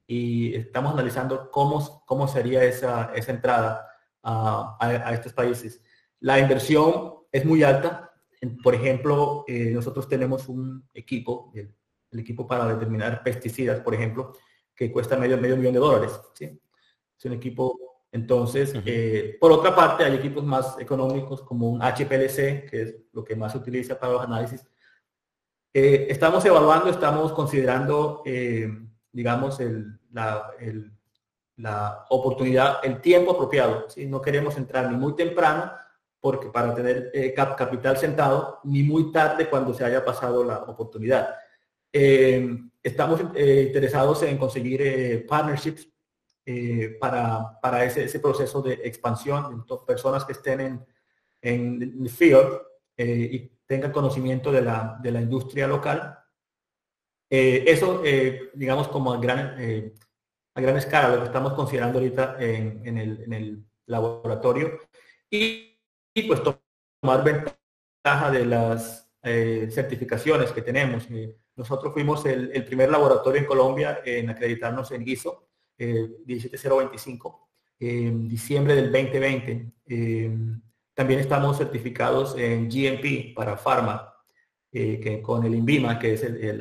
y 0.06 0.54
estamos 0.54 0.92
analizando 0.92 1.50
cómo, 1.50 2.04
cómo 2.06 2.28
sería 2.28 2.62
esa, 2.64 3.12
esa 3.14 3.32
entrada 3.32 3.88
a, 4.22 4.76
a, 4.80 5.12
estos 5.12 5.32
países. 5.32 5.82
La 6.20 6.38
inversión 6.38 7.14
es 7.32 7.44
muy 7.44 7.62
alta. 7.62 8.12
Por 8.62 8.74
ejemplo, 8.74 9.44
eh, 9.48 9.70
nosotros 9.72 10.08
tenemos 10.08 10.48
un 10.48 10.88
equipo, 10.94 11.50
el, 11.54 11.74
equipo 12.18 12.46
para 12.46 12.66
determinar 12.72 13.22
pesticidas, 13.22 13.80
por 13.80 13.94
ejemplo, 13.94 14.32
que 14.76 14.92
cuesta 14.92 15.16
medio, 15.16 15.38
medio 15.38 15.56
millón 15.56 15.72
de 15.72 15.80
dólares. 15.80 16.20
¿sí? 16.34 16.60
Es 17.18 17.24
un 17.24 17.32
equipo, 17.32 18.04
entonces, 18.12 18.74
eh, 18.84 19.36
por 19.40 19.50
otra 19.50 19.74
parte, 19.74 20.04
hay 20.04 20.14
equipos 20.14 20.44
más 20.44 20.78
económicos 20.78 21.42
como 21.42 21.70
un 21.70 21.80
HPLC, 21.80 22.68
que 22.68 22.82
es 22.82 22.94
lo 23.12 23.24
que 23.24 23.34
más 23.34 23.52
se 23.52 23.58
utiliza 23.58 23.98
para 23.98 24.12
los 24.12 24.22
análisis. 24.22 24.64
Eh, 25.72 26.06
estamos 26.10 26.44
evaluando, 26.44 26.90
estamos 26.90 27.32
considerando 27.32 28.22
digamos, 29.16 29.58
el, 29.60 29.98
la, 30.12 30.50
la, 31.56 32.04
oportunidad, 32.10 32.84
el 32.84 33.00
tiempo 33.00 33.30
apropiado. 33.30 33.88
¿sí? 33.88 34.04
No 34.04 34.20
queremos 34.20 34.58
entrar 34.58 34.90
ni 34.90 34.96
muy 34.98 35.16
temprano 35.16 35.72
porque 36.20 36.48
para 36.48 36.74
tener 36.74 37.10
eh, 37.14 37.32
capital 37.32 37.96
sentado, 37.96 38.60
ni 38.64 38.82
muy 38.82 39.10
tarde 39.10 39.48
cuando 39.48 39.72
se 39.72 39.84
haya 39.86 40.04
pasado 40.04 40.44
la 40.44 40.58
oportunidad. 40.64 41.34
Eh, 41.90 42.58
estamos 42.86 43.20
eh, 43.34 43.64
interesados 43.66 44.22
en 44.22 44.38
conseguir 44.38 45.26
partnerships 45.26 45.88
para, 47.00 47.58
para 47.60 47.84
ese, 47.84 48.20
proceso 48.20 48.62
de 48.62 48.74
expansión, 48.84 49.66
personas 49.84 50.24
que 50.24 50.32
estén 50.32 50.60
en, 50.60 50.86
en 51.42 51.82
el 51.82 52.08
field 52.08 52.60
y 52.96 53.50
tengan 53.66 53.90
conocimiento 53.90 54.52
de 54.52 54.62
la, 54.62 54.96
de 55.02 55.10
la 55.10 55.20
industria 55.20 55.66
local 55.66 56.16
eh, 57.28 57.64
eso, 57.66 58.02
eh, 58.04 58.50
digamos, 58.54 58.88
como 58.88 59.12
a 59.12 59.18
gran, 59.18 59.56
eh, 59.58 59.94
a 60.54 60.60
gran 60.60 60.76
escala, 60.76 61.14
lo 61.14 61.20
que 61.20 61.26
estamos 61.26 61.54
considerando 61.54 61.98
ahorita 61.98 62.36
en, 62.38 62.98
el, 62.98 63.64
laboratorio. 63.86 64.80
Y, 65.30 65.78
pues 66.26 66.42
tomar 66.42 67.22
ventaja 67.22 68.30
de 68.30 68.46
las 68.46 69.08
certificaciones 69.22 70.52
que 70.52 70.62
tenemos. 70.62 71.06
Nosotros 71.56 71.92
fuimos 71.92 72.24
el, 72.26 72.64
primer 72.64 72.90
laboratorio 72.90 73.40
en 73.40 73.46
Colombia 73.46 74.00
en 74.04 74.30
acreditarnos 74.30 74.92
en 74.92 75.08
ISO 75.08 75.48
17025 75.76 77.48
en 77.80 78.28
diciembre 78.28 78.74
del 78.74 78.92
2020. 78.92 79.72
también 80.94 81.20
estamos 81.20 81.58
certificados 81.58 82.36
en 82.38 82.68
GMP 82.68 83.34
para 83.34 83.56
Pharma 83.56 84.16
eh, 84.78 85.00
que 85.00 85.22
con 85.22 85.42
el 85.42 85.54
INVIMA, 85.54 85.98
que 85.98 86.12
es 86.12 86.22
el, 86.22 86.60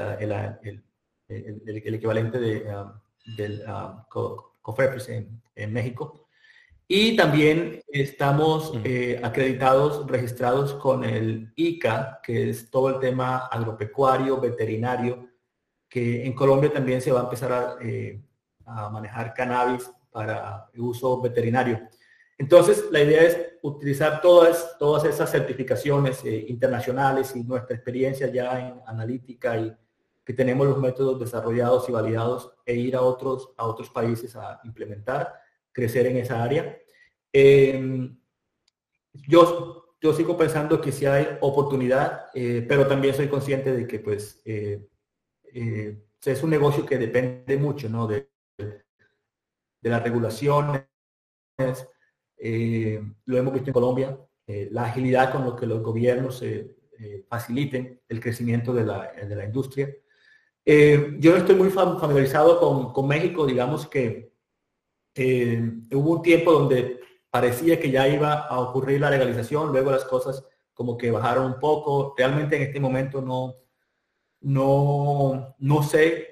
equivalente 1.76 2.40
de, 2.40 2.74
um, 2.74 2.92
del 3.36 3.62
um, 3.68 4.04
COFEPRIS 4.62 5.10
en, 5.10 5.74
México. 5.74 6.25
Y 6.88 7.16
también 7.16 7.82
estamos 7.88 8.74
eh, 8.84 9.20
acreditados, 9.24 10.06
registrados 10.06 10.76
con 10.76 11.04
el 11.04 11.52
ICA, 11.56 12.20
que 12.22 12.50
es 12.52 12.70
todo 12.70 12.90
el 12.90 13.00
tema 13.00 13.48
agropecuario, 13.48 14.40
veterinario, 14.40 15.28
que 15.90 16.26
en 16.26 16.34
Colombia 16.34 16.72
también 16.72 17.02
se 17.02 17.12
va 17.12 17.22
a 17.22 17.24
empezar 17.24 17.52
a, 17.52 17.78
eh, 17.82 18.22
a 18.66 18.90
manejar 18.90 19.34
cannabis 19.34 19.90
para 20.12 20.70
uso 20.78 21.20
veterinario. 21.22 21.90
Entonces, 22.38 22.86
la 22.92 23.02
idea 23.02 23.24
es 23.24 23.38
utilizar 23.62 24.22
todas, 24.22 24.78
todas 24.78 25.06
esas 25.06 25.32
certificaciones 25.32 26.24
eh, 26.24 26.46
internacionales 26.50 27.36
y 27.36 27.44
nuestra 27.44 27.76
experiencia 27.76 28.28
ya 28.28 28.60
en 28.60 28.82
analítica 28.86 29.58
y 29.58 29.76
que 30.24 30.34
tenemos 30.34 30.68
los 30.68 30.78
métodos 30.78 31.20
desarrollados 31.20 31.88
y 31.88 31.92
validados 31.92 32.52
e 32.66 32.76
ir 32.76 32.96
a 32.96 33.02
otros, 33.02 33.54
a 33.58 33.66
otros 33.66 33.90
países 33.90 34.36
a 34.36 34.60
implementar, 34.64 35.34
crecer 35.76 36.08
en 36.08 36.18
esa 36.18 36.42
área. 36.42 36.78
Em, 37.32 38.18
yo, 39.28 39.98
yo 40.02 40.14
sigo 40.14 40.36
pensando 40.38 40.82
que 40.82 40.92
sí 40.92 41.06
hay 41.06 41.38
oportunidad, 41.42 42.28
eh, 42.34 42.66
pero 42.68 42.88
también 42.88 43.14
soy 43.14 43.28
consciente 43.28 43.72
de 43.74 43.86
que 43.86 44.00
pues 44.00 44.42
eh, 44.46 44.88
es 46.26 46.44
un 46.44 46.50
negocio 46.50 46.86
que 46.86 46.98
depende 46.98 47.58
mucho 47.58 47.90
¿no? 47.90 48.08
de, 48.08 48.30
de 48.58 49.92
las 49.92 50.02
regulaciones, 50.02 50.88
eh, 52.38 53.02
lo 53.26 53.38
hemos 53.38 53.54
visto 53.54 53.70
en 53.70 53.74
Colombia, 53.74 54.20
eh, 54.48 54.68
la 54.72 54.86
agilidad 54.86 55.32
con 55.32 55.46
lo 55.46 55.56
que 55.56 55.68
los 55.68 55.82
gobiernos 55.82 56.42
eh, 56.42 56.76
faciliten 57.30 58.02
el 58.10 58.20
crecimiento 58.20 58.74
de 58.74 58.84
la, 58.84 59.12
de 59.12 59.36
la 59.36 59.46
industria. 59.46 59.94
yo 60.66 61.32
no 61.32 61.38
estoy 61.38 61.56
muy 61.56 61.70
familiarizado 61.70 62.60
con, 62.60 62.94
con 62.94 63.08
México, 63.08 63.46
digamos 63.46 63.88
que 63.88 64.34
hubo 65.18 66.12
un 66.18 66.22
tiempo 66.22 66.52
donde 66.52 67.00
parecía 67.30 67.80
que 67.80 67.92
ya 67.92 68.08
iba 68.08 68.34
a 68.34 68.60
ocurrir 68.60 69.02
la 69.02 69.10
legalización, 69.10 69.72
luego 69.72 69.92
las 69.92 70.06
cosas 70.06 70.44
como 70.74 70.98
que 70.98 71.12
bajaron 71.12 71.46
un 71.46 71.60
poco. 71.60 72.14
Realmente 72.18 72.56
en 72.56 72.64
este 72.64 72.80
momento 72.80 73.22
no, 73.22 73.56
no, 74.42 75.56
no 75.58 75.84
sé 75.84 76.32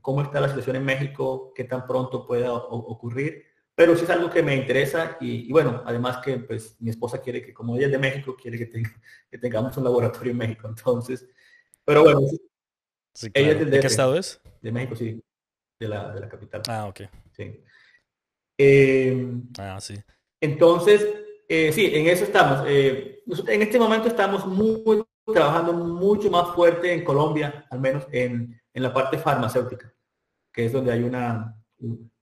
cómo 0.00 0.22
está 0.22 0.40
la 0.40 0.48
situación 0.48 0.76
en 0.76 0.84
México, 0.84 1.52
qué 1.54 1.64
tan 1.64 1.86
pronto 1.86 2.26
pueda 2.26 2.52
ocurrir 2.52 3.44
pero 3.74 3.96
sí 3.96 4.04
es 4.04 4.10
algo 4.10 4.30
que 4.30 4.42
me 4.42 4.54
interesa 4.54 5.16
y, 5.20 5.50
bueno, 5.50 5.82
además 5.84 6.18
que 6.18 6.38
pues 6.38 6.76
mi 6.80 6.90
esposa 6.90 7.20
quiere 7.20 7.42
que, 7.42 7.52
como 7.52 7.76
ella 7.76 7.86
es 7.86 7.92
de 7.92 7.98
México, 7.98 8.36
quiere 8.40 8.58
que, 8.58 8.70
que 9.30 9.38
tengamos 9.38 9.76
un 9.76 9.84
laboratorio 9.84 10.30
en 10.30 10.38
México, 10.38 10.68
entonces, 10.68 11.28
pero 11.84 12.04
bueno, 12.04 12.20
ella 13.32 13.52
es 13.52 13.58
del 13.58 13.70
¿De 13.70 13.80
qué 13.80 13.86
estado 13.86 14.16
es? 14.16 14.40
De 14.60 14.72
México, 14.72 14.94
sí, 14.94 15.20
de 15.80 15.88
la, 15.88 16.14
de 16.14 16.20
la 16.20 16.28
capital. 16.28 16.62
Ah, 16.68 16.86
ok. 16.86 17.02
Sí. 17.32 17.62
Ah, 19.58 19.80
sí. 19.80 19.94
Entonces, 20.40 21.06
eh, 21.48 21.72
sí, 21.72 21.90
en 21.94 22.06
eso 22.06 22.24
estamos. 22.24 22.64
Eh, 22.68 23.22
en 23.48 23.62
este 23.62 23.78
momento 23.78 24.08
estamos 24.08 24.46
muy, 24.46 25.04
trabajando 25.32 25.72
mucho 25.72 26.30
más 26.30 26.54
fuerte 26.54 26.92
en 26.92 27.04
Colombia, 27.04 27.66
al 27.70 27.80
menos 27.80 28.06
en, 28.12 28.60
en 28.72 28.82
la 28.82 28.92
parte 28.92 29.18
farmacéutica, 29.18 29.92
que 30.52 30.66
es 30.66 30.72
donde 30.72 30.92
hay 30.92 31.02
una, 31.02 31.56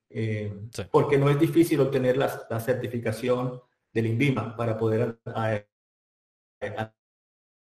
eh, 0.09 0.68
porque 0.91 1.18
no 1.18 1.30
es 1.30 1.39
difícil 1.39 1.80
obtener 1.80 2.16
la, 2.16 2.47
la, 2.49 2.61
certificación 2.61 3.61
del 3.93 4.07
INVIMA 4.07 4.57
para 4.57 4.76
poder 4.76 5.18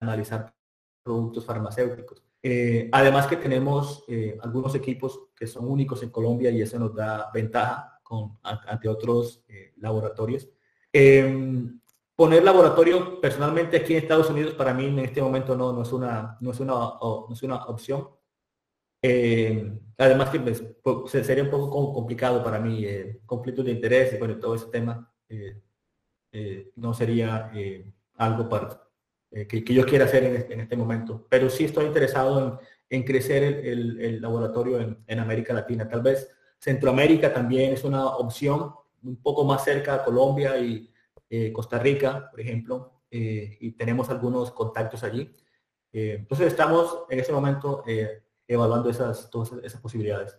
analizar 0.01 0.55
productos 1.03 1.45
farmacéuticos. 1.45 2.23
Eh, 2.41 2.89
además 2.93 3.27
que 3.27 3.35
tenemos 3.35 4.05
eh, 4.07 4.37
algunos 4.41 4.73
equipos 4.73 5.27
que 5.35 5.45
son 5.45 5.67
únicos 5.67 6.01
en 6.03 6.09
Colombia 6.09 6.49
y 6.49 6.61
eso 6.61 6.79
nos 6.79 6.95
da 6.95 7.29
ventaja 7.33 7.98
con, 8.09 8.39
ante 8.43 8.89
otros 8.89 9.43
laboratorios. 9.77 10.49
Em, 10.91 11.79
poner 12.15 12.43
laboratorio 12.43 13.21
personalmente 13.21 13.77
aquí 13.77 13.93
en 13.93 13.99
Estados 14.01 14.29
Unidos 14.29 14.53
para 14.55 14.73
mí 14.73 14.87
en 14.87 14.99
este 14.99 15.21
momento 15.21 15.55
no, 15.55 15.71
no, 15.71 15.83
es, 15.83 15.93
una, 15.93 16.37
no, 16.41 16.51
es, 16.51 16.59
una, 16.59 16.73
no 16.73 17.29
es 17.31 17.43
una 17.43 17.63
opción 17.65 18.09
eh, 19.01 19.79
además 19.97 20.29
que 20.29 20.39
pues, 20.39 20.63
sería 21.11 21.43
un 21.43 21.49
poco 21.49 21.93
complicado 21.93 22.43
para 22.43 22.59
mí, 22.59 22.83
eh, 22.85 23.21
conflictos 23.25 23.65
de 23.65 23.71
interés 23.71 24.13
y 24.13 24.17
bueno, 24.17 24.37
todo 24.39 24.55
ese 24.55 24.67
tema 24.67 25.11
eh, 25.27 25.61
eh, 26.31 26.71
no 26.75 26.93
sería 26.93 27.51
algo 28.15 28.49
para, 28.49 28.81
que, 29.47 29.63
yo 29.63 29.85
quiera 29.85 30.05
hacer 30.05 30.23
en 30.25 30.35
este, 30.35 30.53
en 30.53 30.59
este, 30.61 30.75
momento. 30.75 31.27
Pero 31.29 31.49
sí 31.49 31.65
estoy 31.65 31.85
interesado 31.85 32.59
en, 32.89 32.97
en 32.97 33.03
crecer 33.05 33.43
el, 33.43 33.99
el, 34.01 34.21
laboratorio 34.21 34.79
en, 34.79 35.03
en, 35.07 35.19
América 35.19 35.53
Latina. 35.53 35.87
Tal 35.87 36.01
vez 36.01 36.29
Centroamérica 36.59 37.33
también 37.33 37.73
es 37.73 37.83
una 37.83 38.05
opción, 38.05 38.73
un 39.03 39.21
poco 39.21 39.45
más 39.45 39.63
cerca 39.63 39.95
a 39.95 40.03
Colombia 40.03 40.57
y 40.57 40.91
Costa 41.53 41.79
Rica, 41.79 42.29
por 42.29 42.41
ejemplo, 42.41 43.01
y 43.09 43.71
tenemos 43.71 44.09
algunos 44.09 44.51
contactos 44.51 45.03
allí. 45.03 45.31
entonces 45.91 46.47
estamos 46.47 47.03
en 47.09 47.19
ese 47.19 47.31
momento 47.31 47.83
evaluando 48.47 48.89
esas, 48.89 49.29
todas 49.29 49.53
esas 49.63 49.79
posibilidades. 49.79 50.37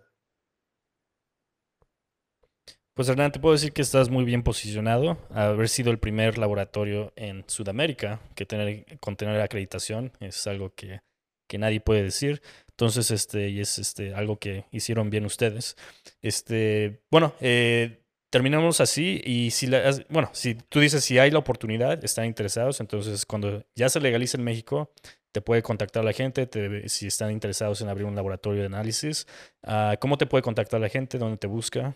Pues 2.94 3.08
Hernán, 3.08 3.32
te 3.32 3.40
puedo 3.40 3.54
decir 3.54 3.72
que 3.72 3.80
estás 3.80 4.10
muy 4.10 4.24
bien 4.24 4.42
posicionado. 4.42 5.16
Haber 5.30 5.70
sido 5.70 5.90
el 5.90 5.98
primer 5.98 6.36
laboratorio 6.36 7.14
en 7.16 7.44
Sudamérica 7.46 8.20
que 8.34 8.44
tener, 8.44 8.98
con 8.98 9.16
tener 9.16 9.40
acreditación 9.40 10.12
es 10.20 10.46
algo 10.46 10.74
que, 10.74 11.00
que 11.48 11.56
nadie 11.56 11.80
puede 11.80 12.02
decir. 12.02 12.42
Entonces, 12.80 13.10
este, 13.10 13.50
y 13.50 13.60
es 13.60 13.78
este, 13.78 14.14
algo 14.14 14.38
que 14.38 14.64
hicieron 14.70 15.10
bien 15.10 15.26
ustedes. 15.26 15.76
Este, 16.22 17.02
bueno, 17.10 17.34
eh, 17.38 18.00
terminamos 18.30 18.80
así 18.80 19.20
y 19.22 19.50
si, 19.50 19.66
la, 19.66 19.92
bueno, 20.08 20.30
si 20.32 20.54
tú 20.54 20.80
dices 20.80 21.04
si 21.04 21.18
hay 21.18 21.30
la 21.30 21.40
oportunidad, 21.40 22.02
están 22.02 22.24
interesados, 22.24 22.80
entonces 22.80 23.26
cuando 23.26 23.62
ya 23.74 23.90
se 23.90 24.00
legalice 24.00 24.38
en 24.38 24.44
México, 24.44 24.90
te 25.30 25.42
puede 25.42 25.62
contactar 25.62 26.04
la 26.04 26.14
gente 26.14 26.48
si 26.88 27.06
están 27.06 27.32
interesados 27.32 27.82
en 27.82 27.90
abrir 27.90 28.06
un 28.06 28.16
laboratorio 28.16 28.60
de 28.60 28.68
análisis. 28.68 29.26
Uh, 29.62 29.98
¿Cómo 30.00 30.16
te 30.16 30.24
puede 30.24 30.40
contactar 30.40 30.80
la 30.80 30.88
gente? 30.88 31.18
¿Dónde 31.18 31.36
te 31.36 31.48
busca? 31.48 31.94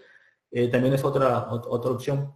Eh, 0.51 0.69
también 0.69 0.93
es 0.93 1.03
otra, 1.03 1.51
otra 1.51 1.91
opción. 1.91 2.33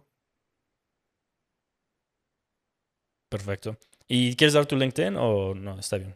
Perfecto. 3.30 3.76
¿Y 4.06 4.36
quieres 4.36 4.52
dar 4.52 4.66
tu 4.66 4.76
LinkedIn 4.76 5.16
o 5.16 5.54
no? 5.54 5.78
Está 5.78 5.96
bien. 5.96 6.14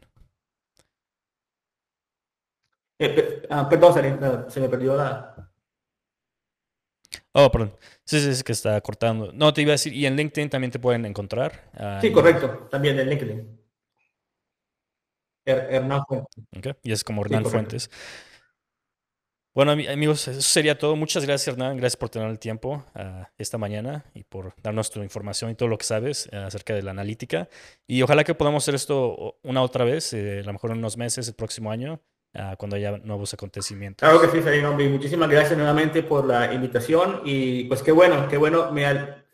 Eh, 2.98 3.46
ah, 3.48 3.68
perdón, 3.68 4.50
se 4.50 4.60
me 4.60 4.68
perdió 4.68 4.96
la... 4.96 5.50
Oh, 7.32 7.50
perdón. 7.50 7.74
Sí, 8.04 8.20
sí, 8.20 8.28
es 8.28 8.44
que 8.44 8.52
está 8.52 8.78
cortando. 8.82 9.32
No, 9.32 9.52
te 9.52 9.62
iba 9.62 9.70
a 9.70 9.72
decir, 9.72 9.94
¿y 9.94 10.04
en 10.04 10.16
LinkedIn 10.16 10.50
también 10.50 10.70
te 10.70 10.78
pueden 10.78 11.06
encontrar? 11.06 11.70
Ah, 11.74 11.98
sí, 12.00 12.12
correcto, 12.12 12.68
también 12.70 12.98
en 12.98 13.08
LinkedIn. 13.08 13.55
Hernán 15.46 16.02
Fuentes. 16.06 16.44
Okay. 16.58 16.72
Y 16.82 16.92
es 16.92 17.04
como 17.04 17.22
Hernán 17.22 17.46
Fuentes. 17.46 17.90
Bueno, 19.56 19.72
amigos, 19.72 20.28
eso 20.28 20.42
sería 20.42 20.76
todo. 20.76 20.96
Muchas 20.96 21.24
gracias, 21.24 21.54
Hernán. 21.54 21.78
Gracias 21.78 21.96
por 21.96 22.10
tener 22.10 22.28
el 22.28 22.38
tiempo 22.38 22.84
uh, 22.94 23.24
esta 23.38 23.56
mañana 23.56 24.04
y 24.12 24.22
por 24.22 24.52
darnos 24.62 24.90
tu 24.90 25.02
información 25.02 25.50
y 25.50 25.54
todo 25.54 25.70
lo 25.70 25.78
que 25.78 25.86
sabes 25.86 26.28
uh, 26.30 26.40
acerca 26.40 26.74
de 26.74 26.82
la 26.82 26.90
analítica. 26.90 27.48
Y 27.86 28.02
ojalá 28.02 28.22
que 28.22 28.34
podamos 28.34 28.64
hacer 28.64 28.74
esto 28.74 29.38
una 29.42 29.62
otra 29.62 29.86
vez, 29.86 30.12
eh, 30.12 30.40
a 30.40 30.46
lo 30.46 30.52
mejor 30.52 30.72
en 30.72 30.76
unos 30.76 30.98
meses, 30.98 31.26
el 31.28 31.34
próximo 31.34 31.70
año, 31.70 32.02
uh, 32.34 32.54
cuando 32.58 32.76
haya 32.76 32.98
nuevos 32.98 33.32
acontecimientos. 33.32 34.06
Claro 34.06 34.20
que 34.20 34.28
sí, 34.28 34.42
Serino. 34.42 34.74
Muchísimas 34.74 35.30
gracias 35.30 35.56
nuevamente 35.56 36.02
por 36.02 36.26
la 36.26 36.52
invitación. 36.52 37.22
Y 37.24 37.64
pues 37.64 37.82
qué 37.82 37.92
bueno, 37.92 38.28
qué 38.28 38.36
bueno. 38.36 38.70
Me, 38.72 38.84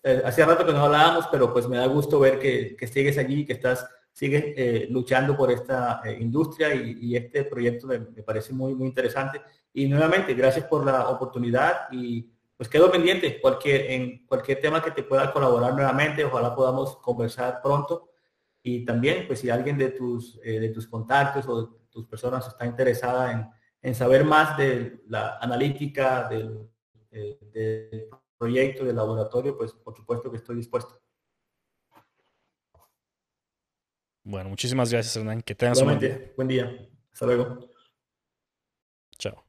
eh, 0.04 0.22
hacía 0.24 0.46
rato 0.46 0.64
que 0.64 0.72
no 0.72 0.84
hablábamos, 0.84 1.26
pero 1.32 1.52
pues 1.52 1.66
me 1.66 1.78
da 1.78 1.86
gusto 1.86 2.20
ver 2.20 2.38
que, 2.38 2.76
que 2.76 2.86
sigues 2.86 3.18
allí, 3.18 3.44
que 3.44 3.54
estás 3.54 3.88
sigues 4.12 4.44
eh, 4.56 4.86
luchando 4.90 5.36
por 5.36 5.50
esta 5.50 6.02
industria 6.18 6.74
y, 6.74 7.16
este 7.16 7.44
proyecto 7.44 7.86
me, 7.86 8.00
parece 8.22 8.52
muy, 8.52 8.74
muy 8.74 8.86
interesante. 8.88 9.40
Y 9.72 9.86
nuevamente, 9.88 10.34
gracias 10.34 10.66
por 10.66 10.84
la 10.84 11.08
oportunidad 11.08 11.88
y 11.90 12.30
pues 12.56 12.68
quedo 12.68 12.92
pendiente 12.92 13.40
cualquier, 13.40 13.90
en 13.90 14.26
cualquier 14.26 14.60
tema 14.60 14.82
que 14.82 14.90
te 14.90 15.02
pueda 15.02 15.32
colaborar 15.32 15.74
nuevamente. 15.74 16.24
Ojalá 16.24 16.54
podamos 16.54 16.96
conversar 16.98 17.60
pronto. 17.62 18.10
Y 18.62 18.84
también, 18.84 19.26
pues 19.26 19.40
si 19.40 19.50
alguien 19.50 19.76
de 19.76 19.90
tus, 19.90 20.38
eh, 20.44 20.60
de 20.60 20.68
tus 20.68 20.86
contactos 20.86 21.48
o 21.48 21.62
de 21.62 21.68
tus 21.90 22.06
personas 22.06 22.46
está 22.46 22.64
interesada 22.64 23.32
en, 23.32 23.48
en 23.82 23.94
saber 23.94 24.24
más 24.24 24.56
de 24.56 25.02
la 25.08 25.38
analítica, 25.38 26.28
eh, 26.30 27.38
del 27.52 28.08
proyecto, 28.38 28.84
del 28.84 28.96
laboratorio, 28.96 29.56
pues 29.56 29.72
por 29.72 29.94
supuesto 29.94 30.30
que 30.30 30.38
estoy 30.38 30.56
dispuesto. 30.56 31.01
Bueno, 34.24 34.48
muchísimas 34.50 34.90
gracias, 34.90 35.16
Hernán. 35.16 35.42
Que 35.42 35.54
tengas 35.54 35.80
un 35.80 35.86
buen 35.86 35.98
día. 35.98 36.32
Buen 36.36 36.48
día. 36.48 36.88
Hasta 37.12 37.26
luego. 37.26 37.70
Chao. 39.18 39.44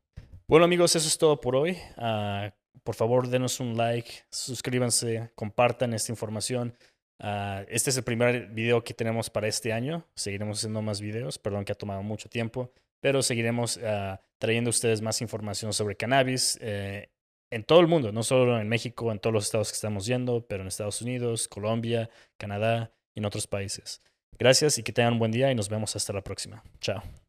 Bueno 0.47 0.65
amigos, 0.65 0.95
eso 0.95 1.07
es 1.07 1.17
todo 1.17 1.39
por 1.39 1.55
hoy. 1.55 1.77
Uh, 1.97 2.49
por 2.83 2.95
favor, 2.95 3.27
denos 3.27 3.59
un 3.59 3.77
like, 3.77 4.11
suscríbanse, 4.29 5.31
compartan 5.35 5.93
esta 5.93 6.11
información. 6.11 6.75
Uh, 7.19 7.63
este 7.69 7.89
es 7.89 7.97
el 7.97 8.03
primer 8.03 8.47
video 8.47 8.83
que 8.83 8.93
tenemos 8.93 9.29
para 9.29 9.47
este 9.47 9.71
año. 9.71 10.05
Seguiremos 10.15 10.57
haciendo 10.57 10.81
más 10.81 10.99
videos. 10.99 11.39
Perdón 11.39 11.63
que 11.63 11.71
ha 11.71 11.75
tomado 11.75 12.03
mucho 12.03 12.29
tiempo, 12.29 12.73
pero 12.99 13.23
seguiremos 13.23 13.77
uh, 13.77 14.17
trayendo 14.37 14.69
a 14.69 14.71
ustedes 14.71 15.01
más 15.01 15.21
información 15.21 15.71
sobre 15.73 15.95
cannabis 15.95 16.57
eh, 16.61 17.09
en 17.49 17.63
todo 17.63 17.79
el 17.79 17.87
mundo, 17.87 18.11
no 18.11 18.23
solo 18.23 18.59
en 18.59 18.67
México, 18.67 19.11
en 19.11 19.19
todos 19.19 19.33
los 19.33 19.45
estados 19.45 19.69
que 19.69 19.75
estamos 19.75 20.05
yendo, 20.05 20.45
pero 20.45 20.63
en 20.63 20.67
Estados 20.67 21.01
Unidos, 21.01 21.47
Colombia, 21.47 22.09
Canadá 22.37 22.91
y 23.15 23.19
en 23.19 23.25
otros 23.25 23.47
países. 23.47 24.01
Gracias 24.39 24.77
y 24.77 24.83
que 24.83 24.91
tengan 24.91 25.13
un 25.13 25.19
buen 25.19 25.31
día 25.31 25.51
y 25.51 25.55
nos 25.55 25.69
vemos 25.69 25.95
hasta 25.95 26.13
la 26.13 26.21
próxima. 26.21 26.63
Chao. 26.79 27.22